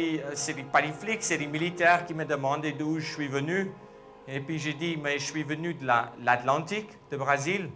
[0.73, 3.71] pas les flics, c'est les militaires qui me demandaient d'où je suis venu.
[4.27, 7.71] Et puis, j'ai dit, mais je suis venu de l'Atlantique, de Brésil.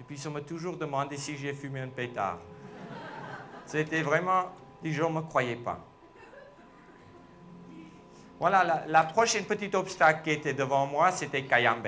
[0.00, 2.38] Et puis, ils m'ont toujours demandé si j'ai fumé un pétard.
[3.66, 4.46] C'était vraiment,
[4.82, 5.78] les gens ne me croyaient pas.
[8.40, 11.86] Voilà, la, prochaine petite obstacle qui était devant moi, c'était Cayambe,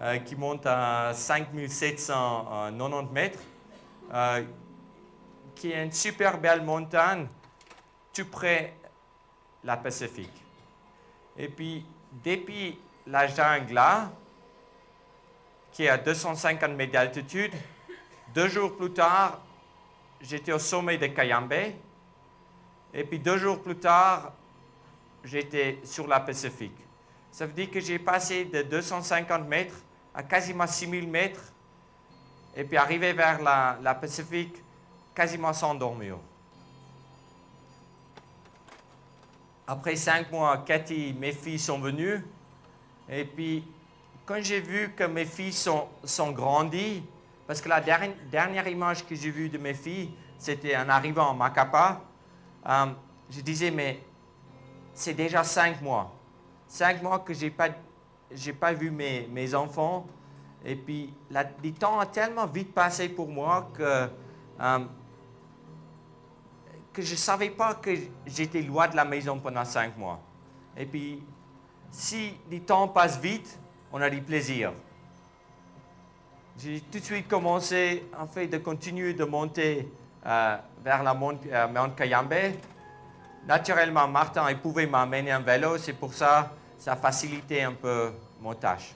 [0.00, 3.38] euh, qui monte à 5790 mètres.
[4.12, 4.44] Euh,
[5.54, 7.26] qui est une super belle montagne
[8.12, 8.74] tout près
[9.64, 10.42] la Pacifique.
[11.36, 11.84] Et puis,
[12.24, 14.10] depuis la jungle là,
[15.72, 17.52] qui est à 250 mètres d'altitude,
[18.34, 19.40] deux jours plus tard,
[20.20, 21.52] j'étais au sommet de Cayambe.
[22.94, 24.32] Et puis deux jours plus tard,
[25.24, 26.76] j'étais sur la Pacifique.
[27.30, 29.76] Ça veut dire que j'ai passé de 250 mètres
[30.14, 31.52] à quasiment 6000 mètres
[32.56, 34.62] et puis arrivé vers la, Pacifique,
[35.14, 36.16] quasiment sans dormir.
[39.66, 42.24] Après cinq mois, Cathy, mes filles sont venues.
[43.08, 43.64] Et puis,
[44.24, 47.04] quand j'ai vu que mes filles sont, sont grandies,
[47.46, 51.34] parce que la dernière, image que j'ai vue de mes filles, c'était en arrivant à
[51.34, 52.00] Macapa,
[52.66, 52.86] euh,
[53.30, 54.00] je disais, mais
[54.94, 56.12] c'est déjà cinq mois.
[56.66, 57.68] Cinq mois que je n'ai pas,
[58.58, 60.06] pas vu mes, mes enfants.
[60.66, 64.08] Et puis, le temps a tellement vite passé pour moi que,
[64.60, 64.78] euh,
[66.92, 67.90] que je ne savais pas que
[68.26, 70.20] j'étais loin de la maison pendant cinq mois.
[70.76, 71.22] Et puis,
[71.92, 73.58] si le temps passe vite,
[73.92, 74.72] on a du plaisir.
[76.58, 79.88] J'ai tout de suite commencé, en fait, de continuer de monter
[80.26, 82.34] euh, vers la monte, euh, Mont Cayambe.
[83.46, 88.54] Naturellement, Martin il pouvait m'amener en vélo, c'est pour ça ça facilitait un peu mon
[88.54, 88.94] tâche.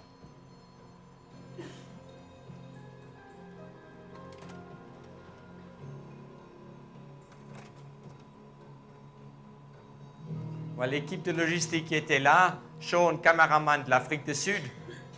[10.87, 14.63] L'équipe de logistique était là, Sean, caméraman de l'Afrique du Sud,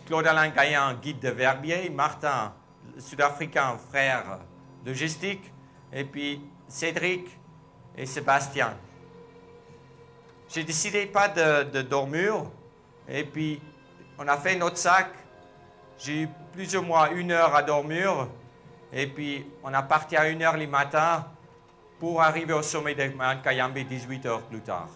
[0.05, 2.53] Claude Alain Gaillan, guide de Verbier, Martin,
[2.97, 4.39] sud-africain, frère
[4.85, 5.53] logistique,
[5.93, 7.39] et puis Cédric
[7.95, 8.75] et Sébastien.
[10.49, 12.45] J'ai décidé pas de, de, dormir,
[13.07, 13.61] et puis
[14.17, 15.11] on a fait notre sac.
[15.97, 18.27] J'ai eu plus ou moins une heure à dormir,
[18.91, 21.25] et puis on a parti à une heure le matin
[21.99, 24.89] pour arriver au sommet de Mount Kayambe 18 heures plus tard.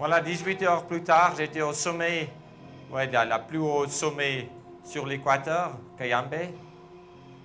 [0.00, 2.30] Voilà, 18 heures plus tard, j'étais au sommet,
[2.90, 4.48] ouais, la plus haut sommet
[4.82, 6.32] sur l'équateur, Cayambe.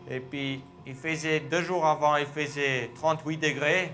[0.09, 3.93] Et puis, il faisait deux jours avant, il faisait 38 degrés.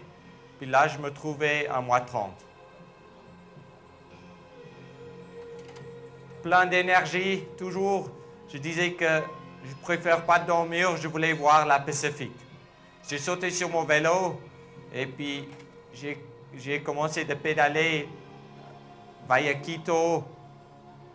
[0.59, 2.33] Puis là, je me trouvais à moins 30.
[6.43, 8.11] Plein d'énergie, toujours.
[8.47, 9.23] Je disais que
[9.65, 12.37] je préfère pas dormir, je voulais voir la Pacifique.
[13.09, 14.39] J'ai sauté sur mon vélo
[14.93, 15.49] et puis
[16.53, 18.07] j'ai commencé de pédaler
[19.31, 20.23] à Quito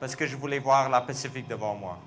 [0.01, 1.99] parce que je voulais voir la Pacifique devant moi.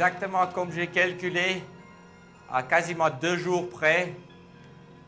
[0.00, 1.62] Exactement comme j'ai calculé,
[2.50, 4.14] à quasiment deux jours près,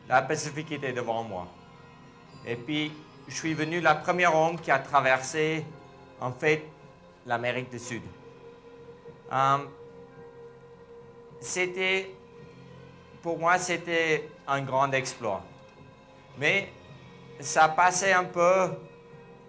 [0.07, 1.47] la Pacifique était devant moi.
[2.45, 2.91] Et puis,
[3.27, 5.65] je suis venu la première homme qui a traversé,
[6.21, 6.63] en fait,
[7.25, 8.03] l'Amérique du Sud.
[9.31, 9.57] Euh,
[11.39, 12.11] c'était,
[13.23, 15.41] pour moi, c'était un grand exploit.
[16.37, 16.71] Mais
[17.39, 18.69] ça passait un peu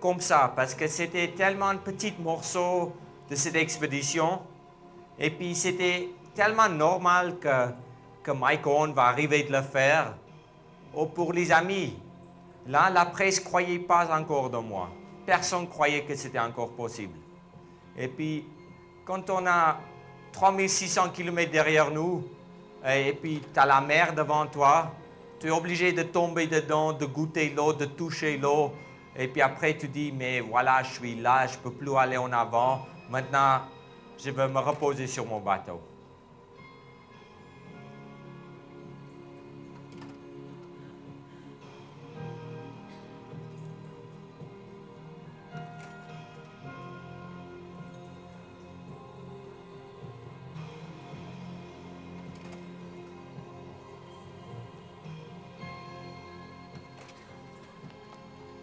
[0.01, 2.97] comme ça, parce que c'était tellement de petits morceaux
[3.29, 4.41] de cette expédition,
[5.19, 7.69] et puis c'était tellement normal que,
[8.23, 10.15] que Mike Owen va arriver de le faire.
[10.95, 11.97] Oh, pour les amis,
[12.67, 14.91] là, la presse ne croyait pas encore de moi.
[15.27, 17.19] Personne ne croyait que c'était encore possible.
[17.97, 18.45] Et puis,
[19.05, 19.79] quand on a
[20.33, 22.25] 3600 km derrière nous,
[22.87, 24.93] et puis tu as la mer devant toi,
[25.41, 28.73] tu es obligé de tomber dedans, de goûter l'eau, de toucher l'eau.
[29.17, 32.17] Et puis après, tu dis, mais voilà, je suis là, je ne peux plus aller
[32.17, 32.87] en avant.
[33.11, 33.61] Maintenant,
[34.19, 35.81] je vais me reposer sur mon bateau.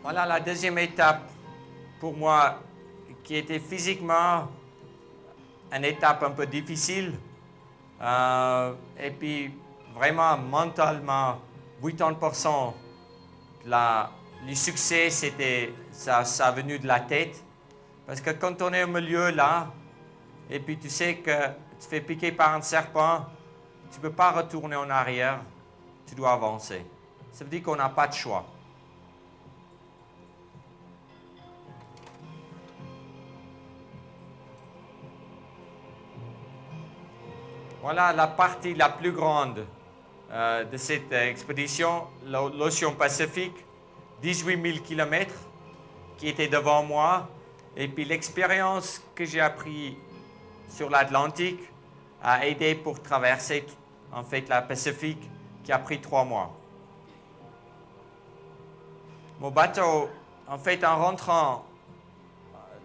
[0.03, 1.29] Voilà la deuxième étape
[1.99, 2.59] pour moi
[3.23, 4.49] qui était physiquement
[5.71, 7.13] une étape un peu difficile.
[8.01, 9.53] Euh, et puis
[9.95, 11.39] vraiment mentalement,
[11.83, 12.73] 80%
[13.65, 14.11] la,
[14.47, 17.43] le succès, c'était, ça, ça venu de la tête.
[18.07, 19.71] Parce que quand on est au milieu là,
[20.49, 21.47] et puis tu sais que
[21.79, 23.25] tu fais piquer par un serpent,
[23.91, 25.39] tu ne peux pas retourner en arrière,
[26.07, 26.85] tu dois avancer.
[27.31, 28.45] Ça veut dire qu'on n'a pas de choix.
[37.81, 39.65] Voilà la partie la plus grande
[40.31, 43.55] euh, de cette expédition, l'océan Pacifique,
[44.21, 45.33] 18 000 km
[46.15, 47.27] qui était devant moi.
[47.75, 49.97] Et puis l'expérience que j'ai appris
[50.69, 51.59] sur l'Atlantique
[52.21, 53.65] a aidé pour traverser
[54.13, 55.27] en fait la Pacifique
[55.63, 56.55] qui a pris trois mois.
[59.39, 60.07] Mon bateau,
[60.47, 61.65] en fait, en rentrant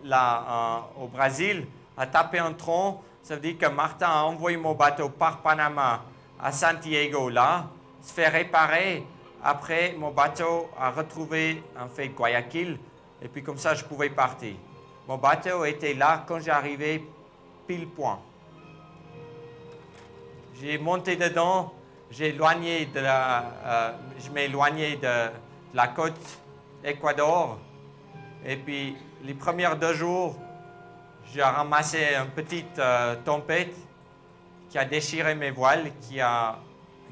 [0.04, 1.66] là au Brésil,
[1.98, 6.04] a tapé un tronc ça veut dire que Martin a envoyé mon bateau par Panama
[6.40, 7.66] à Santiago là,
[8.00, 9.02] se fait réparer.
[9.42, 12.78] Après, mon bateau a retrouvé en fait Guayaquil
[13.20, 14.54] et puis comme ça je pouvais partir.
[15.08, 17.02] Mon bateau était là quand j'arrivais
[17.66, 18.20] pile point.
[20.60, 21.74] J'ai monté dedans,
[22.12, 25.30] j'ai éloigné de la, euh, je m'ai éloigné de,
[25.74, 26.14] la côte
[26.84, 27.58] Équateur.
[28.44, 30.36] Et puis les premiers deux jours,
[31.32, 33.74] j'ai ramassé une petite euh, tempête
[34.70, 36.58] qui a déchiré mes voiles, qui a,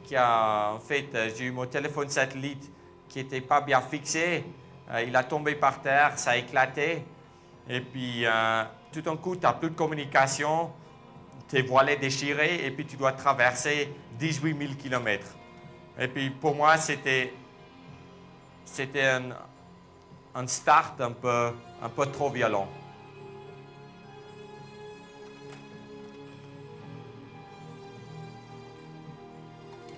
[0.05, 2.71] qui a en fait, euh, j'ai eu mon téléphone satellite
[3.09, 4.45] qui n'était pas bien fixé.
[4.91, 7.05] Euh, il a tombé par terre, ça a éclaté.
[7.69, 8.27] Et puis,
[8.93, 10.71] tout d'un coup, tu n'as plus de communication,
[11.49, 15.27] tes voiles sont déchirées et puis tu dois traverser 18 000 km.
[15.99, 17.33] Et puis, pour moi, c'était,
[18.67, 19.31] c'était un,
[20.35, 22.69] un start un peu, un peu trop violent.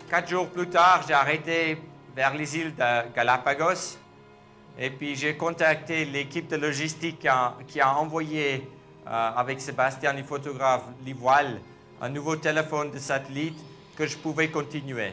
[0.09, 1.79] Quatre jours plus tard, j'ai arrêté
[2.15, 3.99] vers les îles de Galapagos.
[4.79, 7.27] Et puis j'ai contacté l'équipe de logistique
[7.67, 8.71] qui a, envoyé
[9.07, 11.17] euh, avec Sébastien, les photographes, les
[12.01, 13.59] un nouveau téléphone de satellite
[13.97, 15.13] que je pouvais continuer.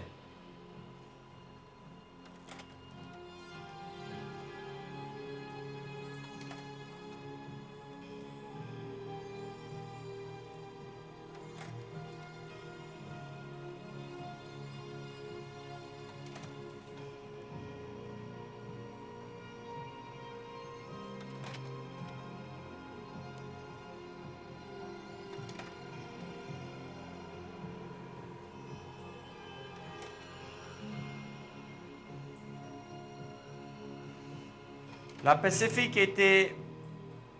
[35.23, 36.53] La Pacifique était,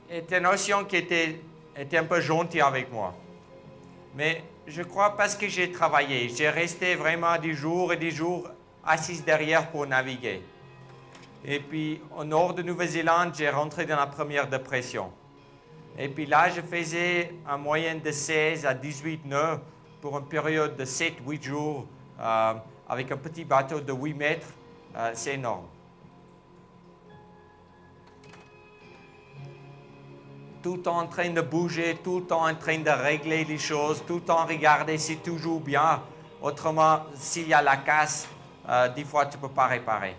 [0.09, 1.41] une océan qui était,
[1.77, 3.13] était un peu gentil avec moi.
[4.15, 8.49] Mais je crois parce que j'ai travaillé, j'ai resté vraiment des jours et des jours
[8.85, 10.41] assis derrière pour naviguer.
[11.43, 15.11] Et puis, au nord de Nouvelle-Zélande, j'ai rentré dans la première dépression.
[15.99, 19.59] Et puis là, je faisais en moyenne de 16 à 18 nœuds
[19.99, 21.85] pour une période de 7-8 jours
[22.17, 22.53] euh,
[22.87, 24.47] avec un petit bateau de 8 mètres.
[24.95, 25.65] Euh, c'est énorme.
[30.63, 33.57] Tout le temps en train de bouger, tout le temps en train de régler les
[33.57, 36.01] choses, tout le temps regarder si toujours bien.
[36.41, 38.29] Autrement, s'il y a la casse,
[38.69, 40.15] euh, des fois tu ne peux pas réparer.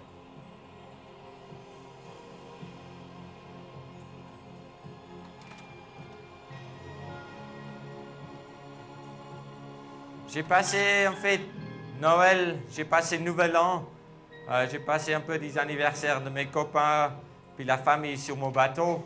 [10.29, 11.41] J'ai passé en fait
[12.01, 13.85] Noël, j'ai passé Nouvel An,
[14.51, 17.13] euh, j'ai passé un peu des anniversaires de mes copains,
[17.57, 19.05] puis la famille sur mon bateau.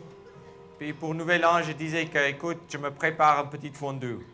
[0.79, 4.25] Puis pour Nouvel An, je disais que, écoute, je me prépare un petit fondue.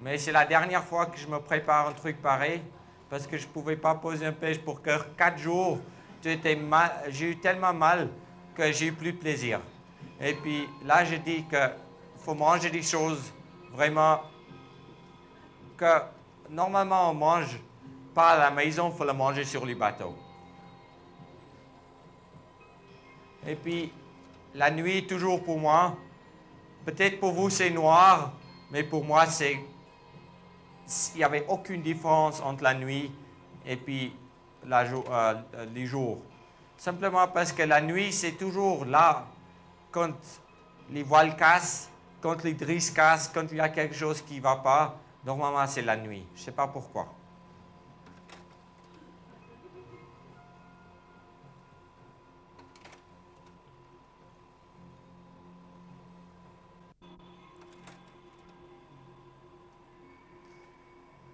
[0.00, 2.62] Mais c'est la dernière fois que je me prépare un truc pareil,
[3.10, 5.80] parce que je ne pouvais pas poser un pêche pour que quatre jours.
[6.22, 8.08] J'ai eu tellement mal
[8.54, 9.60] que j'ai eu plus de plaisir.
[10.20, 11.74] Et puis là, je dis qu'il
[12.18, 13.32] faut manger des choses
[13.72, 14.20] vraiment
[15.76, 16.02] que
[16.48, 17.58] normalement on mange
[18.14, 20.14] pas à la maison, il faut le manger sur les bateaux.
[23.44, 23.92] Et puis,
[24.54, 25.96] la nuit, toujours pour moi,
[26.84, 28.32] peut-être pour vous c'est noir,
[28.70, 29.58] mais pour moi c'est...
[31.14, 33.12] Il n'y avait aucune différence entre la nuit
[33.64, 34.12] et puis
[34.66, 35.34] la euh,
[35.72, 36.18] les jours.
[36.76, 39.26] Simplement parce que la nuit, c'est toujours là
[39.90, 40.14] quand
[40.90, 41.90] les voiles cassent,
[42.20, 44.96] quand les drisses cassent, quand il y a quelque chose qui ne va pas.
[45.24, 46.26] Normalement, c'est la nuit.
[46.34, 47.12] Je ne sais pas pourquoi.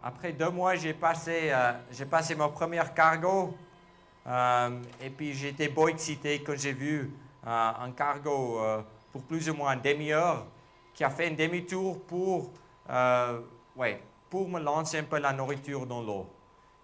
[0.09, 1.72] Après deux mois, j'ai passé, euh,
[2.09, 3.57] passé mon premier cargo.
[4.24, 7.12] Euh, et puis j'étais beau excité quand j'ai vu
[7.44, 8.61] euh, un cargo
[9.11, 10.46] pour plus ou moins une demi-heure
[10.94, 12.52] qui a fait un demi-tour pour,
[13.74, 14.00] ouais,
[14.30, 16.30] pour me lancer un peu la nourriture dans l'eau.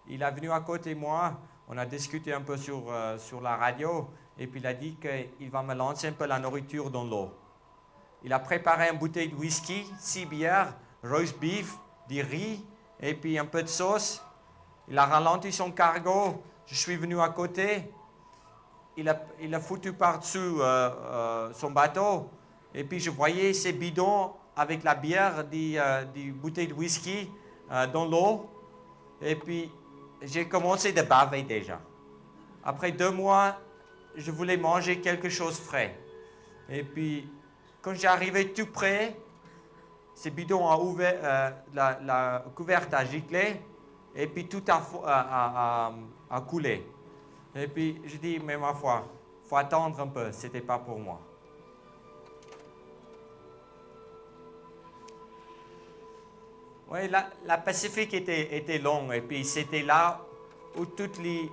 [0.09, 3.55] Il est venu à côté de moi, on a discuté un peu sur, sur la
[3.55, 7.05] radio, et puis il a dit qu'il va me lancer un peu la nourriture dans
[7.05, 7.33] l'eau.
[8.25, 11.77] Il a préparé une bouteille de whisky, six bières, roast beef,
[12.09, 12.64] du riz,
[13.03, 14.23] et puis un peu de sauce.
[14.89, 16.43] Il a ralenti son cargo.
[16.67, 17.91] Je suis venu à côté.
[18.97, 22.31] Il a, il a foutu par-dessus euh, euh, son bateau.
[22.75, 27.29] Et puis je voyais ces bidons avec la bière, des, euh, des bouteilles de whisky
[27.93, 28.51] dans l'eau.
[29.23, 29.71] Et puis
[30.21, 31.81] j'ai commencé de baver déjà.
[32.63, 33.57] Après deux mois,
[34.15, 35.99] je voulais manger quelque chose frais.
[36.69, 37.29] Et puis
[37.81, 39.17] quand j'arrivais tout près,
[40.23, 43.61] ces bidons ont ouvert, euh, la, couverte a giclé
[44.14, 45.93] et puis tout a,
[46.31, 46.87] a, coulé.
[47.57, 49.05] Et puis je dis, mais ma foi,
[49.45, 51.18] il faut attendre un peu, ce n'était pas pour moi.
[56.89, 60.20] Oui, la, la, Pacifique était, était longue et puis c'était là
[60.77, 61.51] où toutes les,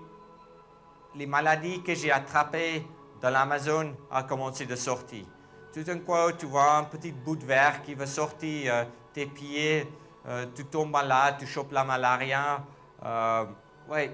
[1.15, 2.85] les maladies que j'ai attrapées
[3.19, 5.25] dans l'Amazon ont commencé de sortir.
[5.71, 9.27] Tout d'un coup, tu vois un petit bout de verre qui va sortir euh, tes
[9.27, 9.87] pieds,
[10.27, 12.63] euh, tu tombes malade, tu chopes la malaria.
[13.05, 13.45] Euh,
[13.87, 14.09] oui,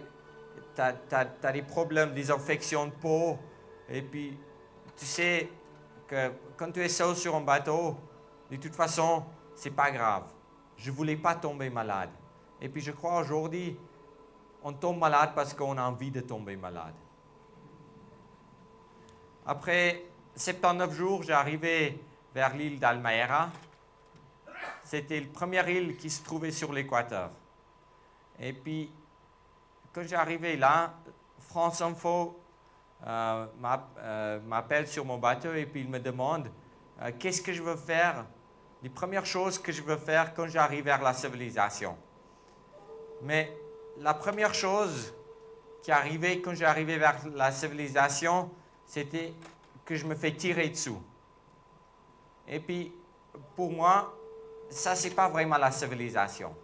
[0.76, 3.40] tu as, des problèmes, des infections de peau.
[3.88, 4.38] Et puis,
[4.98, 5.50] tu sais
[6.08, 7.96] que quand tu es seul sur un bateau,
[8.52, 9.24] de toute façon,
[9.56, 10.24] c'est pas grave.
[10.76, 12.10] Je voulais pas tomber malade.
[12.60, 13.78] Et puis, je crois aujourd'hui,
[14.62, 16.96] on tombe malade parce qu'on a envie de tomber malade.
[19.46, 20.04] Après
[20.36, 22.00] 79 jours, j'ai
[22.34, 23.50] vers l'île d'Almaera.
[24.84, 27.32] C'était la première île qui se trouvait sur l'équateur.
[28.40, 28.92] Et puis,
[29.94, 30.94] quand j'ai arrivé là,
[31.40, 32.38] France Info
[33.08, 33.46] euh,
[34.00, 36.50] euh, m'appelle sur mon bateau et puis il me demande
[37.02, 38.26] euh, qu'est-ce que je veux faire,
[38.84, 41.96] les premières choses que je veux faire quand j'arrive vers la civilisation.
[43.22, 43.56] Mais
[44.00, 45.14] la première chose
[45.82, 48.50] qui arrivait quand j'arrivais vers la civilisation,
[48.86, 49.34] c'était
[49.86, 51.02] que je me fais tirer dessous.
[52.48, 52.92] Et puis,
[53.56, 54.14] pour moi,
[54.70, 56.56] ça, c'est pas vraiment la civilisation.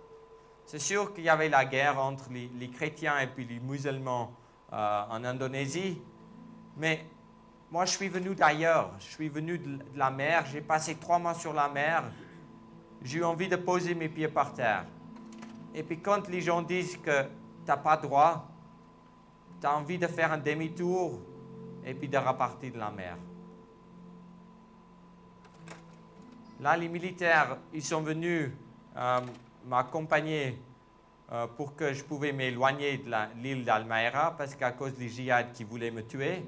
[0.66, 4.34] C'est sûr qu'il y avait la guerre entre les, chrétiens et puis les musulmans
[4.74, 6.02] euh, en Indonésie,
[6.78, 7.06] mais
[7.72, 8.92] moi, je suis venu d'ailleurs.
[9.00, 10.46] Je suis venu de, la mer.
[10.52, 12.04] J'ai passé trois mois sur la mer.
[13.02, 14.86] J'ai eu envie de poser mes pieds par terre.
[15.74, 17.28] Et puis, quand les gens disent que tu
[17.68, 18.48] n'as pas droit,
[19.62, 21.22] tu as envie de faire un demi-tour
[21.86, 23.18] et puis de repartir de la mer.
[26.60, 28.52] Là, les militaires, ils sont venus
[28.96, 29.20] euh,
[29.66, 30.60] m'accompagner
[31.32, 33.12] euh, pour que je pouvais m'éloigner de
[33.42, 36.46] l'île d'Almaera parce qu'à cause des djihad qui voulaient me tuer,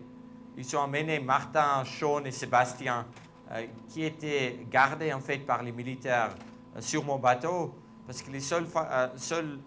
[0.55, 3.07] ils ont emmené Martin, Sean et Sébastien
[3.51, 6.35] euh, qui étaient gardés en fait par les militaires
[6.79, 7.73] sur mon bateau
[8.05, 8.67] parce que les seules,
[9.15, 9.59] seules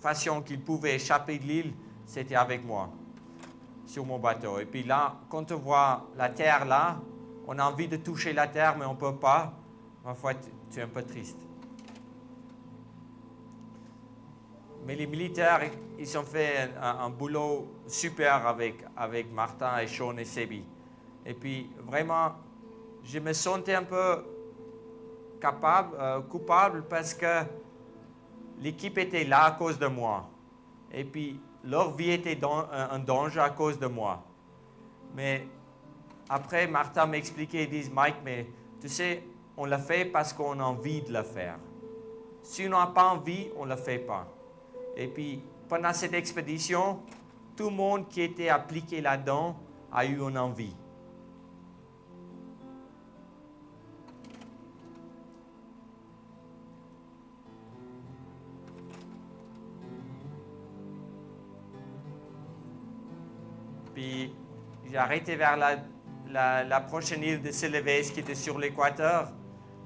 [0.00, 1.74] façons qu'ils pouvaient échapper de l'île,
[2.04, 2.90] c'était avec moi
[3.86, 4.58] sur mon bateau.
[4.58, 6.96] Et puis là, quand on voit la terre là,
[7.46, 9.52] on a envie de toucher la terre, mais on ne peut pas,
[10.04, 11.38] ma foi, tu, es un peu triste.
[14.86, 15.60] Mais les militaires,
[15.98, 20.64] ils ont fait un, un boulot super avec, avec Martin et Sean et Sebi.
[21.26, 22.32] Et puis, vraiment,
[23.02, 24.24] je me sentais un peu
[25.40, 27.42] capable, euh, coupable parce que
[28.60, 30.28] l'équipe était là à cause de moi.
[30.92, 34.22] Et puis, leur vie était dans, un danger à cause de moi.
[35.14, 35.46] Mais
[36.28, 38.46] après, Martin m'a expliqué, il dit, Mike, mais
[38.80, 39.22] tu sais,
[39.56, 41.58] on le fait parce qu'on a envie de le faire.
[42.42, 44.26] Si on n'a pas envie, on ne le fait pas.
[44.96, 47.00] Et puis, pendant cette expédition,
[47.56, 49.56] tout le monde qui était appliqué là-dedans
[49.92, 50.74] a eu une envie.
[64.90, 69.32] J'ai arrêté vers la, prochaine île de Celebes qui était sur l'équateur.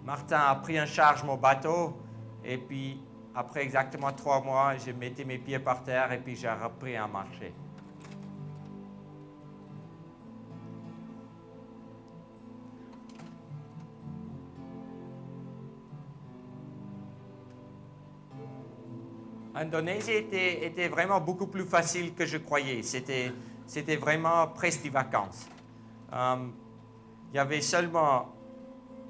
[0.04, 1.96] Martin a pris en charge mon bateau.
[2.44, 3.00] Et puis,
[3.34, 7.06] après exactement trois mois, je mettais mes pieds par terre et puis j'ai repris à
[7.06, 7.52] marcher.
[19.54, 22.82] Indonésie était, était vraiment beaucoup plus facile que je croyais.
[22.82, 23.32] C'était,
[23.68, 25.46] c'était vraiment presque des vacances.
[26.12, 26.36] Euh,
[27.32, 28.34] il y avait seulement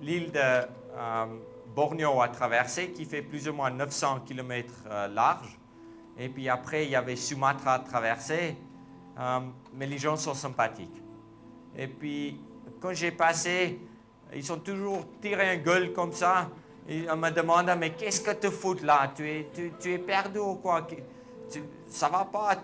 [0.02, 1.26] l'île de euh,
[1.74, 4.74] Bornéo à traverser qui fait plus ou moins 900 km
[5.14, 5.56] large.
[6.18, 8.56] Et puis après, il y avait Sumatra à traverser.
[9.18, 9.40] Euh,
[9.74, 11.02] mais les gens sont sympathiques.
[11.76, 12.40] Et puis,
[12.80, 13.80] quand j'ai passé,
[14.34, 16.48] ils ont toujours tiré un gueule comme ça.
[16.88, 19.12] Et me demande, mais qu'est-ce que tu fous là?
[19.14, 19.48] Tu es,
[19.78, 20.82] tu es perdu ou quoi?
[20.82, 22.56] Tu- Ça va pas?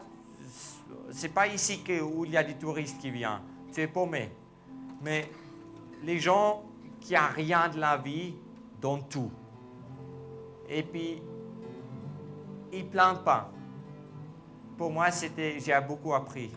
[1.11, 3.41] C'est pas ici que, où il y a des touristes qui viennent.
[3.77, 4.31] Es paumé.
[5.03, 5.29] Mais
[6.03, 6.63] les gens
[7.01, 8.35] qui n'ont rien de la vie
[8.81, 9.31] donnent tout.
[10.69, 11.21] Et puis,
[12.73, 13.51] ils ne plantent pas.
[14.77, 16.51] Pour moi, j'ai beaucoup appris.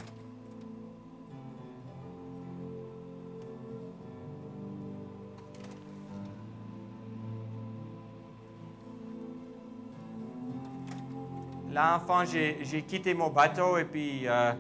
[11.72, 14.54] Là, enfin, j'ai quitté mon bateau et puis euh,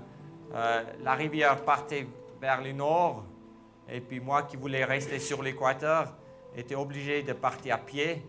[0.53, 2.07] euh, la rivière partait
[2.41, 3.23] vers le nord.
[3.89, 6.13] Et puis moi qui voulais rester sur l'équateur,
[6.55, 8.23] était obligé de partir à pied.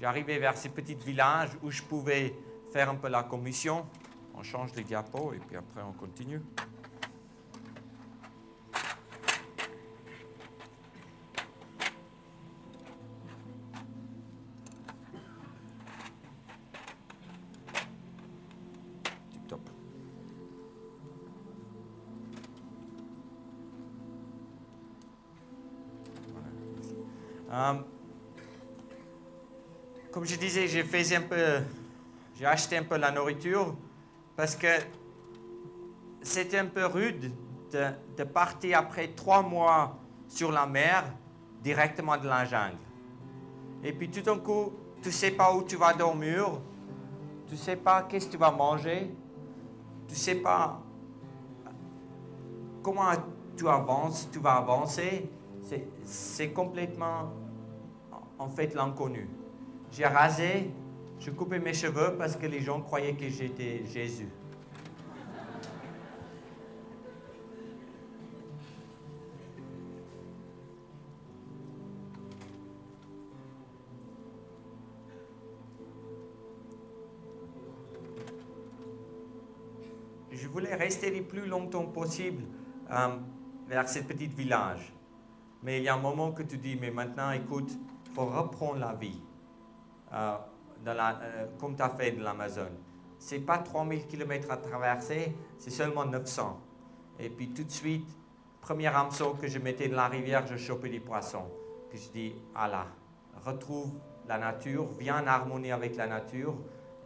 [0.00, 2.34] J'arrivais vers ces petits villages où je pouvais
[2.72, 3.86] faire un peu la commission.
[4.34, 6.40] On change les diapos et puis après on continue.
[27.58, 27.74] Euh,
[30.12, 31.58] comme je disais, j'ai fait un peu,
[32.36, 33.74] j'ai acheté un peu la nourriture
[34.36, 34.68] parce que
[36.22, 37.32] c'était un peu rude
[37.72, 39.98] de, partir après trois mois
[40.28, 41.04] sur la mer
[41.60, 42.78] directement de la jungle.
[43.82, 44.72] Et puis tout d'un coup,
[45.02, 46.60] tu sais pas où tu vas dormir,
[47.48, 49.12] tu sais pas qu'est-ce que tu vas manger,
[50.06, 50.80] tu sais pas
[52.84, 53.10] comment
[53.56, 55.28] tu avances, tu vas avancer.
[56.04, 57.30] C'est complètement,
[58.38, 59.28] en fait, l'inconnu.
[59.90, 60.70] J'ai rasé,
[61.18, 64.28] je coupais mes cheveux parce que les gens croyaient que j'étais Jésus.
[80.30, 82.44] Je voulais rester le plus longtemps possible
[82.90, 83.16] euh,
[83.68, 84.92] vers ce petit village.
[85.62, 87.76] Mais il y a un moment que tu dis, mais maintenant, écoute,
[88.18, 89.20] faut reprendre la vie,
[90.12, 90.36] euh,
[90.84, 92.70] la- euh, comme tu as fait de l'Amazon.
[93.20, 96.58] Ce n'est pas 3000 km à traverser, c'est seulement 900.
[97.20, 98.08] Et puis tout de suite,
[98.60, 101.48] premier hameçon que je mettais dans la rivière, je chopais des poissons.
[101.90, 102.86] Puis je dis, ah là,
[103.44, 103.92] retrouve
[104.26, 106.54] la nature, viens en harmonie avec la nature,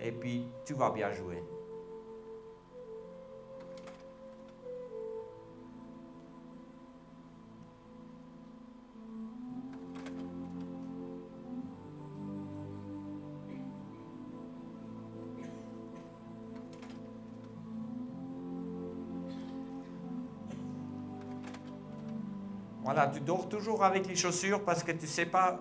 [0.00, 1.42] et puis tu vas bien jouer.
[22.94, 25.58] Voilà, tu dors toujours avec les chaussures parce que tu ne sais pas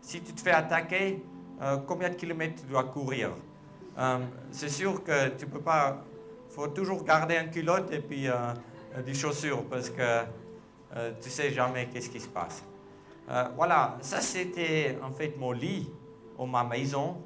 [0.00, 1.22] si tu te fais attaquer,
[1.60, 3.32] euh, combien de kilomètres tu dois courir.
[3.98, 4.18] Euh,
[4.50, 6.02] c'est sûr que tu peux pas.
[6.48, 8.34] Il faut toujours garder un culotte et puis euh,
[9.04, 10.22] des chaussures parce que
[11.20, 12.64] tu sais jamais qu'est-ce qui se passe.
[13.56, 15.90] Voilà, ça c'était en fait mon lit
[16.38, 17.18] ou ma maison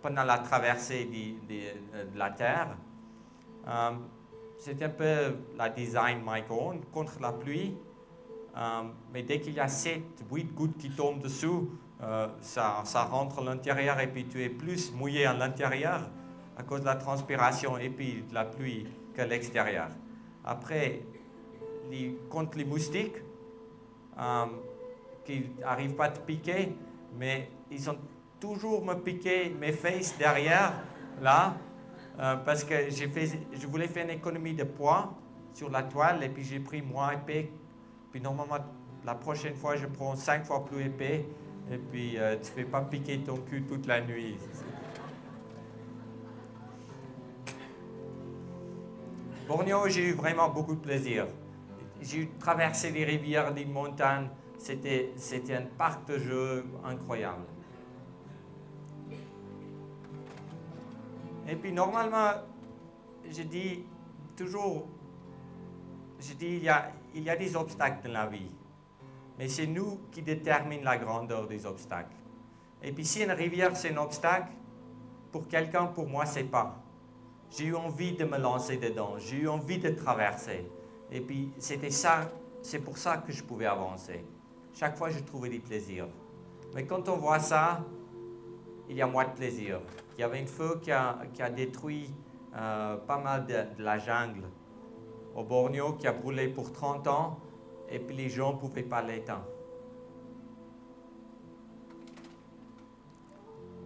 [0.00, 2.76] pendant la traversée de, la Terre.
[4.58, 7.76] C'est un peu la design my own contre la pluie.
[9.12, 11.70] Mais dès qu'il y a 7, 8 gouttes qui tombent dessous,
[12.40, 16.08] ça, ça rentre à l'intérieur et puis tu es plus mouillé à l'intérieur
[16.56, 19.88] à cause de la transpiration et puis de la pluie qu'à l'extérieur.
[20.44, 21.02] Après,
[21.90, 23.16] les, contre les moustiques,
[24.18, 24.46] euh,
[25.24, 26.74] qui n'arrivent pas à te piquer,
[27.18, 27.98] mais ils ont
[28.40, 30.72] toujours me piqué mes fesses derrière,
[31.20, 31.56] là,
[32.18, 35.12] euh, parce que fait, je voulais faire une économie de poids
[35.52, 37.50] sur la toile et puis j'ai pris moins épais.
[38.16, 38.64] Puis normalement,
[39.04, 41.28] la prochaine fois, je prends cinq fois plus épais
[41.70, 44.38] et puis euh, tu ne fais pas piquer ton cul toute la nuit.
[49.46, 51.26] Bornéo, j'ai eu vraiment beaucoup de plaisir.
[52.00, 54.30] J'ai traversé les rivières, les montagnes.
[54.56, 57.44] C'était, c'était un parc de jeux incroyable.
[61.46, 62.30] Et puis normalement,
[63.28, 63.84] je dis
[64.34, 64.88] toujours,
[66.18, 68.50] je dis, il y a, il y a des obstacles dans la vie.
[69.38, 72.14] Mais c'est nous qui déterminons la grandeur des obstacles.
[72.82, 74.52] Et puis si une rivière, c'est un obstacle,
[75.32, 76.76] pour quelqu'un, pour moi, c'est pas.
[77.50, 80.70] J'ai eu envie de me lancer dedans, j'ai eu envie de traverser.
[81.10, 82.30] Et puis c'était ça,
[82.62, 84.24] c'est pour ça que je pouvais avancer.
[84.74, 86.06] Chaque fois, je trouvais du plaisir.
[86.74, 87.82] Mais quand on voit ça,
[88.88, 89.80] il y a moins de plaisir.
[90.16, 91.16] Il y avait un feu qui a,
[91.54, 92.10] détruit
[92.54, 94.42] euh, pas mal de, la jungle
[95.36, 97.38] au Bornéo, qui a brûlé pour 30 ans,
[97.88, 99.44] et puis les gens ne pouvaient pas l'éteindre.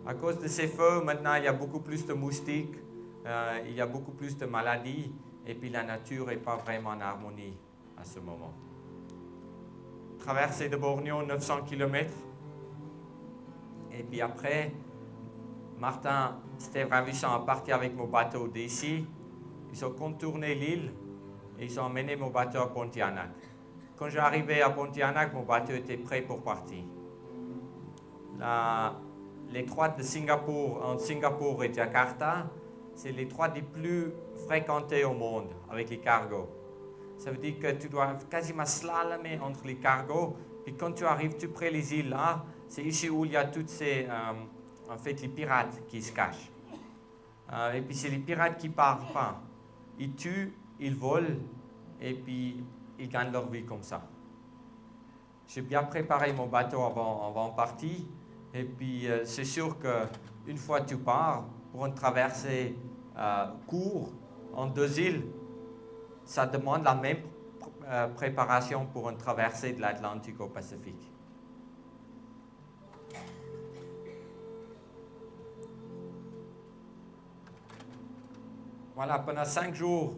[0.07, 2.77] À cause de ces feux, maintenant, il y a beaucoup plus de moustiques,
[3.27, 5.13] euh, il y a beaucoup plus de maladies
[5.47, 7.59] et puis la nature n'est pas vraiment en harmonie
[7.99, 8.53] à ce moment.
[10.19, 12.11] Traversée de Bornéo, 900 km.
[13.93, 14.73] Et puis après,
[15.79, 19.07] Martin, c'était ravissant, à partir avec mon bateau d'ici.
[19.73, 20.93] Ils ont contourné l'île
[21.61, 23.31] ils ont emmené mon bateau à Pontianak.
[23.97, 26.85] Quand j'arrivais à Pontianak, mon bateau était prêt pour partir.
[29.51, 32.49] les trois de Singapour, entre Singapour et Jakarta,
[32.95, 34.13] c'est les trois des plus
[34.47, 36.49] fréquentés au monde avec les cargos.
[37.19, 40.37] Ça veut dire que tu dois quasiment slalomer entre les cargos.
[40.67, 43.45] Et quand tu arrives tout près les îles là, c'est ici où il y a
[43.45, 46.51] toutes ces, euh, en fait, les pirates qui se cachent.
[47.53, 49.43] Euh, et puis c'est les pirates qui parlent pas.
[49.99, 51.37] Ils tuent, ils volent,
[52.01, 52.65] et puis
[52.99, 54.03] ils gagnent leur vie comme ça.
[55.47, 57.99] J'ai bien préparé mon bateau avant, avant partir.
[58.55, 62.77] Et puis euh, c'est sûr qu'une fois tu pars, pour une traversée
[63.17, 64.13] euh, court
[64.53, 65.25] en deux îles,
[66.25, 67.19] ça demande la même
[67.85, 71.11] euh, préparation pour une traversée de l'Atlantique au Pacifique.
[78.95, 80.15] Voilà, pendant cinq jours,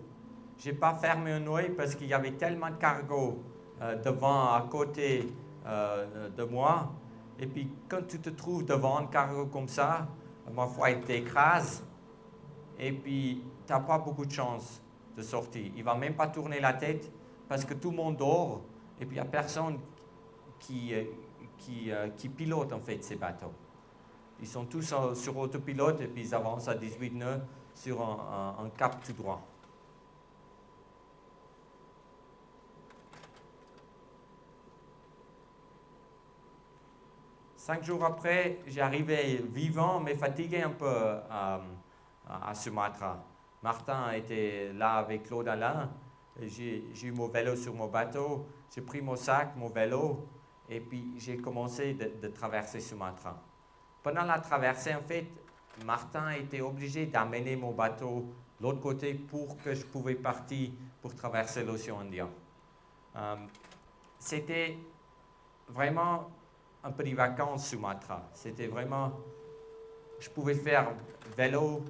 [0.62, 3.42] je n'ai pas fermé un œil parce qu'il y avait tellement de cargo
[3.80, 5.32] euh, devant, à côté
[5.64, 6.92] de moi.
[7.38, 10.08] Et puis, quand tu te trouves devant un cargo comme ça,
[10.52, 11.84] ma foi, il t'écrase
[12.78, 14.82] et puis tu n'as pas beaucoup de chance
[15.16, 15.62] de sortir.
[15.74, 17.10] Il ne va même pas tourner la tête
[17.48, 18.62] parce que tout le monde dort
[19.00, 19.78] et puis il n'y a personne
[20.58, 21.04] qui, euh,
[21.58, 23.52] qui, euh, qui, pilote en fait ces bateaux.
[24.40, 27.40] Ils sont tous sur autopilote et puis ils avancent à 18 nœuds
[27.74, 29.40] sur un, un cap tout droit.
[37.72, 40.84] Cinq jours après, j'arrivais vivant mais fatigué un peu.
[40.86, 41.58] Euh,
[42.28, 43.24] à Sumatra.
[43.62, 45.90] Martin était là avec Claude Alain.
[46.38, 48.46] J'ai eu mon vélo sur mon bateau.
[48.74, 50.28] J'ai pris mon sac, mon vélo,
[50.68, 53.40] et puis j'ai commencé de, traverser Sumatra.
[54.02, 55.28] Pendant la traversée, en fait,
[55.86, 61.14] Martin était obligé d'amener mon bateau de l'autre côté pour que je pouvais partir pour
[61.14, 62.28] traverser l'océan Indien.
[63.16, 63.36] Euh,
[64.18, 64.76] c'était
[65.70, 66.28] vraiment
[66.84, 68.28] un peu de vacances Sumatra.
[68.32, 69.12] C'était vraiment,
[70.18, 70.92] je pouvais faire
[71.36, 71.82] vélo,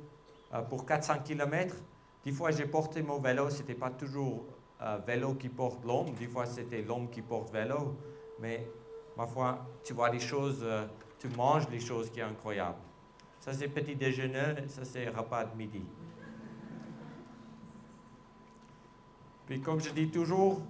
[0.55, 1.77] euh, pour 400 km.
[2.25, 4.45] Des fois, j'ai porté mon vélo, ce n'était pas toujours
[4.83, 7.97] euh, vélo qui porte l'homme, des fois, c'était l'homme qui porte vélo.
[8.41, 8.69] Mais
[9.17, 10.87] ma foi, tu vois les choses, euh,
[11.19, 12.79] tu manges les choses qui sont incroyables.
[13.41, 15.85] Ça, c'est petit déjeuner, ça, c'est repas de midi.
[19.47, 20.63] Puis, comme je dis toujours,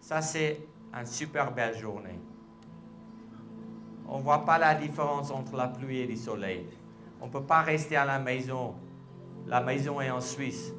[0.00, 0.60] ça, c'est
[0.92, 2.18] une super belle journée.
[4.08, 6.66] On ne voit pas la différence entre la pluie et le soleil.
[7.20, 8.74] On ne peut pas rester à la maison
[9.46, 10.72] la maison est en Suisse.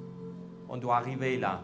[0.67, 1.61] On doit arriver là.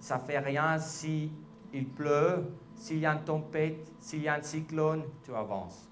[0.00, 1.32] Ça fait rien si
[1.72, 5.88] il pleut, s'il y a une tempête, s'il y a un cyclone, tu avances.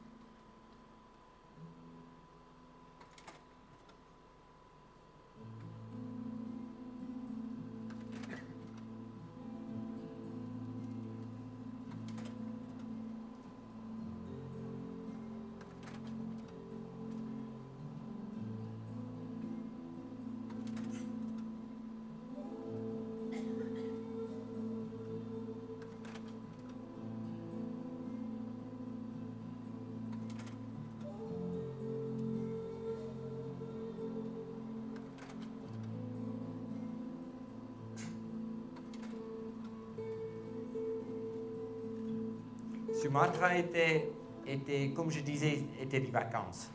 [43.04, 44.08] Sumatra était,
[44.46, 46.70] était, comme je disais, était des vacances.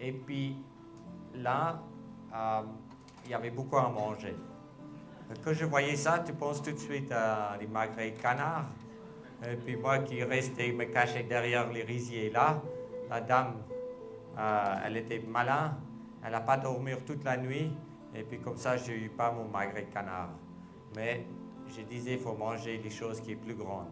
[0.00, 0.54] Et puis
[1.34, 1.82] là,
[2.32, 2.62] euh,
[3.24, 4.36] il y avait beaucoup à manger.
[5.42, 8.68] Quand je voyais ça, tu penses tout de suite à des magrets canards.
[9.44, 12.62] Et puis moi qui restais, me cachais derrière les riziers là,
[13.08, 13.54] la dame,
[14.38, 15.76] euh, elle était malin,
[16.24, 17.72] elle n'a pas dormi toute la nuit.
[18.14, 20.30] Et puis comme ça, je n'ai eu pas mon magret canard.
[20.94, 21.26] Mais
[21.66, 23.88] je disais, il faut manger des choses qui sont plus grandes.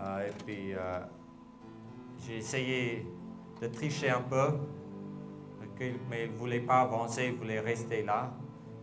[0.00, 1.00] Euh, et puis, euh,
[2.18, 3.06] j'ai essayé
[3.60, 4.58] de tricher un peu,
[6.10, 8.32] mais il ne voulait pas avancer, il voulait rester là.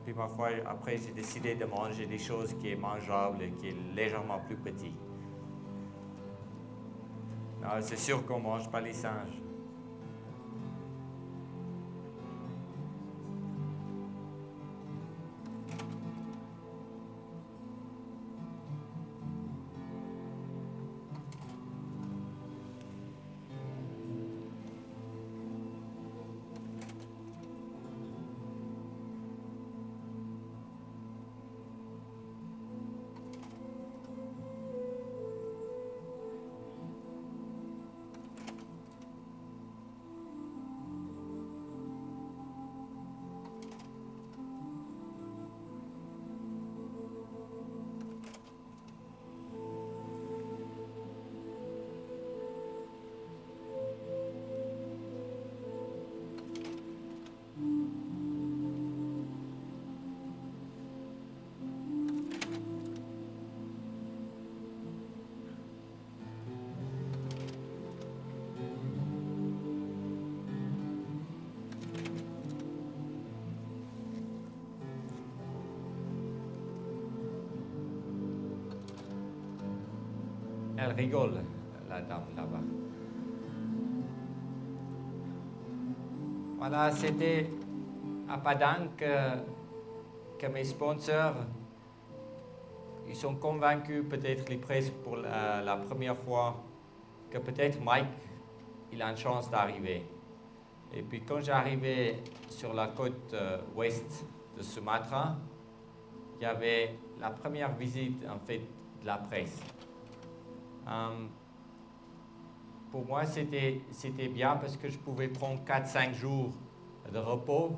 [0.03, 3.71] Puis, ma foi, après, j'ai décidé de manger des choses qui sont mangeables et qui
[3.71, 4.97] sont légèrement plus petites.
[7.81, 9.41] C'est sûr qu'on ne mange pas les singes.
[80.97, 81.43] Rigole,
[81.87, 82.61] la dame là-bas.
[86.57, 87.49] Voilà, c'était
[88.27, 91.35] à Padang que, mes sponsors
[93.07, 96.61] ils sont convaincus, peut-être les presses pour la, première fois,
[97.29, 98.05] que peut-être Mike,
[98.91, 100.03] il a une chance d'arriver.
[100.93, 102.17] Et puis quand j'arrivais
[102.49, 104.25] sur la côte euh, ouest
[104.57, 105.37] de Sumatra,
[106.37, 108.59] il y avait la première visite en fait
[109.01, 109.61] de la presse.
[110.87, 111.27] Euh,
[112.91, 113.81] pour moi, c'était
[114.29, 116.53] bien parce que je pouvais prendre 4-5 jours
[117.11, 117.77] de repos.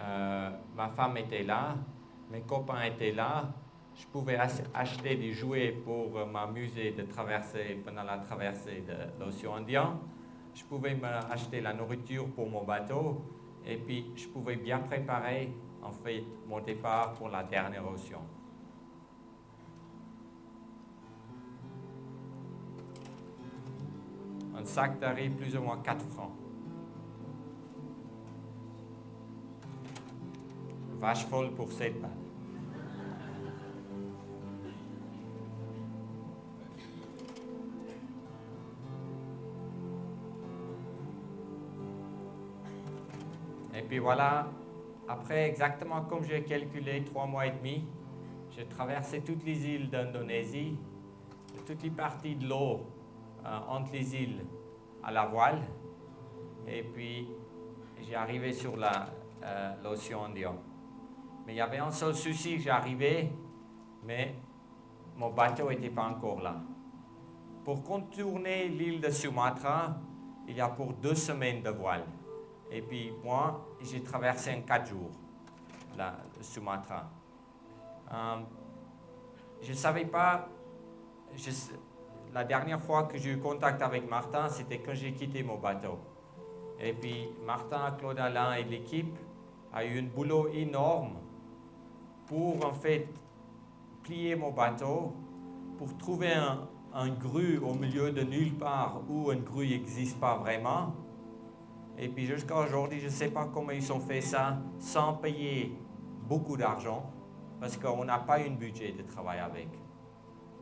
[0.00, 1.76] Euh, ma femme était là,
[2.30, 3.52] mes copains étaient là.
[3.94, 4.38] Je pouvais
[4.74, 9.98] acheter des jouets pour m'amuser de traverser pendant la traversée de l'océan Indien.
[10.54, 13.24] Je pouvais m'acheter la nourriture pour mon bateau
[13.66, 15.52] et puis je pouvais bien préparer
[15.82, 18.22] en fait mon départ pour la dernière océan.
[24.58, 26.32] Un sac d'arrêt plus ou moins 4 francs.
[30.98, 32.10] Vache folle pour 7 balles.
[43.76, 44.48] Et puis voilà,
[45.06, 47.84] après exactement comme j'ai calculé, trois mois et demi,
[48.50, 50.76] j'ai traversé toutes les îles d'Indonésie,
[51.64, 52.97] toutes les parties de l'eau
[53.44, 54.46] entre les îles
[55.02, 55.60] à la voile.
[56.66, 57.28] Et puis,
[58.00, 60.54] j'ai arrivé sur euh, l'océan Indien.
[61.46, 63.32] Mais il y avait un seul souci, j'arrivais,
[64.04, 64.34] mais
[65.16, 66.56] mon bateau n'était pas encore là.
[67.64, 69.96] Pour contourner l'île de Sumatra,
[70.46, 72.04] il y a pour deux semaines de voile.
[72.70, 75.10] Et puis moi, j'ai traversé en quatre jours
[75.96, 77.10] la Sumatra.
[78.12, 78.36] Euh,
[79.60, 80.48] je ne savais pas,
[82.34, 85.98] la dernière fois que j'ai eu contact avec Martin, c'était quand j'ai quitté mon bateau.
[86.80, 89.16] Et puis Martin, Claude Alain et l'équipe
[89.72, 91.16] a eu un boulot énorme
[92.26, 93.08] pour en fait
[94.02, 95.14] plier mon bateau
[95.76, 100.94] pour trouver un, grue au milieu de nulle part où une grue n'existe pas vraiment.
[101.96, 105.78] Et puis jusqu'à aujourd'hui, je ne sais pas comment ils ont fait ça sans payer
[106.28, 107.10] beaucoup d'argent
[107.60, 109.68] parce qu'on n'a pas eu un budget de travail avec.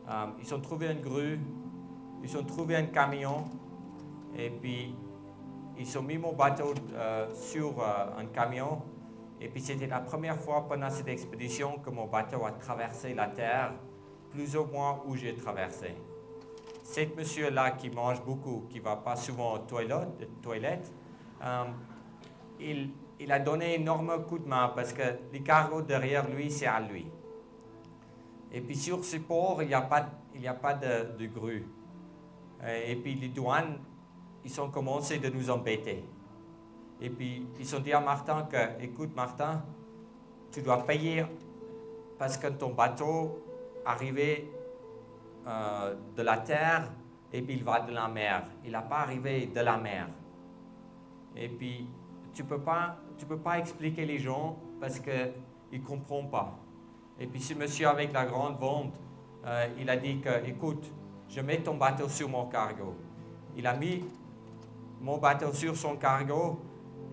[0.09, 1.39] Euh, ils ont trouvé une grue,
[2.23, 3.43] ils ont trouvé un camion
[4.35, 4.95] et puis
[5.77, 8.81] ils ont mis mon bateau euh, sur euh, un camion.
[9.39, 13.27] Et puis c'était la première fois pendant cette expédition que mon bateau a traversé la
[13.27, 13.73] terre,
[14.31, 15.93] plus ou moins où j'ai traversé.
[16.83, 20.91] Cet monsieur-là qui mange beaucoup, qui ne va pas souvent aux toilettes, toilettes
[22.59, 22.89] il,
[23.19, 26.65] il, a donné un énorme coup de main parce que les cargos derrière lui, c'est
[26.65, 27.05] à lui.
[28.51, 31.67] Et puis sur ce port, il n'y a pas, il a pas de, grue.
[32.65, 33.79] Et puis les douanes,
[34.43, 36.03] ils ont commencé de nous embêter.
[37.01, 39.63] Et puis ils ont dit à Martin que, écoute Martin,
[40.51, 41.25] tu dois payer
[42.17, 43.43] parce que ton bateau
[43.85, 44.49] arrivait
[45.45, 46.91] euh, de la terre
[47.31, 48.45] et puis il va de la mer.
[48.63, 50.07] Il n'a pas arrivé de la mer.
[51.35, 51.87] Et puis
[52.33, 52.59] tu ne peux,
[53.27, 55.33] peux pas expliquer les gens parce qu'ils
[55.71, 56.57] ne comprennent pas.
[57.19, 58.93] Et puis ce monsieur avec la grande vente,
[59.45, 60.91] euh, il a dit que, écoute,
[61.29, 62.95] je mets ton bateau sur mon cargo.
[63.55, 64.03] Il a mis
[65.01, 66.59] mon bateau sur son cargo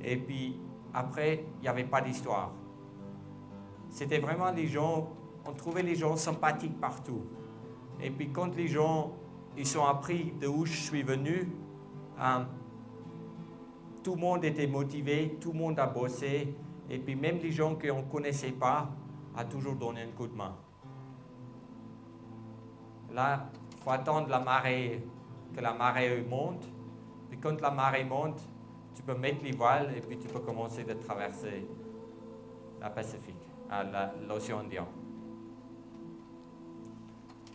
[0.02, 0.56] et puis
[0.92, 2.52] après, il n'y avait pas d'histoire.
[3.90, 5.08] C'était vraiment les gens,
[5.46, 7.22] on trouvait les gens sympathiques partout.
[8.00, 9.12] Et puis quand les gens,
[9.56, 11.48] ils ont appris de où je suis venu,
[12.20, 12.44] euh,
[14.02, 16.54] tout le monde était motivé, tout le monde a bossé,
[16.90, 18.90] et puis même les gens qu'on ne connaissait pas,
[19.36, 20.54] a toujours donné un coup de main.
[23.12, 25.04] Là, il faut attendre la marée,
[25.54, 26.68] que la marée monte,
[27.28, 28.40] puis quand la marée monte,
[28.94, 31.66] tu peux mettre les voiles et puis tu peux commencer de traverser
[32.80, 33.34] la Pacifique,
[34.26, 34.86] l'océan Indien.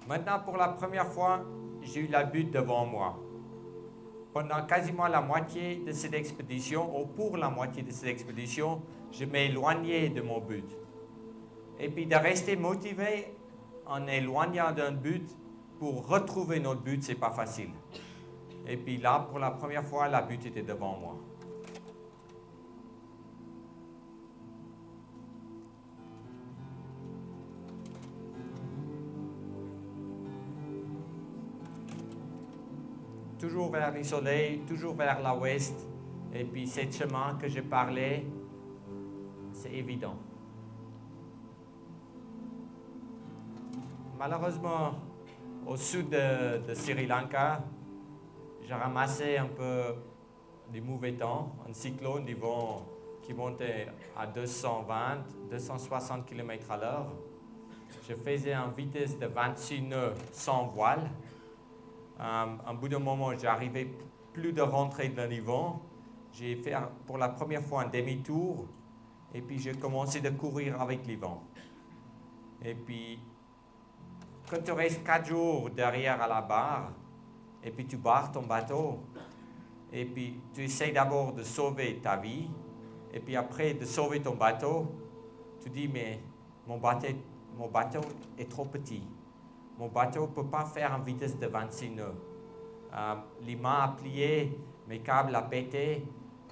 [0.08, 1.42] Maintenant, pour la première fois,
[1.82, 3.20] j'ai eu la butte devant moi.
[4.34, 8.82] Pendant quasiment la moitié de cette expédition, ou pour la moitié de cette expédition,
[9.12, 10.66] je m'éloignais de mon but.
[11.80, 13.34] Et puis de rester motivé
[13.86, 15.30] en éloignant d'un but
[15.80, 17.70] pour retrouver notre but, c'est pas facile.
[18.68, 21.16] Et puis là, pour la première fois, la but était devant moi.
[33.40, 35.88] toujours vers le soleil, toujours vers l'ouest.
[36.34, 38.26] Et puis, ce chemin que je parlais,
[39.52, 40.16] c'est évident.
[44.20, 44.96] Malheureusement,
[45.66, 47.64] au sud de, Sri Lanka,
[48.62, 49.96] j'ai ramassé un peu
[50.70, 52.86] du mauvais temps, un cyclone du vent
[53.24, 53.88] qui montait
[54.18, 57.14] à 220, 260 km à l'heure.
[58.10, 61.10] Je faisais en vitesse de 26 nœuds sans voile.
[62.20, 63.88] Um, un bout d'un moment, j'arrivais
[64.34, 65.82] plus de rentrer dans le vent.
[66.34, 66.76] J'ai fait
[67.08, 68.68] pour la première fois un demi-tour
[69.34, 71.42] et puis j'ai commencé de courir avec les vents.
[72.62, 73.20] Et puis,
[74.50, 76.92] quand tu restes quatre jours derrière à la barre,
[77.64, 79.00] et puis tu barres ton bateau,
[79.92, 82.50] et puis tu essaies d'abord de sauver ta vie,
[83.14, 84.88] et puis après de sauver ton bateau,
[85.62, 86.20] tu dis, mais
[86.68, 87.08] mon bateau,
[87.58, 88.02] mon bateau
[88.38, 89.04] est trop petit.
[89.78, 92.16] Mon bateau ne peut pas faire en vitesse de 26 nœuds.
[92.94, 96.06] Euh, les mains à plier, mes câbles à péter,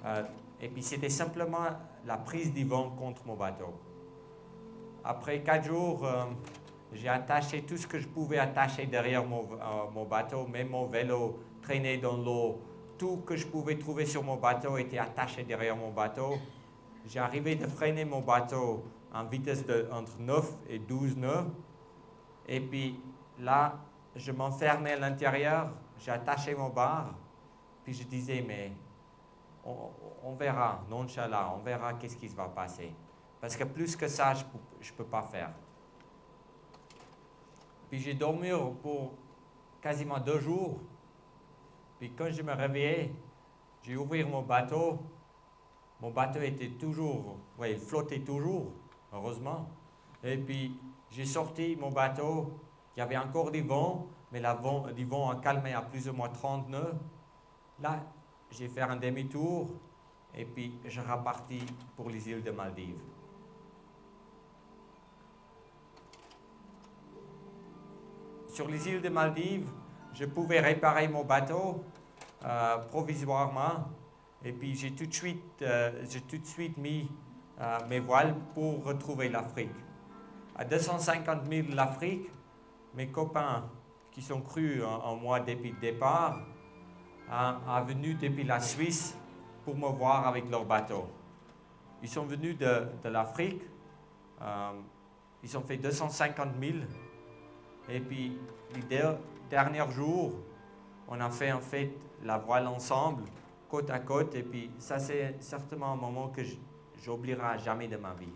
[0.04, 0.22] euh,
[0.60, 1.66] et puis c'était simplement
[2.06, 3.74] la prise du vent contre mon bateau.
[5.04, 6.24] Après quatre jours, euh,
[6.92, 9.46] j'ai attaché tout ce que je pouvais attacher derrière mon,
[9.92, 12.60] mon bateau, même mon vélo traîné dans l'eau.
[12.96, 16.38] Tout que je pouvais trouver sur mon bateau était attaché derrière mon bateau.
[17.16, 18.84] Arrivé de freiner mon bateau
[19.14, 21.46] en vitesse de entre 9 et 12 nœuds.
[22.46, 23.00] Et puis
[23.38, 23.78] là,
[24.14, 27.14] je m'enfermais à l'intérieur, j'ai attaché mon bar,
[27.84, 28.72] puis je disais, mais
[29.64, 32.92] on, verra, nonchalant, on verra qu'est-ce qui se va passer.
[33.40, 35.50] Parce que plus que ça, je ne peux pas faire.
[37.88, 38.50] Puis j'ai dormi
[38.82, 39.14] pour
[39.80, 40.78] quasiment deux jours.
[41.98, 43.12] Puis quand je me réveillais,
[43.82, 44.98] j'ai ouvert mon bateau.
[46.00, 48.72] Mon bateau était toujours, oui, il flottait toujours,
[49.12, 49.68] heureusement.
[50.22, 50.78] Et puis
[51.10, 52.52] j'ai sorti mon bateau,
[52.96, 56.12] il y avait encore du vent, mais le vent, vent a calmé à plus ou
[56.12, 56.94] moins 30 nœuds.
[57.80, 58.04] Là,
[58.50, 59.70] j'ai fait un demi-tour
[60.34, 61.64] et puis je repartis
[61.96, 63.00] pour les îles de Maldives.
[68.58, 69.70] Sur les îles de Maldives,
[70.12, 71.84] je pouvais réparer mon bateau
[72.44, 73.86] euh, provisoirement
[74.44, 77.08] et puis j'ai tout de suite, euh, tout de suite mis
[77.60, 79.70] euh, mes voiles pour retrouver l'Afrique.
[80.56, 82.28] À 250 000 de l'Afrique,
[82.96, 83.70] mes copains
[84.10, 86.40] qui sont crus en, moi depuis le départ,
[87.30, 89.16] sont venus depuis la Suisse
[89.64, 91.08] pour me voir avec leur bateau.
[92.02, 93.62] Ils sont venus de, de l'Afrique.
[95.44, 96.78] Ils ont fait 250 000.
[97.88, 98.38] Et puis,
[98.74, 99.02] les
[99.48, 100.32] derniers jours,
[101.08, 101.90] on a fait en fait
[102.22, 103.24] la voile ensemble,
[103.68, 104.34] côte à côte.
[104.34, 106.42] Et puis, ça, c'est certainement un moment que
[107.02, 108.26] j'oublierai jamais de ma vie.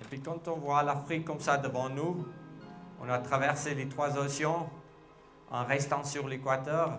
[0.00, 2.26] Et puis quand on voit l'Afrique comme ça devant nous,
[3.00, 4.68] on a traversé les trois océans
[5.50, 6.98] en restant sur l'équateur.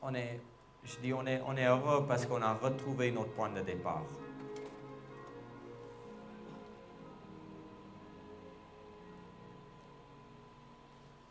[0.00, 0.40] On est,
[0.84, 4.04] je dis on est, on est heureux parce qu'on a retrouvé notre point de départ.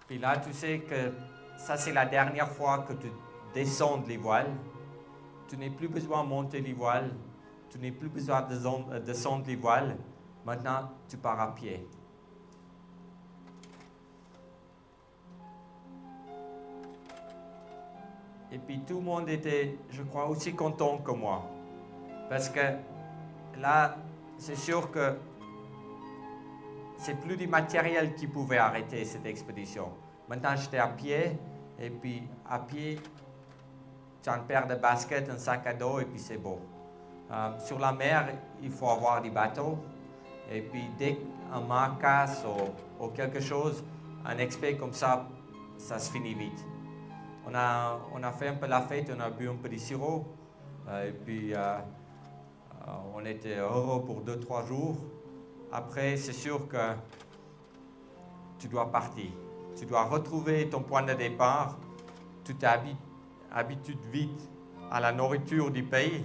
[0.08, 1.14] Puis là, tu sais que
[1.58, 3.08] ça, c'est la dernière fois que tu
[3.54, 4.52] descends les voiles.
[5.48, 7.12] Tu n'as plus besoin de monter les voiles.
[7.70, 9.98] Tu n'as plus besoin de descendre les voiles.
[10.46, 11.88] Maintenant, tu pars à pied.
[18.54, 21.50] Et puis tout le monde était, je crois, aussi content que moi.
[22.30, 22.60] Parce que
[23.60, 23.96] là,
[24.38, 25.18] c'est sûr que
[26.98, 29.90] c'est plus du matériel qui pouvait arrêter cette expédition.
[30.30, 31.38] Maintenant, j'étais à pied,
[31.80, 33.00] et puis à pied,
[34.22, 36.60] tu as une paire de baskets, un sac à dos, et puis c'est beau.
[37.32, 39.80] Euh, sur la mer, il faut avoir des bateaux,
[40.52, 42.46] et puis dès qu'un mât casse
[43.00, 43.84] ou, quelque chose,
[44.26, 45.28] un expert comme ça,
[45.78, 46.64] ça se finit vite.
[47.46, 50.26] On a, fait un peu la fête, on a bu un peu de sirop,
[50.88, 51.78] euh, et puis euh,
[53.14, 54.98] on était heureux pour deux, trois jours.
[55.72, 56.94] Après, c'est sûr que
[58.60, 59.30] tu dois partir.
[59.76, 61.78] Tu dois retrouver ton point de départ.
[62.46, 64.50] Tu t'habitues vite
[64.92, 66.24] à la nourriture du pays.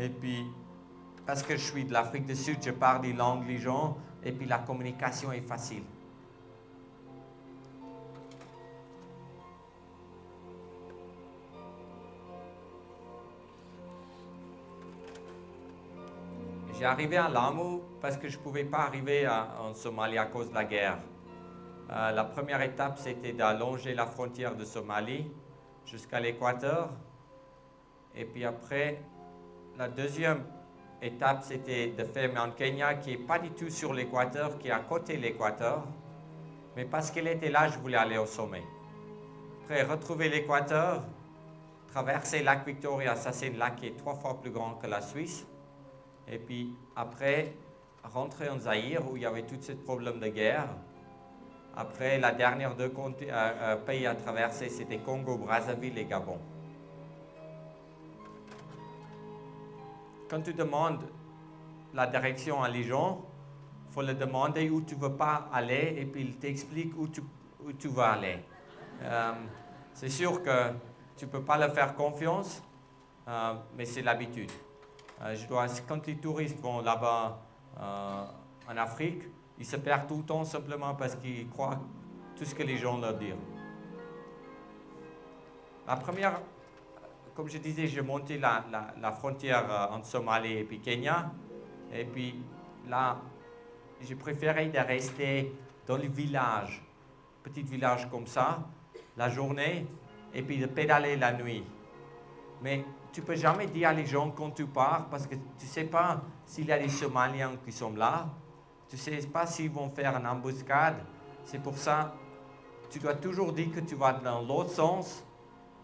[0.00, 0.44] Et puis,
[1.26, 4.32] parce que je suis de l'Afrique du Sud, je parle des langues les gens, et
[4.32, 5.82] puis la communication est facile.
[16.78, 20.50] J'ai arrivé à Lamu parce que je ne pouvais pas arriver en Somalie à cause
[20.50, 20.98] de la guerre.
[21.90, 25.28] Euh, la première étape, c'était d'allonger la frontière de Somalie
[25.84, 26.90] jusqu'à l'équateur.
[28.14, 29.02] Et puis après,
[29.76, 30.44] la deuxième
[31.02, 34.70] étape, c'était de faire Mount Kenya, qui n'est pas du tout sur l'équateur, qui est
[34.70, 35.82] à côté de l'équateur.
[36.76, 38.62] Mais parce qu'elle était là, je voulais aller au sommet.
[39.64, 41.02] Après, retrouver l'équateur,
[41.88, 44.86] traverser le lac Victoria, ça c'est un lac qui est trois fois plus grand que
[44.86, 45.44] la Suisse.
[46.30, 47.54] Et puis après,
[48.04, 50.68] rentrer en Zaïre où il y avait tous ces problèmes de guerre.
[51.76, 56.38] Après, la dernière deux euh, euh, pays à traverser, c'était Congo, Brazzaville et Gabon.
[60.28, 61.04] Quand tu demandes
[61.94, 63.24] la direction à les gens,
[63.88, 67.08] il faut leur demander où tu ne veux pas aller et puis ils t'expliquent où
[67.08, 67.22] tu,
[67.64, 68.38] où tu vas aller.
[69.02, 69.32] Euh,
[69.94, 70.72] c'est sûr que
[71.16, 72.62] tu ne peux pas leur faire confiance,
[73.76, 74.50] mais c'est l'habitude.
[75.22, 77.40] Euh, je dois, quand les touristes vont là-bas
[77.80, 78.24] euh,
[78.68, 79.22] en Afrique,
[79.58, 81.80] ils se perdent tout le temps simplement parce qu'ils croient
[82.36, 83.34] tout ce que les gens leur disent.
[85.86, 86.40] La première,
[87.34, 88.64] comme je disais, j'ai monté la,
[89.00, 91.32] la, frontière euh, entre Somalie et puis Kenya.
[91.92, 92.36] Et puis
[92.86, 93.16] là,
[94.00, 95.52] j'ai préféré de rester
[95.86, 96.82] dans les villages,
[97.42, 98.60] petits villages comme ça,
[99.16, 99.86] la journée,
[100.32, 101.64] et puis de pédaler la nuit.
[102.62, 102.84] Mais
[103.18, 106.22] tu peux jamais dire à les gens quand tu pars parce que tu sais pas
[106.46, 108.28] s'il y a des Somaliens qui sont là.
[108.88, 111.04] Tu sais pas s'ils vont faire une embuscade.
[111.44, 112.14] C'est pour ça
[112.90, 115.24] tu dois toujours dire que tu vas dans l'autre sens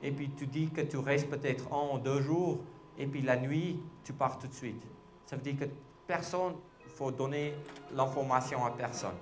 [0.00, 2.60] et puis tu dis que tu restes peut-être un ou deux jours
[2.96, 4.82] et puis la nuit, tu pars tout de suite.
[5.26, 5.64] Ça veut dire que
[6.06, 6.54] personne,
[6.96, 7.54] faut donner
[7.92, 9.16] l'information à personne.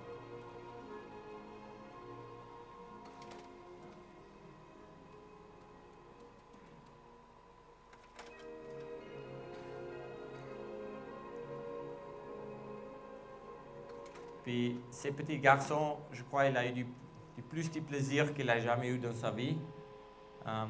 [14.43, 16.87] Puis ces petits garçons, je crois qu'il a eu du,
[17.49, 19.57] plus de plaisir qu'il a jamais eu dans sa vie.
[20.47, 20.67] Euh,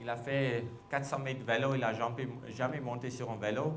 [0.00, 3.74] il a fait 400 mètres de vélo, il n'a jamais, jamais monté sur un vélo.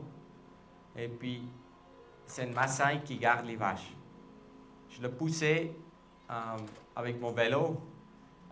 [0.96, 1.48] Et puis,
[2.26, 3.94] c'est une Maasai qui garde les vaches.
[4.90, 5.72] Je le poussais
[6.30, 6.58] euh,
[6.96, 7.82] avec mon vélo.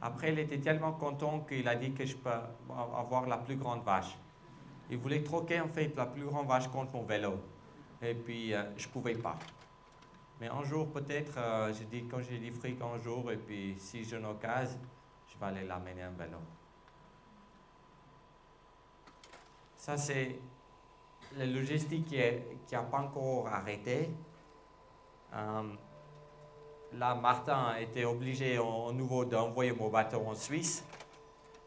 [0.01, 2.29] Après, il était tellement content qu'il a dit que je peux
[2.69, 4.17] avoir la plus grande vache.
[4.89, 7.35] Il voulait troquer en fait la plus grande vache contre mon vélo.
[8.01, 9.37] Et puis, euh, je ne pouvais pas.
[10.41, 13.75] Mais un jour, peut-être, euh, j'ai dit, quand j'ai dit fric un jour, et puis
[13.77, 14.79] si j'ai une occasion,
[15.27, 16.39] je vais aller l'amener en vélo.
[19.77, 20.39] Ça, c'est
[21.37, 24.09] la logistique qui n'a pas encore arrêté.
[25.35, 25.73] Euh,
[26.93, 30.83] là, Martin était obligé en nouveau d'envoyer mon bateau en Suisse.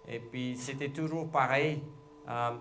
[0.09, 1.81] Et puis, c'était toujours pareil.
[2.29, 2.57] Euh,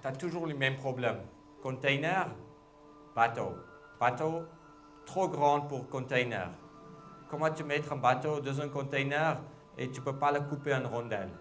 [0.00, 1.20] tu as toujours les mêmes problèmes.
[1.62, 2.34] Container,
[3.14, 3.50] bateau.
[4.00, 4.46] Bateau,
[5.10, 6.50] trop grand pour container.
[7.28, 9.40] Comment tu mets un bateau dans un container
[9.76, 11.36] et tu ne peux pas le couper en rondelles?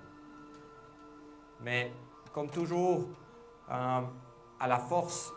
[1.62, 1.94] Mais
[2.34, 3.10] comme toujours,
[3.70, 4.02] euh,
[4.60, 5.32] à la force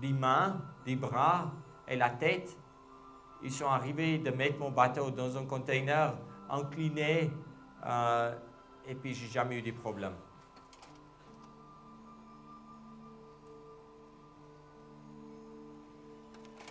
[0.00, 1.52] des mains, des bras
[1.86, 2.56] et la tête,
[3.42, 6.14] ils sont arrivés de mettre mon bateau dans un container
[6.48, 7.30] incliné
[7.84, 8.34] euh,
[8.86, 10.14] et puis j'ai jamais eu de problème.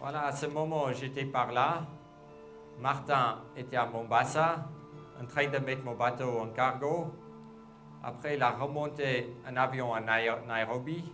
[0.06, 1.82] Voilà, à ce moment, j'étais par là.
[2.80, 4.70] Martin était à Mombasa,
[5.20, 7.12] en train de mettre mon bateau en cargo.
[8.04, 11.12] Après, il a remonté un avion à Nairobi.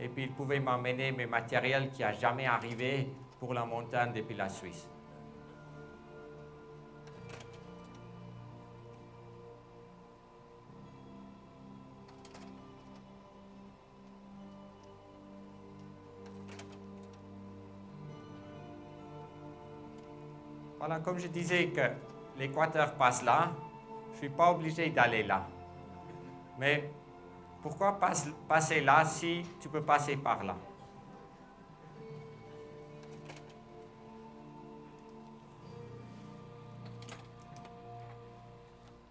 [0.00, 4.34] Et puis, il pouvait m'emmener mes matériels qui n'ont jamais arrivé pour la montagne depuis
[4.34, 4.88] la Suisse.
[20.84, 21.92] Voilà, comme je disais que
[22.36, 23.52] l'équateur passe là,
[24.08, 25.46] je ne suis pas obligé d'aller là.
[26.58, 26.90] Mais
[27.62, 28.00] pourquoi
[28.48, 30.56] passer là si tu peux passer par là?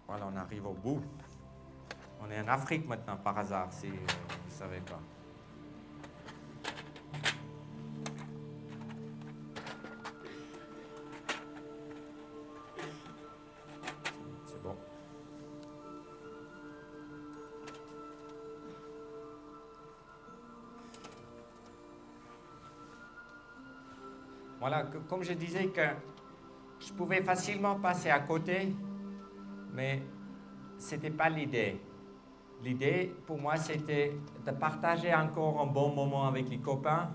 [0.06, 1.00] Voilà, on arrive au bout.
[2.20, 5.00] On est en Afrique maintenant par hasard, si vous ne savez pas.
[25.08, 25.82] Comme je disais que
[26.78, 28.74] je pouvais facilement passer à côté,
[29.72, 30.02] mais
[30.78, 31.80] ce n'était pas l'idée.
[32.62, 34.16] L'idée, pour moi, c'était
[34.46, 37.10] de partager encore un bon moment avec les copains,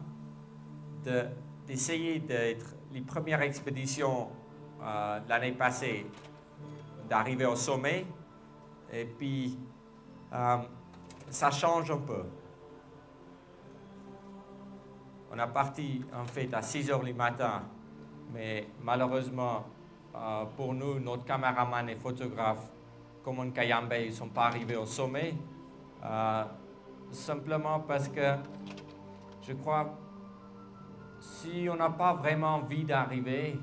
[1.66, 4.30] d'essayer d'être les premières expéditions
[4.82, 6.06] euh, l'année passée,
[7.10, 8.06] d'arriver au sommet.
[8.92, 9.58] Et puis,
[10.34, 10.58] euh,
[11.30, 12.24] ça change un peu.
[15.32, 17.64] On a parti en fait à 6 heures du matin,
[18.34, 19.66] mais malheureusement
[20.16, 22.72] euh, pour nous, notre caméraman et photographe,
[23.24, 25.34] Common Kayambe, ils ne sont pas arrivés au sommet.
[26.04, 26.44] Euh,
[27.12, 28.36] simplement parce que
[29.42, 29.98] je crois,
[31.20, 33.60] si on n'a pas vraiment envie d'arriver,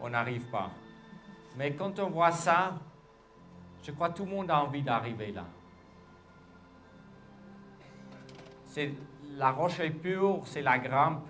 [0.00, 0.70] on n'arrive pas.
[1.56, 2.74] Mais quand on voit ça,
[3.82, 5.44] je crois que tout le monde a envie d'arriver là.
[8.66, 8.94] C'est
[9.36, 11.26] la roche est pure, c'est la grimpe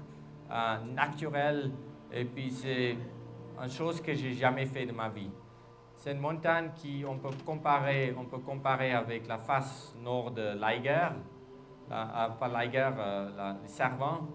[0.51, 1.71] euh, naturelle,
[2.13, 2.97] et puis c'est
[3.63, 5.31] une chose que j'ai jamais fait de ma vie.
[5.97, 10.59] C'est une montagne qui on peut comparer, on peut comparer avec la face nord de
[10.59, 11.09] l'Aiger,
[11.91, 14.29] euh, pas l'Aiger, euh, le Servant.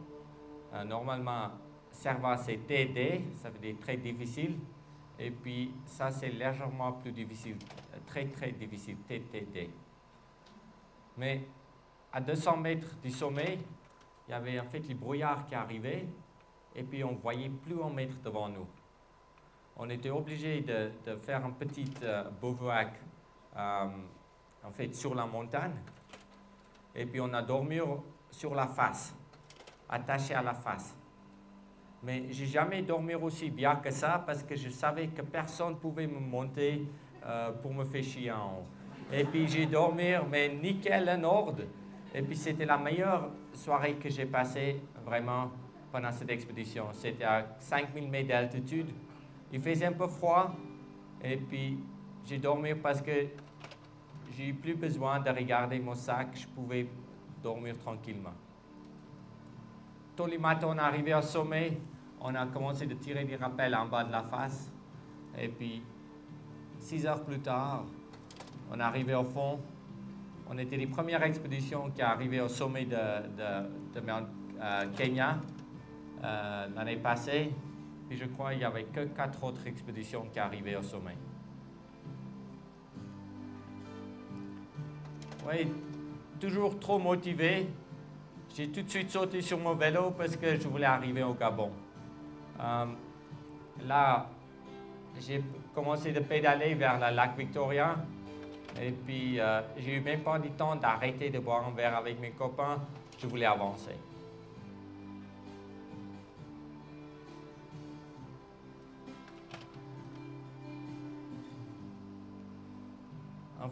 [0.73, 1.49] Euh, normalement,
[1.91, 4.57] Servant c'est TD, ça veut dire très difficile,
[5.19, 7.57] et puis ça c'est légèrement plus difficile,
[8.05, 9.69] très très difficile, TTD.
[11.17, 11.47] Mais
[12.13, 13.57] à 200 mètres du sommet,
[14.27, 16.07] il y avait en fait les brouillards qui arrivaient
[16.77, 18.67] et puis on voyait plus un mètre devant nous.
[19.75, 22.93] On était obligé de, faire un petit euh, bivouac
[23.55, 23.87] euh,
[24.63, 25.73] en fait sur la montagne
[26.95, 27.79] et puis on a dormi
[28.31, 29.15] sur la face,
[29.89, 30.95] attaché à la face.
[32.03, 36.07] Mais j'ai jamais dormi aussi bien que ça parce que je savais que personne pouvait
[36.07, 36.87] me monter
[37.25, 38.65] euh, pour me faire chier en haut.
[39.11, 41.63] Et puis j'ai dormi, mais nickel en ordre.
[42.13, 45.51] Et puis c'était la meilleure soirée que j'ai passée vraiment
[45.91, 46.87] pendant cette expédition.
[46.93, 48.87] C'était à 5000 mètres d'altitude.
[49.51, 50.55] Il faisait un peu froid.
[51.23, 51.77] Et puis
[52.25, 53.27] j'ai dormi parce que
[54.37, 56.29] j'ai plus besoin de regarder mon sac.
[56.35, 56.87] Je pouvais
[57.41, 58.33] dormir tranquillement.
[60.15, 61.77] Tous les matins, on est arrivé au sommet.
[62.19, 64.71] On a commencé de tirer des rappels en bas de la face.
[65.37, 65.83] Et puis,
[66.79, 67.85] six heures plus tard,
[68.71, 69.59] on est arrivé au fond.
[70.49, 74.01] On était les premières expéditions qui arrivaient au sommet de, de,
[74.59, 75.37] euh, Kenya
[76.23, 77.51] euh, l'année passée.
[78.09, 81.17] Et je crois qu'il n'y avait que quatre autres expéditions qui arrivaient au sommet.
[85.47, 85.71] Oui,
[86.39, 87.67] toujours trop motivé.
[88.55, 91.71] J'ai tout de suite sauté sur mon vélo parce que je voulais arriver au Gabon.
[92.59, 92.85] Euh,
[93.85, 94.27] là,
[95.19, 95.43] j'ai
[95.75, 97.95] commencé de pédaler vers le lac Victoria
[98.81, 102.19] Et puis, euh, j'ai eu même pas du temps d'arrêter de boire un verre avec
[102.19, 102.81] mes copains.
[103.19, 103.95] Je voulais avancer.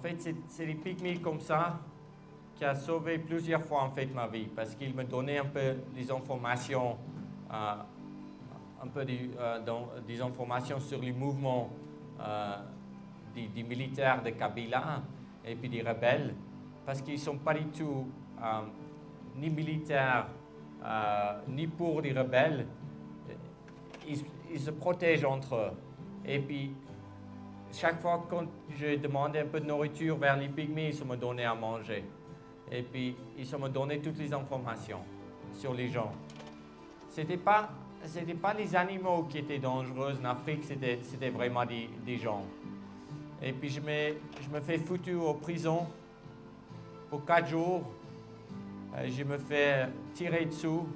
[0.06, 1.80] Fait, c'est- des pygmies comme ça
[2.56, 5.76] qui a sauvé plusieurs fois en fait ma vie parce qu'il me donnait un peu
[5.94, 6.98] des informations,
[7.52, 7.76] euh,
[8.84, 9.60] un peu euh,
[10.08, 11.70] des informations sur les mouvements
[12.22, 12.56] euh,
[13.34, 15.02] des, militaires de Kabila
[15.44, 16.34] et puis des rebelles
[16.86, 18.08] parce qu'ils ne sont pas du tout
[19.36, 20.28] ni militaires
[21.50, 22.68] ni pour les rebelles.
[24.08, 24.24] Ils,
[24.54, 25.72] ils se protègent entre eux.
[26.24, 26.72] Et puis,
[27.76, 28.46] chaque fois quand
[28.78, 32.04] je demandais un peu de nourriture vers les pygmées, ils me donnaient à manger.
[32.72, 35.00] Et puis, ils me donnaient toutes les informations
[35.54, 36.12] sur les gens.
[37.10, 37.70] C'était pas,
[38.04, 42.44] c'était pas les animaux qui étaient dangereux en Afrique, c'était, c'était vraiment des, des gens.
[43.42, 45.86] Et puis, je me, je me fais foutu en prison
[47.10, 47.84] pour quatre jours.
[48.96, 50.88] Euh, je me fais tirer dessous.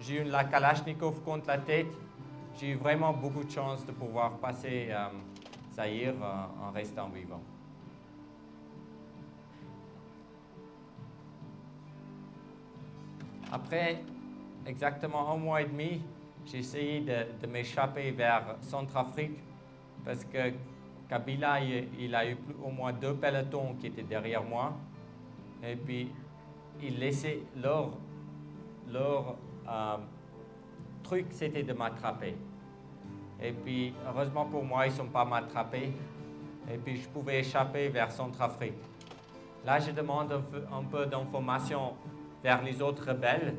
[0.00, 1.86] J'ai eu la Kalachnikov contre la tête.
[2.58, 5.08] J'ai eu vraiment beaucoup de chance de pouvoir passer euh,
[5.76, 7.42] Zaïre euh, en restant vivant.
[13.52, 14.02] Après
[14.66, 16.02] exactement un mois et demi,
[16.46, 19.38] j'ai essayé de, m'échapper vers Centrafrique
[20.04, 20.52] parce que
[21.08, 24.72] Kabila, il, a eu au moins deux pelotons qui étaient derrière moi.
[25.62, 26.10] Et puis,
[26.82, 27.90] il laissait leur,
[28.88, 29.36] leur
[29.68, 29.96] euh,
[31.04, 32.34] truc, c'était de m'attraper.
[33.42, 35.92] Et puis, heureusement pour moi, ils ne sont pas m'attrapés.
[36.72, 38.74] Et puis, je pouvais échapper vers Centrafrique.
[39.64, 40.32] Là, je demande
[40.72, 41.94] un peu, d'informations
[42.42, 43.54] vers les autres rebelles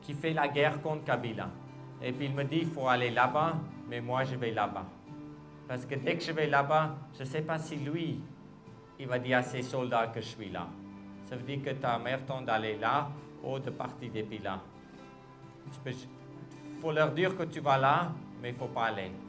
[0.00, 1.48] qui font la guerre contre Kabila.
[2.02, 3.54] Et puis, il me dit, il faut aller là-bas,
[3.88, 4.84] mais moi, je vais là-bas.
[5.66, 8.20] Parce que dès que je vais là-bas, je ne sais pas si lui,
[8.98, 10.66] il va dire à ses soldats que je suis là.
[11.26, 13.10] Ça veut dire que as meilleur temps d'aller là
[13.44, 14.60] ou de partir depuis là.
[15.84, 15.94] Il
[16.80, 18.12] faut leur dire que tu vas là,
[18.42, 19.27] mais il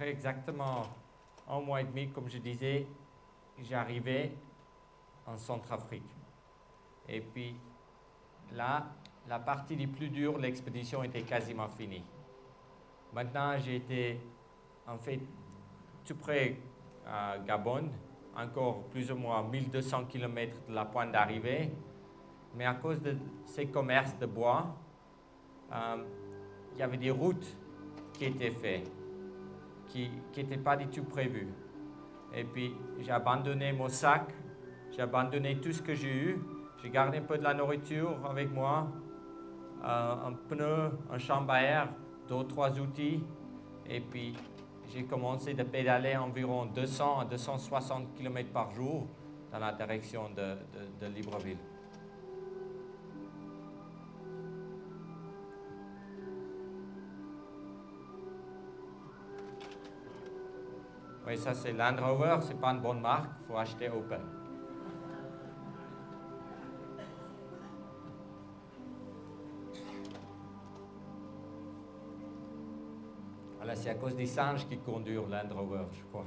[0.00, 0.84] Après exactement
[1.46, 2.86] un mois et demi, comme je disais,
[3.58, 4.32] j'arrivais
[5.26, 6.10] en Centrafrique.
[7.06, 7.54] Et puis
[8.54, 8.86] là,
[9.28, 12.02] la partie la plus dure, l'expédition était quasiment finie.
[13.12, 14.18] Maintenant, j'étais
[14.86, 15.20] en fait
[16.06, 16.56] tout près
[17.06, 17.90] à Gabon,
[18.34, 21.74] encore plus ou moins 1200 km de la pointe d'arrivée.
[22.54, 24.74] Mais à cause de ces commerces de bois,
[25.70, 26.04] euh,
[26.72, 27.54] il y avait des routes
[28.14, 28.90] qui étaient faites
[29.90, 31.48] qui n'était pas du tout prévu.
[32.34, 34.32] Et puis, j'ai abandonné mon sac,
[34.92, 36.40] j'ai abandonné tout ce que j'ai eu,
[36.82, 38.88] j'ai gardé un peu de la nourriture avec moi,
[39.84, 41.88] euh, un pneu, un chambre à air,
[42.28, 43.22] deux trois outils,
[43.86, 44.34] et puis
[44.88, 49.06] j'ai commencé de pédaler environ 200 à 260 km par jour
[49.50, 51.58] dans la direction de Libreville.
[61.30, 64.18] Oui, ça c'est Land Rover, c'est pas une bonne marque, il faut acheter Opel.
[73.58, 76.24] Voilà, c'est à cause des singes qui conduisent Land Rover, je crois.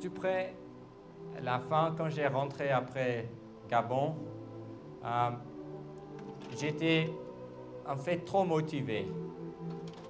[0.00, 0.54] Tu près
[1.42, 3.28] la fin, quand j'ai rentré après
[3.68, 4.14] Gabon,
[5.04, 5.30] euh,
[6.58, 7.10] j'étais
[7.86, 9.06] en fait trop motivé.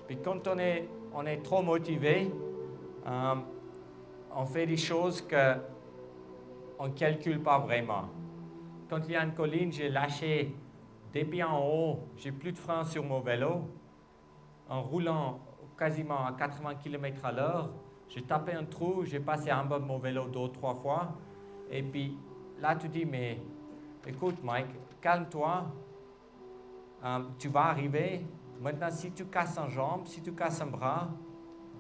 [0.07, 2.31] Puis quand on est, on est trop motivé,
[3.07, 3.35] euh,
[4.35, 8.09] on fait des choses qu'on ne calcule pas vraiment.
[8.89, 10.55] Quand il y a une colline, j'ai lâché
[11.12, 13.69] des pieds en haut, j'ai plus de frein sur mon vélo.
[14.69, 15.41] En roulant
[15.79, 17.71] quasiment à 80 km à l'heure,
[18.09, 21.15] j'ai tapé un trou, j'ai passé en bas de mon vélo deux ou trois fois.
[21.71, 22.16] Et puis
[22.61, 23.41] là, tu dis, mais
[24.07, 24.69] écoute Mike,
[25.01, 25.65] calme-toi,
[27.05, 28.27] euh, tu vas arriver.
[28.61, 31.09] Maintenant, si tu casses une jambe, si tu casses un bras,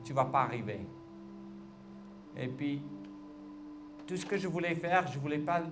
[0.02, 0.86] tu ne vas pas arriver.
[2.36, 2.82] Et puis,
[4.06, 5.62] tout ce que je voulais faire, je ne voulais pas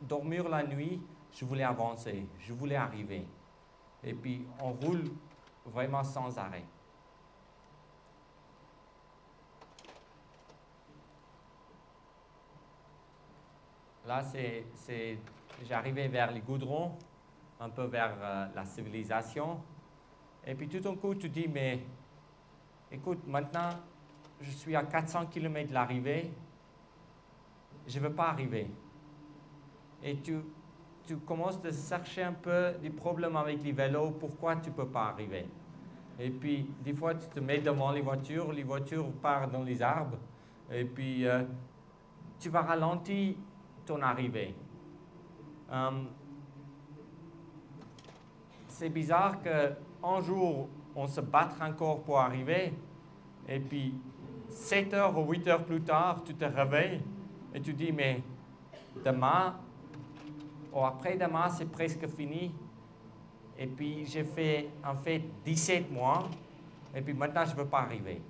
[0.00, 1.02] dormir la nuit,
[1.32, 3.26] je voulais avancer, je voulais arriver.
[4.02, 5.04] Et puis, on roule
[5.66, 6.64] vraiment sans arrêt.
[14.06, 15.18] Là, c'est,
[15.64, 16.92] j'arrivais vers les goudrons,
[17.60, 19.60] un peu vers euh, la civilisation.
[20.46, 21.80] Et puis tout d'un coup, tu dis, mais
[22.90, 23.70] écoute, maintenant,
[24.40, 26.30] je suis à 400 km de l'arrivée,
[27.86, 28.70] je ne veux pas arriver.
[30.02, 30.36] Et tu,
[31.06, 34.88] tu commences à chercher un peu des problèmes avec les vélos, pourquoi tu ne peux
[34.88, 35.46] pas arriver?
[36.18, 39.82] Et puis, des fois, tu te mets devant les voitures, les voitures partent dans les
[39.82, 40.18] arbres,
[40.70, 41.44] et puis euh,
[42.38, 43.34] tu vas ralentir
[43.84, 44.54] ton arrivée.
[45.70, 46.08] Um,
[48.78, 52.74] c'est bizarre qu'un jour, on se batte encore pour arriver,
[53.48, 53.94] et puis
[54.50, 57.00] 7 heures ou 8 heures plus tard, tu te réveilles
[57.54, 58.20] et tu dis, mais
[59.02, 59.54] demain,
[60.74, 62.52] ou après-demain, c'est presque fini.
[63.58, 66.28] Et puis j'ai fait en fait 17 mois,
[66.94, 68.20] et puis maintenant, je ne veux pas arriver.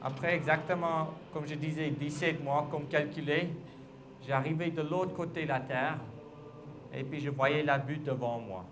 [0.00, 3.50] Après exactement, comme je disais, 17 mois, comme calculé,
[4.26, 5.98] j'arrivais de l'autre côté de la Terre
[6.94, 8.64] et puis je voyais la butte devant moi.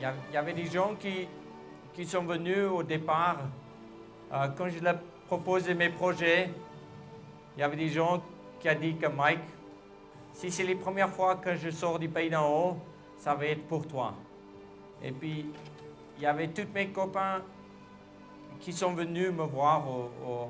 [0.00, 1.26] Il y avait des gens qui,
[1.92, 3.38] qui sont venus au départ.
[4.32, 6.50] Euh, quand je leur proposé mes projets,
[7.56, 8.22] il y avait des gens
[8.60, 9.40] qui ont dit que Mike,
[10.32, 12.76] si c'est les premières fois que je sors du pays d'en haut,
[13.16, 14.14] ça va être pour toi.
[15.02, 15.46] Et puis,
[16.16, 17.42] il y avait tous mes copains
[18.60, 19.84] qui sont venus me voir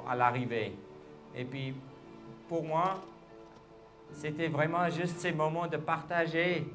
[0.09, 0.75] à l'arrivée.
[1.35, 1.75] Et puis,
[2.49, 3.03] pour moi,
[4.13, 6.67] c'était vraiment juste ces moments de partager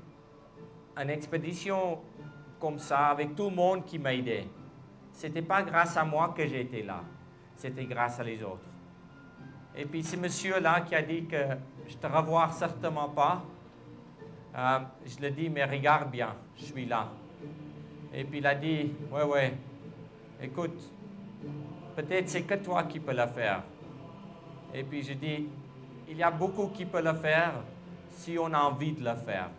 [0.98, 2.00] une expédition
[2.64, 4.48] comme ça avec tout le monde qui m'a aidé.
[5.12, 7.02] Ce n'était pas grâce à moi que j'étais là,
[7.58, 8.64] c'était grâce à les autres.
[9.76, 11.44] Et puis ce monsieur-là qui a dit que
[11.90, 13.44] je te revois certainement pas,
[14.56, 17.10] euh, je lui ai dit, mais regarde bien, je suis là.
[18.14, 19.54] Et puis il a dit, ouais, ouais,
[20.42, 20.90] écoute,
[21.98, 23.62] peut-être c'est que toi qui peux le faire.
[24.74, 25.50] Et puis je dis,
[26.08, 27.56] il y a beaucoup qui peuvent le faire
[28.12, 29.50] si on a envie de le faire.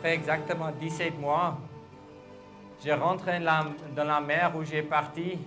[0.00, 1.58] Après exactement 17 mois,
[2.82, 5.38] j'ai rentré dans la mer où j'ai parti.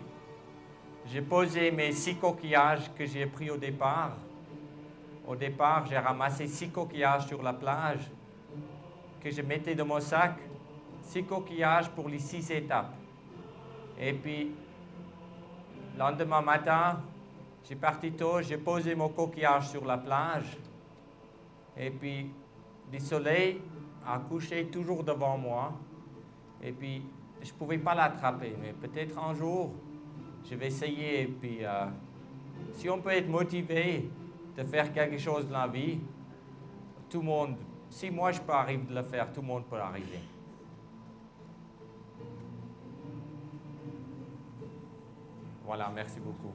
[1.08, 4.12] J'ai posé mes six coquillages que j'ai pris au départ.
[5.28, 8.12] Au départ, j'ai ramassé six coquillages sur la plage
[9.24, 10.36] que je mettais dans mon sac.
[11.02, 12.94] Six coquillages pour les six étapes.
[14.00, 14.52] Et puis,
[15.94, 17.02] le lendemain matin,
[17.68, 20.56] j'ai parti tôt, j'ai posé mon coquillage sur la plage.
[21.76, 22.30] Et puis,
[22.92, 23.60] du soleil
[24.06, 25.74] a couché toujours devant moi.
[26.62, 27.04] Et puis,
[27.42, 29.74] je ne pouvais pas l'attraper, mais peut-être un jour,
[30.50, 31.24] je vais essayer.
[31.24, 31.86] Et puis, euh,
[32.74, 34.10] si on peut être motivé
[34.56, 36.00] de faire quelque chose dans la vie,
[37.10, 37.56] tout le monde,
[37.90, 40.20] si moi je peux arriver de le faire, tout le monde peut arriver.
[45.66, 46.54] Voilà, merci beaucoup.